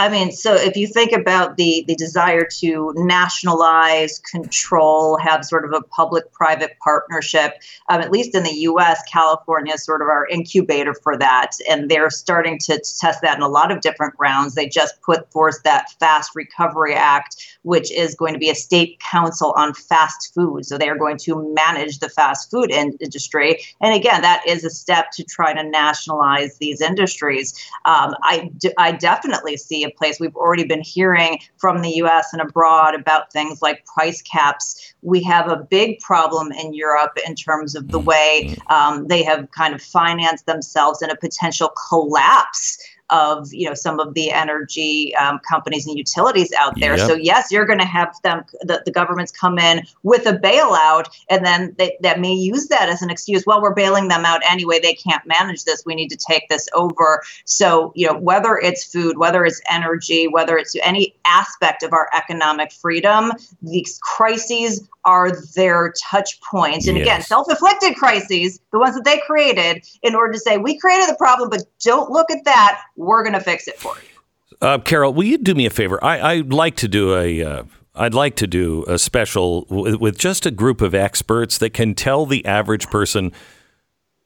I 0.00 0.08
mean, 0.08 0.30
so 0.30 0.54
if 0.54 0.76
you 0.76 0.86
think 0.86 1.10
about 1.10 1.56
the 1.56 1.84
the 1.88 1.96
desire 1.96 2.46
to 2.60 2.92
nationalize, 2.94 4.20
control, 4.20 5.18
have 5.18 5.44
sort 5.44 5.64
of 5.64 5.72
a 5.72 5.82
public-private 5.82 6.78
partnership, 6.78 7.54
um, 7.88 8.00
at 8.00 8.12
least 8.12 8.36
in 8.36 8.44
the 8.44 8.54
U.S., 8.70 9.02
California 9.10 9.74
is 9.74 9.84
sort 9.84 10.00
of 10.00 10.06
our 10.06 10.28
incubator 10.28 10.94
for 10.94 11.16
that, 11.18 11.50
and 11.68 11.90
they're 11.90 12.10
starting 12.10 12.58
to 12.60 12.74
test 13.00 13.22
that 13.22 13.36
in 13.36 13.42
a 13.42 13.48
lot 13.48 13.72
of 13.72 13.80
different 13.80 14.16
grounds. 14.16 14.54
They 14.54 14.68
just 14.68 15.02
put 15.02 15.32
forth 15.32 15.64
that 15.64 15.90
Fast 15.98 16.30
Recovery 16.36 16.94
Act, 16.94 17.58
which 17.62 17.90
is 17.90 18.14
going 18.14 18.34
to 18.34 18.38
be 18.38 18.50
a 18.50 18.54
state 18.54 19.00
council 19.00 19.52
on 19.56 19.74
fast 19.74 20.32
food. 20.32 20.64
So 20.64 20.78
they 20.78 20.88
are 20.88 20.96
going 20.96 21.18
to 21.18 21.52
manage 21.54 21.98
the 21.98 22.08
fast 22.08 22.52
food 22.52 22.70
industry, 22.70 23.58
and 23.80 23.92
again, 23.92 24.22
that 24.22 24.44
is 24.46 24.62
a 24.62 24.70
step 24.70 25.10
to 25.14 25.24
try 25.24 25.52
to 25.54 25.68
nationalize 25.68 26.56
these 26.58 26.80
industries. 26.80 27.52
Um, 27.84 28.14
I, 28.22 28.52
I 28.78 28.92
definitely 28.92 29.56
see 29.56 29.87
place. 29.96 30.18
We've 30.20 30.36
already 30.36 30.64
been 30.64 30.82
hearing 30.82 31.38
from 31.56 31.82
the 31.82 31.90
US 32.02 32.32
and 32.32 32.42
abroad 32.42 32.94
about 32.94 33.32
things 33.32 33.62
like 33.62 33.84
price 33.86 34.22
caps. 34.22 34.94
We 35.02 35.22
have 35.24 35.48
a 35.48 35.56
big 35.56 36.00
problem 36.00 36.52
in 36.52 36.74
Europe 36.74 37.18
in 37.26 37.34
terms 37.34 37.74
of 37.74 37.88
the 37.88 37.98
way 37.98 38.56
um, 38.68 39.06
they 39.08 39.22
have 39.22 39.50
kind 39.50 39.74
of 39.74 39.82
financed 39.82 40.46
themselves 40.46 41.02
in 41.02 41.10
a 41.10 41.16
potential 41.16 41.72
collapse 41.88 42.78
of 43.10 43.48
you 43.52 43.68
know 43.68 43.74
some 43.74 44.00
of 44.00 44.14
the 44.14 44.30
energy 44.30 45.14
um, 45.16 45.40
companies 45.48 45.86
and 45.86 45.96
utilities 45.96 46.52
out 46.58 46.78
there. 46.78 46.96
Yep. 46.96 47.06
So 47.06 47.14
yes, 47.14 47.48
you're 47.50 47.66
going 47.66 47.78
to 47.78 47.86
have 47.86 48.14
them 48.22 48.44
the, 48.62 48.82
the 48.84 48.90
governments 48.90 49.32
come 49.32 49.58
in 49.58 49.86
with 50.02 50.26
a 50.26 50.34
bailout, 50.34 51.06
and 51.30 51.44
then 51.44 51.74
they, 51.78 51.96
that 52.02 52.20
may 52.20 52.34
use 52.34 52.68
that 52.68 52.88
as 52.88 53.02
an 53.02 53.10
excuse. 53.10 53.44
Well, 53.46 53.62
we're 53.62 53.74
bailing 53.74 54.08
them 54.08 54.24
out 54.24 54.40
anyway. 54.48 54.80
They 54.80 54.94
can't 54.94 55.26
manage 55.26 55.64
this. 55.64 55.82
We 55.84 55.94
need 55.94 56.08
to 56.08 56.16
take 56.16 56.48
this 56.48 56.68
over. 56.74 57.22
So 57.44 57.92
you 57.94 58.06
know 58.06 58.18
whether 58.18 58.56
it's 58.56 58.84
food, 58.84 59.18
whether 59.18 59.44
it's 59.44 59.60
energy, 59.70 60.28
whether 60.28 60.56
it's 60.56 60.74
any 60.82 61.14
aspect 61.26 61.82
of 61.82 61.92
our 61.92 62.08
economic 62.16 62.72
freedom, 62.72 63.32
these 63.62 63.98
crises 64.02 64.88
are 65.04 65.32
their 65.54 65.94
touch 66.10 66.38
points. 66.42 66.86
And 66.86 66.98
again, 66.98 67.22
self-inflicted 67.22 67.96
crises, 67.96 68.60
the 68.72 68.78
ones 68.78 68.94
that 68.94 69.04
they 69.04 69.18
created, 69.26 69.82
in 70.02 70.14
order 70.14 70.34
to 70.34 70.38
say 70.38 70.58
we 70.58 70.78
created 70.78 71.08
the 71.08 71.14
problem, 71.14 71.48
but 71.48 71.62
don't 71.82 72.10
look 72.10 72.30
at 72.30 72.44
that. 72.44 72.82
We're 72.98 73.22
going 73.22 73.34
to 73.34 73.40
fix 73.40 73.68
it 73.68 73.78
for 73.78 73.94
you. 73.94 74.58
Uh, 74.60 74.78
Carol, 74.78 75.14
will 75.14 75.24
you 75.24 75.38
do 75.38 75.54
me 75.54 75.66
a 75.66 75.70
favor? 75.70 76.02
I, 76.02 76.32
I'd 76.32 76.52
like 76.52 76.76
to 76.76 76.88
do 76.88 77.16
a. 77.16 77.42
Uh, 77.42 77.62
I'd 77.94 78.14
like 78.14 78.36
to 78.36 78.46
do 78.46 78.84
a 78.86 78.98
special 78.98 79.66
with, 79.70 79.96
with 79.96 80.18
just 80.18 80.46
a 80.46 80.50
group 80.50 80.80
of 80.80 80.94
experts 80.94 81.58
that 81.58 81.70
can 81.70 81.94
tell 81.94 82.26
the 82.26 82.44
average 82.44 82.88
person 82.88 83.32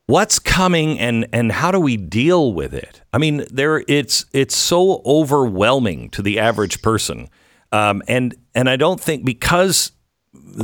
what's 0.06 0.38
coming 0.38 0.98
and 0.98 1.26
and 1.32 1.52
how 1.52 1.70
do 1.70 1.80
we 1.80 1.96
deal 1.96 2.52
with 2.52 2.72
it. 2.72 3.02
I 3.12 3.18
mean, 3.18 3.44
there 3.50 3.84
it's 3.88 4.24
it's 4.32 4.56
so 4.56 5.02
overwhelming 5.04 6.08
to 6.10 6.22
the 6.22 6.38
average 6.38 6.80
person, 6.80 7.28
um, 7.72 8.02
and 8.08 8.34
and 8.54 8.70
I 8.70 8.76
don't 8.76 9.00
think 9.00 9.24
because 9.24 9.92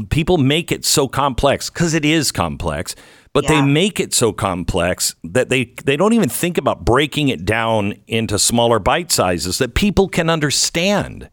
people 0.09 0.38
make 0.38 0.73
it 0.73 0.85
so 0.85 1.09
complex 1.09 1.68
because 1.68 1.92
it 1.92 2.05
is 2.05 2.33
complex 2.33 2.94
but 3.33 3.47
they 3.47 3.62
make 3.62 4.01
it 4.01 4.12
so 4.12 4.33
complex 4.33 5.14
that 5.23 5.49
they 5.49 5.73
they 5.85 5.97
don't 5.97 6.12
even 6.12 6.29
think 6.29 6.59
about 6.59 6.85
breaking 6.85 7.29
it 7.29 7.45
down 7.45 7.95
into 8.07 8.38
smaller 8.38 8.79
bite 8.79 9.11
sizes 9.12 9.59
that 9.59 9.75
people 9.75 10.09
can 10.09 10.29
understand 10.31 11.29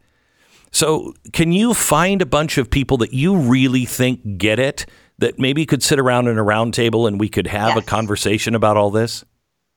so 0.70 1.14
can 1.32 1.52
you 1.52 1.74
find 1.74 2.20
a 2.22 2.26
bunch 2.26 2.58
of 2.58 2.70
people 2.70 2.96
that 2.96 3.12
you 3.12 3.36
really 3.36 3.84
think 3.84 4.38
get 4.38 4.58
it 4.58 4.86
that 5.18 5.38
maybe 5.38 5.64
could 5.64 5.82
sit 5.82 5.98
around 5.98 6.28
in 6.28 6.38
a 6.38 6.42
round 6.42 6.74
table 6.74 7.06
and 7.06 7.18
we 7.18 7.28
could 7.28 7.46
have 7.46 7.76
a 7.76 7.82
conversation 7.82 8.54
about 8.54 8.76
all 8.76 8.90
this 8.90 9.24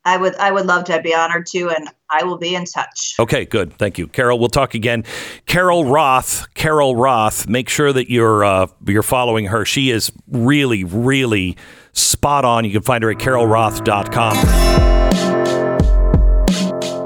I 0.05 0.17
would 0.17 0.35
I 0.35 0.51
would 0.51 0.65
love 0.65 0.85
to 0.85 0.95
I'd 0.95 1.03
be 1.03 1.13
honored 1.13 1.45
to, 1.47 1.69
and 1.69 1.89
I 2.09 2.23
will 2.23 2.37
be 2.37 2.55
in 2.55 2.65
touch. 2.65 3.15
Okay, 3.19 3.45
good. 3.45 3.73
Thank 3.73 3.97
you, 3.97 4.07
Carol. 4.07 4.39
We'll 4.39 4.47
talk 4.47 4.73
again. 4.73 5.03
Carol 5.45 5.85
Roth. 5.85 6.51
Carol 6.53 6.95
Roth. 6.95 7.47
Make 7.47 7.69
sure 7.69 7.91
that 7.91 8.09
you're 8.09 8.43
uh, 8.43 8.67
you're 8.87 9.03
following 9.03 9.45
her. 9.45 9.65
She 9.65 9.91
is 9.91 10.11
really, 10.27 10.83
really 10.83 11.57
spot 11.93 12.45
on. 12.45 12.65
You 12.65 12.71
can 12.71 12.81
find 12.81 13.03
her 13.03 13.11
at 13.11 13.17
carolroth.com. 13.17 14.35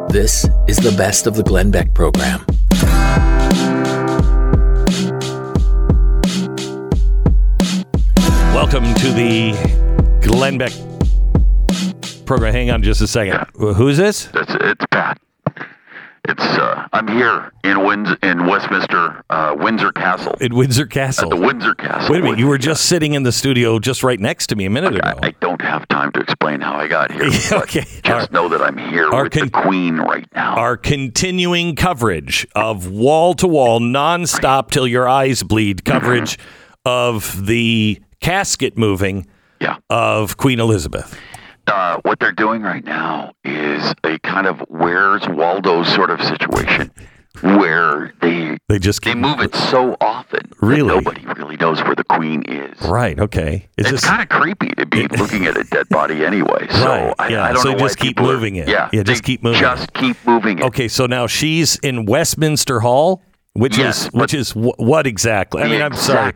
This 0.09 0.47
is 0.67 0.77
the 0.77 0.93
best 0.97 1.25
of 1.25 1.35
the 1.35 1.43
Glenn 1.43 1.71
Beck 1.71 1.93
program. 1.93 2.45
Welcome 8.53 8.93
to 8.95 9.11
the 9.11 10.19
Glenn 10.21 10.57
Beck 10.57 10.71
program. 12.25 12.53
Hang 12.53 12.69
on 12.71 12.83
just 12.83 13.01
a 13.01 13.07
second. 13.07 13.45
Who 13.55 13.87
is 13.87 13.97
this? 13.97 14.29
It's 14.33 14.55
it's 14.61 14.85
Pat. 14.91 15.19
It's 16.25 16.41
uh, 16.41 16.87
I'm 16.93 17.09
here 17.09 17.51
in 17.65 17.83
Windsor, 17.83 18.17
in 18.23 18.45
Westminster, 18.47 19.21
uh, 19.29 19.55
Windsor 19.59 19.91
Castle, 19.91 20.31
In 20.39 20.55
Windsor 20.55 20.85
Castle. 20.85 21.25
at 21.25 21.37
the 21.37 21.45
Windsor 21.45 21.75
Castle. 21.75 22.13
Wait 22.13 22.19
a 22.21 22.23
minute. 22.23 22.39
You 22.39 22.47
were 22.47 22.57
just 22.57 22.85
sitting 22.85 23.13
in 23.13 23.23
the 23.23 23.31
studio 23.33 23.77
just 23.77 24.03
right 24.03 24.17
next 24.19 24.47
to 24.47 24.55
me 24.55 24.63
a 24.65 24.69
minute 24.69 24.95
ago. 24.95 25.19
I, 25.21 25.27
I 25.27 25.31
don't 25.41 25.61
have 25.61 25.85
time 25.89 26.13
to 26.13 26.21
explain 26.21 26.61
how 26.61 26.75
I 26.75 26.87
got 26.87 27.11
here. 27.11 27.23
Okay. 27.63 27.85
Just 28.05 28.07
Our- 28.07 28.27
know 28.31 28.47
that 28.47 28.61
I'm 28.61 28.77
here 28.77 29.09
our 29.13 29.23
with 29.25 29.33
con- 29.33 29.49
the 29.53 29.61
Queen 29.63 29.97
right 29.97 30.25
now. 30.33 30.55
our 30.55 30.77
continuing 30.77 31.75
coverage 31.75 32.47
of 32.55 32.89
wall 32.89 33.33
to 33.35 33.47
wall, 33.47 33.81
nonstop 33.81 34.71
till 34.71 34.87
your 34.87 35.09
eyes 35.09 35.43
bleed 35.43 35.83
coverage 35.83 36.37
of 36.85 37.45
the 37.47 38.01
casket 38.21 38.77
moving 38.77 39.27
yeah. 39.59 39.75
of 39.89 40.37
Queen 40.37 40.61
Elizabeth. 40.61 41.17
Uh, 41.67 41.97
what 42.03 42.19
they're 42.19 42.31
doing 42.33 42.61
right 42.61 42.83
now 42.83 43.33
is 43.45 43.93
a 44.03 44.19
kind 44.19 44.47
of 44.47 44.59
where's 44.67 45.27
Waldo 45.29 45.83
sort 45.83 46.09
of 46.09 46.21
situation, 46.21 46.91
where 47.41 48.13
they 48.21 48.57
They 48.67 48.79
just 48.79 49.01
they 49.03 49.15
move 49.15 49.39
it 49.39 49.55
so 49.55 49.95
often 50.01 50.41
Really? 50.61 50.89
that 50.89 50.95
nobody 50.95 51.25
really 51.39 51.55
knows 51.57 51.81
where 51.83 51.95
the 51.95 52.03
Queen 52.03 52.43
is. 52.47 52.79
Right. 52.81 53.17
Okay. 53.19 53.69
Is 53.77 53.85
it's 53.85 53.91
this 53.91 54.05
kind 54.05 54.21
of 54.21 54.29
creepy 54.29 54.69
to 54.75 54.85
be 54.85 55.07
looking 55.07 55.45
at 55.45 55.57
a 55.57 55.63
dead 55.63 55.87
body 55.89 56.25
anyway. 56.25 56.67
So 56.71 56.85
Right, 56.85 57.13
I, 57.19 57.27
yeah, 57.29 57.43
I 57.43 57.53
don't 57.53 57.61
so 57.63 57.71
know 57.71 57.77
just 57.79 57.97
keep 57.97 58.17
people 58.17 58.29
are- 58.29 58.33
moving 58.33 58.57
it. 58.57 58.67
Yeah, 58.67 58.89
Yeah, 58.91 59.03
just 59.03 59.23
keep 59.23 59.41
moving 59.41 59.61
Just 59.61 59.93
keep 59.93 60.17
moving 60.27 60.59
it. 60.59 60.65
okay? 60.65 60.87
So 60.89 61.05
now 61.05 61.27
she's 61.27 61.77
in 61.77 62.05
Westminster 62.05 62.81
Hall, 62.81 63.21
which 63.53 63.77
Yes, 63.77 64.05
is 64.07 64.11
which 64.13 64.33
is 64.33 64.51
wh- 64.51 64.77
what 64.79 65.07
exactly? 65.07 65.63
I 65.63 65.67
mean, 65.69 65.81
I'm 65.81 65.93
sorry. 65.95 66.33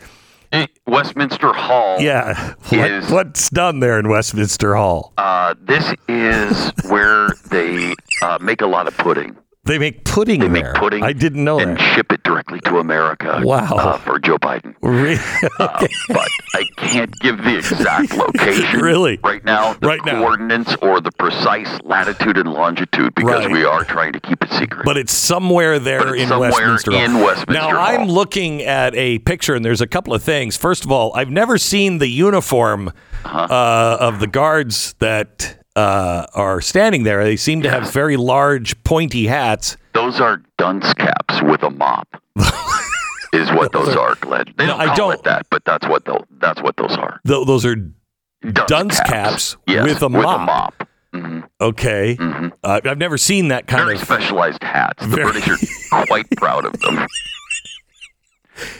Eh, 0.52 0.68
Westminster 0.86 1.52
Hall. 1.54 2.00
Yeah. 2.00 2.54
What, 2.70 2.92
Is- 2.92 3.12
what's 3.12 3.50
done 3.50 3.80
there 3.80 4.00
in 4.00 4.08
Westminster 4.10 4.76
Hall? 4.76 5.14
Uh, 5.18 5.56
this 5.62 5.94
is 6.08 6.72
where 6.90 7.30
they 7.50 7.94
uh, 8.22 8.38
make 8.42 8.62
a 8.62 8.68
lot 8.68 8.88
of 8.88 8.98
pudding. 8.98 9.36
They 9.68 9.78
make 9.78 10.04
pudding 10.04 10.40
They 10.40 10.48
there. 10.48 10.64
make 10.72 10.74
pudding. 10.76 11.04
I 11.04 11.14
didn't 11.14 11.44
know 11.44 11.58
that. 11.58 11.68
and 11.68 11.78
that. 11.78 11.96
ship 11.96 12.12
it 12.12 12.24
directly 12.24 12.60
to 12.62 12.78
America. 12.80 13.42
Wow. 13.44 13.66
Uh, 13.76 13.98
for 14.00 14.20
Joe 14.20 14.38
Biden. 14.38 14.74
Really? 14.82 15.20
Uh, 15.60 15.86
but 16.10 16.28
I 16.56 16.64
can't 16.78 17.12
give 17.20 17.38
the 17.44 17.58
exact 17.58 18.14
location. 18.18 18.80
Really? 18.80 19.20
Right 19.24 19.44
now, 19.44 19.74
the 19.74 19.88
Right 19.88 20.00
now. 20.06 20.22
coordinates 20.22 20.76
or 20.82 21.02
the 21.02 21.12
precise 21.12 21.68
latitude 21.84 22.38
and 22.38 22.52
longitude 22.54 23.14
because 23.16 23.44
Right. 23.46 23.52
we 23.52 23.66
are 23.66 23.84
trying 23.84 24.14
to 24.14 24.20
keep 24.20 24.42
it 24.44 24.50
secret. 24.52 24.86
but 24.86 24.98
it's 24.98 25.12
somewhere 25.14 25.78
there 25.80 26.14
it's 26.16 26.24
in 26.24 26.28
somewhere 26.30 26.52
Westminster. 26.52 26.92
Hall. 26.92 27.02
in 27.02 27.14
Westminster 27.20 27.54
Now 27.54 27.70
Hall. 27.78 27.80
I'm 28.02 28.08
looking 28.08 28.64
at 28.64 28.96
a 28.96 29.20
picture, 29.20 29.56
and 29.56 29.64
there's 29.66 29.82
a 29.82 29.88
couple 29.88 30.14
of 30.14 30.24
things. 30.24 30.56
First 30.56 30.86
of 30.86 30.92
all, 30.92 31.14
I've 31.16 31.30
never 31.30 31.58
seen 31.58 31.98
the 31.98 32.08
uniform 32.08 32.92
Uh-huh. 33.26 33.38
uh, 33.54 33.98
of 34.00 34.20
the 34.20 34.28
guards 34.28 34.96
that 35.00 35.57
uh, 35.78 36.26
are 36.34 36.60
standing 36.60 37.04
there. 37.04 37.24
They 37.24 37.36
seem 37.38 37.62
to 37.62 37.70
have 37.70 37.92
very 37.94 38.18
large, 38.18 38.82
pointy 38.84 39.28
hats. 39.28 39.78
Those 39.94 40.20
are 40.20 40.42
dunce 40.58 40.92
caps 40.96 41.42
with 41.44 41.64
a 41.64 41.70
mop. 41.70 42.08
is 43.34 43.50
what 43.52 43.72
those 43.72 43.96
are, 43.96 44.16
Glenn. 44.16 44.46
They 44.58 44.66
No, 44.66 44.74
don't 44.78 44.82
I 44.82 44.86
call 44.88 44.96
don't- 44.96 45.14
it 45.20 45.24
that, 45.26 45.46
but 45.52 45.64
that's 45.66 45.88
what 45.88 46.06
they'll, 46.06 46.26
that's 46.40 46.62
what 46.62 46.76
those 46.78 46.98
are. 46.98 47.20
Tho- 47.24 47.46
those 47.46 47.66
are 47.66 47.76
Dunce, 47.76 48.68
Dunce 48.70 49.00
caps 49.02 49.58
Yes, 49.68 49.84
with 49.84 50.02
a 50.04 50.08
With 50.08 50.24
mop. 50.24 50.40
a 50.42 50.46
mop. 50.46 50.88
hmm 51.14 51.40
okay. 51.60 52.16
hmm 52.16 52.48
Uh, 52.64 52.80
I've 52.86 52.98
never 53.00 53.18
seen 53.18 53.48
that 53.50 53.68
kind 53.68 53.84
Very 53.86 53.96
of. 53.96 54.02
specialized 54.02 54.64
hats. 54.64 55.02
The 55.06 55.16
Very- 55.16 55.32
British 55.32 55.92
are 55.92 56.06
quite 56.08 56.30
proud 56.38 56.66
of 56.66 56.74
them. 56.80 57.06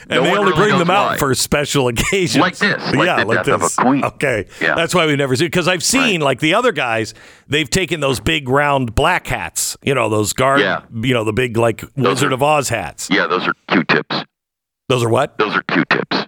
And 0.02 0.10
No 0.10 0.22
they 0.22 0.36
only 0.36 0.52
really 0.52 0.68
bring 0.68 0.78
them 0.78 0.90
out 0.90 1.18
for 1.18 1.34
special 1.34 1.88
occasions. 1.92 2.40
Like 2.40 2.56
this, 2.56 2.82
like 2.94 3.06
yeah, 3.06 3.22
like 3.24 3.44
this. 3.44 3.78
Okay. 3.78 4.46
Yeah. 4.60 4.74
That's 4.74 4.94
why 4.94 5.06
we've 5.06 5.18
never 5.18 5.36
seen 5.36 5.46
because 5.46 5.68
I've 5.68 5.82
seen 5.84 6.20
like 6.20 6.40
the 6.40 6.54
other 6.54 6.72
guys, 6.72 7.14
they've 7.46 7.68
taken 7.68 8.00
those 8.00 8.20
big 8.20 8.48
round 8.48 8.94
black 8.94 9.26
hats, 9.26 9.76
you 9.82 9.94
know, 9.94 10.08
those 10.08 10.32
guard 10.32 10.60
Yeah. 10.60 10.82
you 11.02 11.14
know, 11.14 11.24
the 11.24 11.32
big 11.32 11.56
like 11.56 11.84
Wizard 11.96 12.32
are- 12.32 12.34
of 12.34 12.42
Oz 12.42 12.68
hats. 12.68 13.08
Yeah, 13.10 13.26
those 13.26 13.46
are 13.46 13.54
Q-tips. 13.68 14.24
Those 14.88 15.04
are 15.04 15.08
what? 15.08 15.36
Those 15.38 15.54
are 15.54 15.62
Q-tips. 15.64 16.26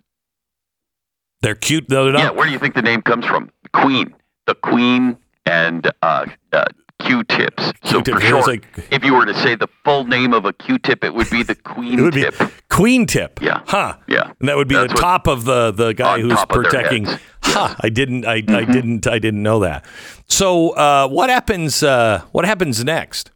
They're 1.42 1.54
cute. 1.54 1.88
No, 1.88 2.04
they're 2.04 2.12
not. 2.12 2.20
Yeah, 2.22 2.30
where 2.30 2.46
do 2.46 2.52
you 2.52 2.58
think 2.58 2.74
the 2.74 2.82
name 2.82 3.02
comes 3.02 3.24
from? 3.26 3.50
Queen. 3.72 4.14
The 4.46 4.54
Queen 4.54 5.16
and 5.46 5.90
uh, 6.02 6.26
uh, 6.52 6.64
Q-tips. 7.00 7.72
So 7.84 8.02
Q-tip, 8.02 8.14
for 8.14 8.20
short, 8.20 8.46
like- 8.46 8.66
if 8.90 9.04
you 9.04 9.14
were 9.14 9.26
to 9.26 9.34
say 9.34 9.54
the 9.54 9.68
full 9.84 10.04
name 10.04 10.32
of 10.32 10.44
a 10.44 10.52
Q-tip, 10.52 11.02
it 11.04 11.14
would 11.14 11.30
be 11.30 11.42
the 11.42 11.54
Queen 11.54 11.98
it 11.98 12.02
would 12.02 12.14
be 12.14 12.22
tip. 12.22 12.52
Queen 12.68 13.06
tip. 13.06 13.40
Yeah. 13.42 13.60
Huh. 13.66 13.96
Yeah. 14.06 14.32
And 14.40 14.48
that 14.48 14.56
would 14.56 14.68
be 14.68 14.74
That's 14.76 14.92
the 14.92 14.98
top 14.98 15.26
of 15.26 15.44
the 15.44 15.70
the 15.72 15.92
guy 15.94 16.20
who's 16.20 16.32
top 16.32 16.50
of 16.52 16.62
their 16.62 16.70
protecting. 16.70 17.06
Huh. 17.42 17.74
I 17.80 17.88
didn't 17.88 18.24
I, 18.26 18.34
I 18.34 18.40
Mm-hmm. 18.42 18.72
didn't 18.72 19.06
I 19.06 19.18
didn't 19.18 19.42
know 19.42 19.60
that. 19.60 19.84
So 20.28 20.70
uh, 20.70 21.08
what 21.08 21.30
happens 21.30 21.82
uh, 21.82 22.22
what 22.32 22.44
happens 22.44 22.84
next? 22.84 23.30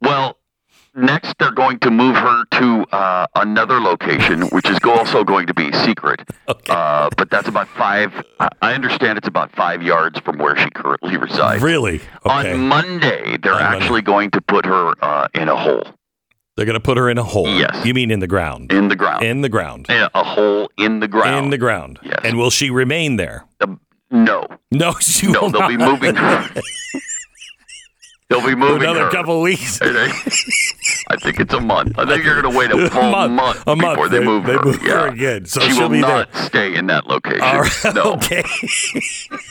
Well, 0.00 0.38
next 0.98 1.34
they're 1.38 1.50
going 1.52 1.78
to 1.80 1.90
move 1.90 2.16
her 2.16 2.44
to 2.52 2.82
uh, 2.94 3.26
another 3.36 3.80
location, 3.80 4.42
which 4.48 4.68
is 4.68 4.78
also 4.84 5.24
going 5.24 5.46
to 5.46 5.54
be 5.54 5.72
secret. 5.72 6.20
Okay. 6.48 6.72
Uh, 6.72 7.10
but 7.18 7.30
that's 7.30 7.46
about 7.46 7.68
five. 7.68 8.10
I- 8.40 8.48
understand 8.74 9.18
it's 9.18 9.28
about 9.28 9.54
five 9.54 9.82
yards 9.82 10.18
from 10.20 10.38
where 10.38 10.56
she 10.56 10.70
currently 10.70 11.16
resides. 11.18 11.62
Really? 11.62 12.00
Okay. 12.24 12.52
On 12.54 12.60
Monday, 12.68 13.36
they're 13.42 13.52
On 13.52 13.60
Monday. 13.62 13.76
actually 13.78 14.00
going 14.02 14.30
to 14.30 14.40
put 14.40 14.64
her 14.64 14.94
uh, 15.02 15.28
in 15.34 15.48
a 15.50 15.56
hole 15.56 15.84
They're 16.56 16.64
going 16.64 16.72
to 16.74 16.80
put 16.80 16.96
her 16.96 17.10
in 17.10 17.18
a 17.18 17.22
hole. 17.22 17.46
Yes. 17.48 17.84
You 17.84 17.92
mean 17.92 18.10
in 18.10 18.20
the 18.20 18.26
ground? 18.26 18.72
in 18.72 18.88
the 18.88 18.96
ground. 18.96 19.24
In 19.24 19.42
the 19.42 19.50
ground. 19.50 19.86
In 19.90 20.08
a 20.14 20.24
hole 20.24 20.70
in 20.78 21.00
the 21.00 21.08
ground. 21.08 21.44
In 21.44 21.50
the 21.50 21.58
ground. 21.58 21.98
Yes. 22.02 22.20
And 22.24 22.38
will 22.38 22.50
she 22.50 22.70
remain 22.70 23.16
there? 23.16 23.44
Um, 23.60 23.78
no, 24.10 24.46
No, 24.72 24.94
she 25.00 25.26
no, 25.30 25.42
will 25.42 25.50
they'll 25.50 25.68
be 25.68 25.76
moving. 25.76 26.14
her. 26.16 26.48
they'll 28.30 28.40
be 28.40 28.52
For 28.52 28.56
moving 28.56 28.82
another 28.84 29.04
her. 29.04 29.10
couple 29.10 29.42
weeks. 29.42 29.80
I 31.10 31.16
think 31.16 31.40
it's 31.40 31.54
a 31.54 31.60
month. 31.60 31.98
I 31.98 32.04
think 32.06 32.22
you're 32.24 32.40
going 32.40 32.52
to 32.52 32.58
wait 32.58 32.70
a 32.70 32.90
full 32.90 33.10
month. 33.10 33.32
month, 33.32 33.62
A 33.66 33.74
month. 33.74 33.96
before 33.96 34.08
they, 34.08 34.18
They- 34.18 34.24
move 34.24 34.44
they 34.44 34.52
her. 34.54 34.62
move 34.62 34.82
yeah. 34.82 34.90
her 35.00 35.08
again. 35.08 35.44
So 35.46 35.60
she 35.60 35.80
will 35.80 35.88
be 35.88 36.00
there. 36.02 36.26
not 36.26 36.36
stay 36.36 36.74
in 36.74 36.86
that 36.88 37.06
location. 37.06 37.40
All 37.40 37.60
right, 37.62 37.94
No. 37.94 38.12
Okay. 38.14 38.42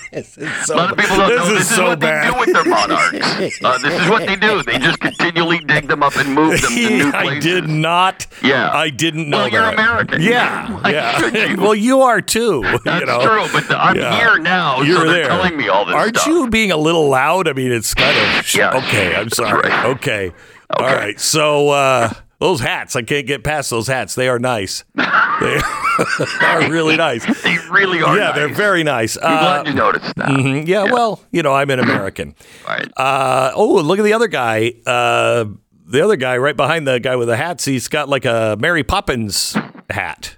This 0.10 0.38
is 0.38 0.66
so 0.66 0.74
A 0.74 0.78
lot 0.78 0.92
of 0.94 0.98
people 0.98 1.18
don't 1.18 1.28
this 1.30 1.38
know 1.38 1.44
is 1.44 1.60
this 1.60 1.70
is 1.70 1.76
so 1.76 1.88
what 1.90 2.00
bad. 2.00 2.24
they 2.24 2.32
do 2.34 2.40
with 2.40 2.54
their 2.54 2.64
monarchs. 2.64 3.62
Uh, 3.64 3.78
this 3.80 4.02
is 4.02 4.10
what 4.10 4.26
they 4.26 4.36
do. 4.38 4.64
They 4.64 4.78
just 4.80 5.00
continually 5.02 5.60
dig 5.60 5.88
them 5.88 6.02
up 6.02 6.16
and 6.16 6.34
move 6.34 6.62
them 6.62 6.72
to 6.72 6.76
new 6.90 7.12
places. 7.12 7.14
I 7.14 7.40
did 7.40 7.68
not. 7.68 8.26
Yeah. 8.42 8.70
I 8.72 8.90
didn't 8.90 9.30
know 9.30 9.38
Well, 9.40 9.50
you're 9.50 9.62
that. 9.64 9.74
American. 9.74 10.22
Yeah. 10.22 10.80
Yeah. 10.90 11.48
you? 11.50 11.58
well, 11.62 11.76
you 11.76 12.02
are 12.02 12.22
too. 12.22 12.62
That's 12.86 13.02
you 13.02 13.06
know. 13.06 13.22
true, 13.22 13.48
but 13.52 13.68
the, 13.68 13.78
I'm 13.78 13.98
Yeah. 13.98 14.18
here 14.18 14.38
now, 14.40 14.82
You're 14.82 14.96
so 15.00 15.04
they're 15.04 15.14
there. 15.14 15.28
telling 15.28 15.58
me 15.58 15.68
all 15.68 15.84
this 15.86 15.94
Aren't 15.96 16.16
stuff. 16.16 16.28
you 16.28 16.50
being 16.50 16.72
a 16.72 16.78
little 16.78 17.10
loud? 17.10 17.48
I 17.50 17.54
mean, 17.54 17.72
it's 17.74 17.94
kind 17.94 18.18
of. 18.40 18.56
Yeah, 18.56 18.78
okay, 18.78 19.14
I'm 19.14 19.30
sorry. 19.30 19.70
right. 19.70 19.86
Okay. 19.88 20.32
All 20.72 20.86
Okay. 20.86 20.96
right. 20.96 21.20
So 21.20 21.70
uh, 21.70 22.12
those 22.40 22.60
hats, 22.60 22.96
I 22.96 23.02
can't 23.04 23.26
get 23.28 23.44
past 23.44 23.70
those 23.70 23.88
hats. 23.88 24.16
They 24.16 24.28
are 24.30 24.40
nice. 24.40 24.84
They 25.40 25.60
are 26.42 26.70
really 26.72 26.98
nice. 26.98 27.24
They 27.44 27.58
really 27.70 28.02
are. 28.02 28.18
Yeah, 28.18 28.32
they're 28.32 28.50
very 28.54 28.84
nice. 28.84 29.18
I'm 29.18 29.24
Uh, 29.38 29.40
glad 29.40 29.68
you 29.68 29.74
noticed 29.76 30.16
that. 30.16 30.30
mhm, 30.30 30.68
yeah, 30.68 30.86
well, 30.86 31.22
you 31.32 31.44
know, 31.44 31.54
I'm 31.54 31.70
an 31.70 31.80
American. 31.80 32.34
Right. 32.68 32.88
Uh, 32.98 33.52
oh, 33.56 33.76
look 33.76 34.00
at 34.00 34.02
the 34.04 34.14
other 34.14 34.28
guy. 34.28 34.74
Uh, 34.86 35.46
the 35.86 36.02
other 36.04 36.16
guy 36.16 36.38
right 36.38 36.58
behind 36.58 36.88
the 36.88 37.00
guy 37.00 37.16
with 37.16 37.28
the 37.28 37.38
hats, 37.38 37.66
he's 37.66 37.88
got 37.88 38.10
like 38.10 38.26
a 38.26 38.58
Mary 38.60 38.84
Poppins 38.84 39.56
hat. 39.92 40.36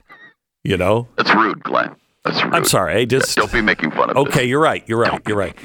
You 0.66 0.76
know? 0.76 1.08
That's 1.16 1.34
rude, 1.34 1.64
Glenn. 1.64 1.96
That's 2.26 2.44
rude. 2.44 2.54
I'm 2.56 2.66
sorry. 2.66 2.96
I 2.96 3.06
just. 3.06 3.38
Don't 3.38 3.52
be 3.54 3.62
making 3.62 3.92
fun 3.92 4.10
of 4.10 4.16
this. 4.18 4.28
Okay, 4.36 4.44
you're 4.46 4.60
right. 4.62 4.84
You're 4.86 5.00
right. 5.00 5.22
You're 5.26 5.38
right. 5.38 5.56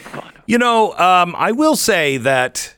You 0.46 0.58
know, 0.58 0.92
um, 0.96 1.34
I 1.36 1.50
will 1.50 1.74
say 1.74 2.18
that 2.18 2.72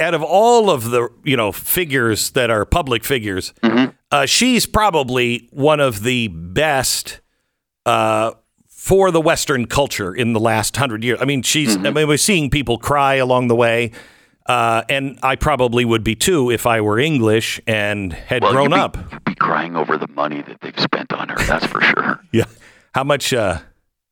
out 0.00 0.14
of 0.14 0.22
all 0.22 0.70
of 0.70 0.90
the 0.90 1.08
you 1.24 1.36
know 1.36 1.52
figures 1.52 2.30
that 2.32 2.50
are 2.50 2.64
public 2.64 3.04
figures, 3.04 3.52
uh, 4.10 4.26
she's 4.26 4.66
probably 4.66 5.48
one 5.52 5.80
of 5.80 6.02
the 6.02 6.28
best 6.28 7.20
uh, 7.86 8.32
for 8.68 9.10
the 9.10 9.20
Western 9.20 9.66
culture 9.66 10.14
in 10.14 10.32
the 10.32 10.40
last 10.40 10.76
hundred 10.76 11.04
years. 11.04 11.18
I 11.20 11.24
mean, 11.24 11.42
she's. 11.42 11.76
I 11.76 11.90
mean, 11.90 12.08
we're 12.08 12.16
seeing 12.16 12.50
people 12.50 12.78
cry 12.78 13.14
along 13.16 13.48
the 13.48 13.56
way. 13.56 13.92
Uh, 14.44 14.82
and 14.88 15.20
I 15.22 15.36
probably 15.36 15.84
would 15.84 16.02
be 16.02 16.16
too 16.16 16.50
if 16.50 16.66
I 16.66 16.80
were 16.80 16.98
English 16.98 17.60
and 17.64 18.12
had 18.12 18.42
Well, 18.42 18.50
grown 18.50 18.70
you'd 18.70 18.76
be, 18.76 18.80
up. 18.80 19.12
You'd 19.12 19.24
be 19.24 19.34
crying 19.36 19.76
over 19.76 19.96
the 19.96 20.08
money 20.08 20.42
that 20.42 20.60
they've 20.60 20.78
spent 20.80 21.12
on 21.12 21.28
her. 21.28 21.36
That's 21.36 21.64
for 21.66 21.80
sure. 21.80 22.18
Yeah. 22.32 22.46
How 22.92 23.04
much? 23.04 23.32
Uh, 23.32 23.58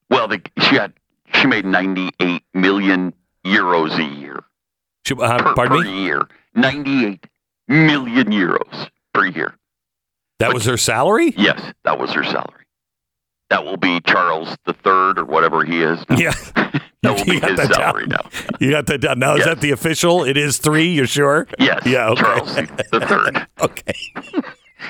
Well, 0.08 0.28
they, 0.28 0.40
she 0.60 0.76
had 0.76 0.92
she 1.34 1.48
made 1.48 1.64
98 1.64 2.42
million 2.54 3.12
euros 3.44 3.98
a 3.98 4.04
year. 4.20 4.44
Uh, 5.10 5.38
Per, 5.42 5.54
pardon 5.54 5.78
per 5.78 5.84
me? 5.84 6.04
year. 6.04 6.22
98 6.54 7.26
million 7.68 8.26
euros 8.30 8.88
per 9.14 9.26
year. 9.26 9.54
That 10.38 10.52
was 10.54 10.64
her 10.64 10.76
salary? 10.76 11.34
Yes, 11.36 11.60
that 11.84 11.98
was 11.98 12.12
her 12.12 12.24
salary. 12.24 12.64
That 13.50 13.64
will 13.64 13.76
be 13.76 14.00
Charles 14.00 14.56
the 14.64 14.72
Third 14.72 15.18
or 15.18 15.24
whatever 15.24 15.64
he 15.64 15.82
is. 15.82 15.98
now. 16.08 16.16
Yeah. 16.16 16.32
That 17.02 17.16
will 17.16 17.24
be 17.24 17.40
his 17.40 17.56
that 17.56 17.72
salary 17.74 18.06
down. 18.08 18.28
now. 18.30 18.56
You 18.60 18.70
got 18.72 18.84
that 18.88 18.98
down. 19.00 19.18
Now, 19.20 19.34
is 19.36 19.46
that 19.46 19.62
the 19.62 19.70
official? 19.70 20.22
It 20.22 20.36
is 20.36 20.58
three, 20.58 20.92
you're 20.92 21.06
sure? 21.06 21.48
Yes. 21.58 21.80
Yeah, 21.86 22.10
okay. 22.10 22.20
Charles 22.20 22.54
the 22.54 23.00
Third. 23.08 23.46
Okay. 23.60 23.92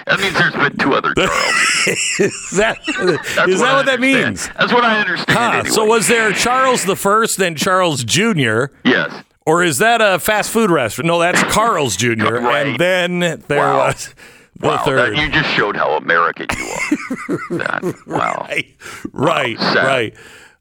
That 0.06 0.18
means 0.18 0.34
there's 0.36 0.54
been 0.54 0.76
two 0.76 0.94
other 0.94 1.14
Charles. 1.14 1.86
is 2.18 2.50
that, 2.56 2.78
is 3.48 3.60
that 3.60 3.74
what 3.74 3.86
that 3.86 4.00
means? 4.00 4.48
That's 4.58 4.72
what 4.72 4.82
I 4.84 4.98
understand. 5.00 5.38
Huh. 5.38 5.50
anyway. 5.58 5.68
So 5.70 5.84
was 5.84 6.08
there 6.08 6.32
Charles 6.32 6.84
the 6.84 6.96
First, 6.96 7.36
then 7.36 7.54
Charles 7.54 8.02
Jr., 8.02 8.64
Yes. 8.84 9.12
Or 9.46 9.62
is 9.62 9.78
that 9.78 10.00
a 10.00 10.18
fast 10.18 10.50
food 10.50 10.70
restaurant? 10.70 11.06
No, 11.06 11.18
that's 11.18 11.42
Carl's 11.44 11.96
Jr., 11.96 12.08
Right. 12.34 12.66
and 12.66 12.78
then 12.80 13.20
there 13.48 13.58
Wow. 13.58 13.86
was 13.88 14.14
the 14.58 14.68
Wow, 14.68 14.84
third. 14.84 15.16
that, 15.16 15.22
you 15.22 15.30
just 15.30 15.48
showed 15.50 15.76
how 15.76 15.92
American 15.96 16.46
you 16.58 16.64
are. 16.66 17.38
that, 17.58 17.94
wow. 18.06 18.46
right, 18.48 18.76
right, 19.12 19.58
right. 19.74 20.14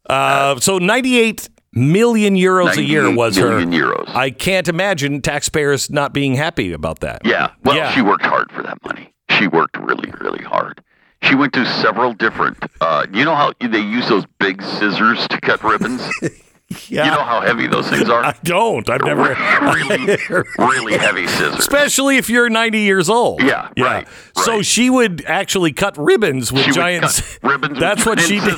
Uh, 0.09 0.59
so 0.59 0.77
98 0.79 1.49
million 1.73 2.35
euros 2.35 2.77
a 2.77 2.81
year 2.83 3.03
98 3.03 3.17
was 3.17 3.37
her. 3.37 3.49
euros. 3.61 4.09
I 4.15 4.31
can't 4.31 4.67
imagine 4.67 5.21
taxpayers 5.21 5.89
not 5.91 6.13
being 6.13 6.33
happy 6.35 6.71
about 6.73 6.99
that. 7.01 7.21
Yeah. 7.25 7.51
Well, 7.63 7.75
Yeah. 7.75 7.91
she 7.91 8.01
worked 8.01 8.25
hard 8.25 8.51
for 8.51 8.63
that 8.63 8.83
money. 8.83 9.13
She 9.37 9.47
worked 9.47 9.77
really, 9.77 10.11
really 10.19 10.43
hard. 10.43 10.81
She 11.21 11.35
went 11.35 11.53
to 11.53 11.65
several 11.65 12.13
different. 12.13 12.57
Uh, 12.81 13.05
you 13.13 13.23
know 13.25 13.35
how 13.35 13.53
they 13.59 13.79
use 13.81 14.07
those 14.07 14.25
big 14.39 14.63
scissors 14.63 15.27
to 15.27 15.39
cut 15.41 15.63
ribbons? 15.63 16.01
Yeah. 16.87 17.05
You 17.05 17.11
know 17.11 17.23
how 17.23 17.41
heavy 17.41 17.67
those 17.67 17.87
things 17.87 18.09
are? 18.09 18.23
I 18.23 18.35
don't. 18.43 18.87
I've 18.89 19.03
never. 19.03 19.35
really, 19.61 20.17
really 20.57 20.97
heavy 20.97 21.27
scissors. 21.27 21.59
Especially 21.59 22.17
if 22.17 22.29
you're 22.31 22.49
90 22.49 22.79
years 22.79 23.09
old. 23.09 23.43
Yeah, 23.43 23.69
Yeah. 23.75 23.83
right, 23.85 24.07
So 24.37 24.55
right. 24.57 24.65
she 24.65 24.89
would 24.89 25.23
actually 25.27 25.71
cut 25.71 25.95
ribbons 25.99 26.51
with 26.51 26.63
She 26.65 26.71
giant. 26.71 27.03
ribbons. 27.43 27.71
with 27.71 27.79
That's 27.79 28.05
what 28.07 28.19
she 28.19 28.39
did. 28.39 28.55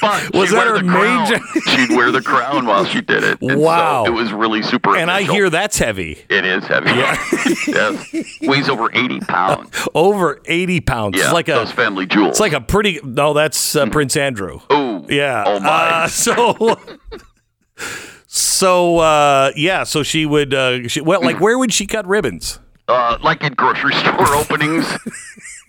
but 0.00 0.34
Was 0.34 0.50
that 0.50 0.66
her 0.66 0.80
crown. 0.82 1.26
She'd 1.66 1.96
wear 1.96 2.10
the 2.10 2.22
crown 2.22 2.66
while 2.66 2.84
she 2.84 3.00
did 3.00 3.22
it. 3.24 3.40
And 3.42 3.60
Wow. 3.60 4.04
So 4.06 4.12
it 4.12 4.14
was 4.14 4.32
really 4.32 4.62
super. 4.62 4.96
And 4.96 5.10
I 5.10 5.22
hear 5.22 5.50
that's 5.50 5.78
heavy. 5.78 6.24
it 6.28 6.44
is 6.44 6.64
heavy. 6.64 6.90
Yeah, 6.90 7.22
yes. 7.66 8.14
Weighs 8.42 8.68
over 8.68 8.90
eighty 8.94 9.20
pounds. 9.20 9.70
Over 9.94 10.40
80 10.46 10.80
pounds. 10.80 11.16
Yeah. 11.18 11.24
it's 11.24 11.32
like 11.32 11.48
a. 11.48 11.66
family 11.66 12.06
jewels. 12.06 12.30
It's 12.30 12.40
like 12.40 12.52
a 12.52 12.60
pretty. 12.60 13.00
No, 13.02 13.32
that's 13.34 13.76
uh, 13.76 13.86
Prince 13.86 14.16
Andrew. 14.16 14.60
oh 14.70 15.04
Yeah. 15.08 15.44
Oh 15.46 15.60
my. 15.60 15.68
Uh, 15.68 16.08
so. 16.26 16.78
So 18.26 18.98
uh, 18.98 19.52
yeah, 19.56 19.84
so 19.84 20.02
she 20.02 20.26
would. 20.26 20.52
Uh, 20.52 20.88
she, 20.88 21.00
well, 21.00 21.22
like 21.22 21.40
where 21.40 21.58
would 21.58 21.72
she 21.72 21.86
cut 21.86 22.06
ribbons? 22.06 22.58
uh, 22.88 23.18
like 23.22 23.42
in 23.42 23.52
grocery 23.54 23.94
store 23.94 24.34
openings. 24.34 24.86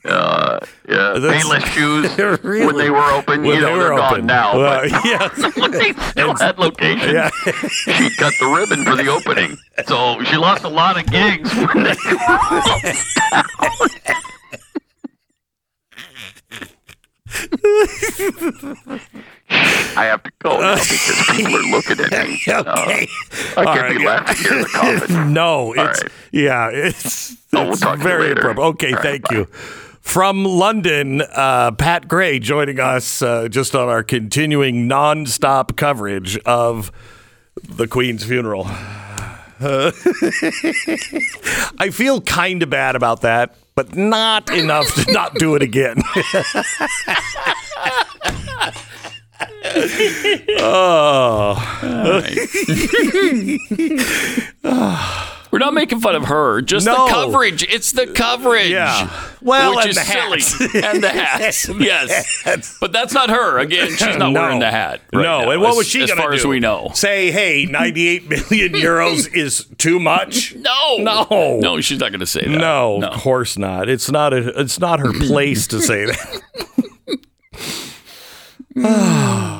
Uh, 0.05 0.59
yeah, 0.87 1.15
That's- 1.19 1.43
Payless 1.43 1.65
shoes 1.73 2.17
Really? 2.43 2.65
when 2.65 2.77
they 2.77 2.89
were 2.89 3.11
open. 3.11 3.43
You 3.43 3.59
know 3.59 3.65
they 3.65 3.71
were 3.73 3.77
they're 3.79 3.93
open. 3.93 4.19
gone 4.19 4.25
now, 4.25 4.57
Well, 4.57 4.81
but 4.89 5.05
yeah. 5.05 5.27
they 5.67 5.91
still 6.11 6.33
had 6.37 6.57
locations. 6.57 7.11
Yeah. 7.11 7.29
she 7.67 8.09
cut 8.15 8.31
the 8.39 8.47
ribbon 8.55 8.85
for 8.85 8.95
the 8.95 9.09
opening, 9.09 9.57
so 9.85 10.23
she 10.23 10.37
lost 10.37 10.63
a 10.63 10.69
lot 10.69 10.97
of 10.97 11.07
gigs 11.11 11.53
when 11.53 11.83
they 11.83 11.95
I 19.95 20.05
have 20.05 20.23
to 20.23 20.31
go 20.39 20.59
now 20.59 20.75
people 21.37 21.55
are 21.59 21.71
looking 21.71 21.99
at 21.99 22.27
me. 22.27 22.41
Uh, 22.47 22.63
Okay. 22.83 23.07
I 23.55 23.63
All 23.63 23.63
can't 23.73 23.81
right. 23.81 23.97
be 23.97 24.05
laughing 24.05 24.37
here 24.43 24.53
in 24.53 24.61
the 24.61 24.67
coffin. 24.69 25.33
No, 25.33 25.73
it's 25.73 26.03
right. 26.03 26.11
yeah, 26.31 26.69
it's, 26.71 27.33
Oh, 27.53 27.63
we'll 27.63 27.71
it's 27.73 27.81
to 27.81 27.91
you 27.91 27.97
very 27.97 28.31
appropriate. 28.31 28.65
Okay, 28.67 28.87
All 28.89 28.93
right, 28.95 29.03
thank 29.03 29.23
bye. 29.29 29.35
you. 29.35 29.45
From 30.01 30.45
London, 30.45 31.21
uh, 31.21 31.71
Pat 31.71 32.07
Gray 32.07 32.39
joining 32.39 32.79
us 32.79 33.21
uh, 33.21 33.47
just 33.49 33.75
on 33.75 33.89
our 33.89 34.03
continuing 34.03 34.87
nonstop 34.87 35.75
coverage 35.75 36.37
of 36.39 36.91
the 37.61 37.87
Queen's 37.87 38.23
funeral. 38.23 38.65
Uh, 39.59 39.91
I 41.79 41.89
feel 41.91 42.21
kind 42.21 42.61
of 42.63 42.69
bad 42.69 42.95
about 42.95 43.21
that, 43.21 43.55
but 43.75 43.95
not 43.95 44.49
enough 44.51 44.93
to 44.93 45.11
not 45.11 45.33
do 45.35 45.55
it 45.55 45.61
again. 45.63 45.97
Oh. 50.59 51.63
We're 55.49 55.59
not 55.59 55.73
making 55.73 56.01
fun 56.01 56.13
of 56.15 56.25
her, 56.25 56.61
just 56.61 56.85
No. 56.85 57.05
the 57.07 57.11
coverage. 57.13 57.63
It's 57.63 57.93
the 57.93 58.07
coverage. 58.07 58.69
Yeah. 58.69 59.09
Well, 59.41 59.75
which 59.77 59.85
and 59.85 59.89
is 59.91 59.95
the 59.95 60.03
silly. 60.03 60.41
hats. 60.41 60.75
and 60.93 61.01
the 61.03 61.09
hats. 61.13 61.69
Yes. 61.69 62.77
But 62.81 62.91
that's 62.91 63.13
not 63.13 63.29
her. 63.29 63.57
Again, 63.57 63.87
she's 63.91 64.17
not 64.17 64.33
No. 64.33 64.41
wearing 64.41 64.59
the 64.59 64.69
hat. 64.69 64.99
right 65.13 65.23
no, 65.23 65.41
now, 65.43 65.49
and 65.51 65.61
what 65.61 65.69
as- 65.71 65.77
was 65.77 65.87
she 65.87 66.03
as 66.03 66.09
going 66.09 66.17
to 66.17 66.21
do? 66.23 66.27
far 66.27 66.33
as 66.33 66.45
we 66.45 66.59
know? 66.59 66.91
Say, 66.93 67.31
hey, 67.31 67.65
98 67.65 68.29
million 68.29 68.73
euros 68.73 69.33
is 69.33 69.65
too 69.77 70.01
much? 70.01 70.53
No. 70.55 70.97
No. 70.97 71.59
No, 71.61 71.79
she's 71.79 71.99
not 71.99 72.09
going 72.11 72.19
to 72.19 72.25
say 72.25 72.41
that. 72.41 72.49
No, 72.49 72.97
No. 72.97 73.07
of 73.07 73.21
course 73.21 73.57
not. 73.57 73.87
It's 73.87 74.11
not 74.11 74.33
a, 74.33 74.59
it's 74.59 74.79
not 74.81 74.99
her 74.99 75.13
place 75.13 75.65
to 75.67 75.79
say 75.81 76.05
that. 76.07 76.41
Mm. 78.83 79.57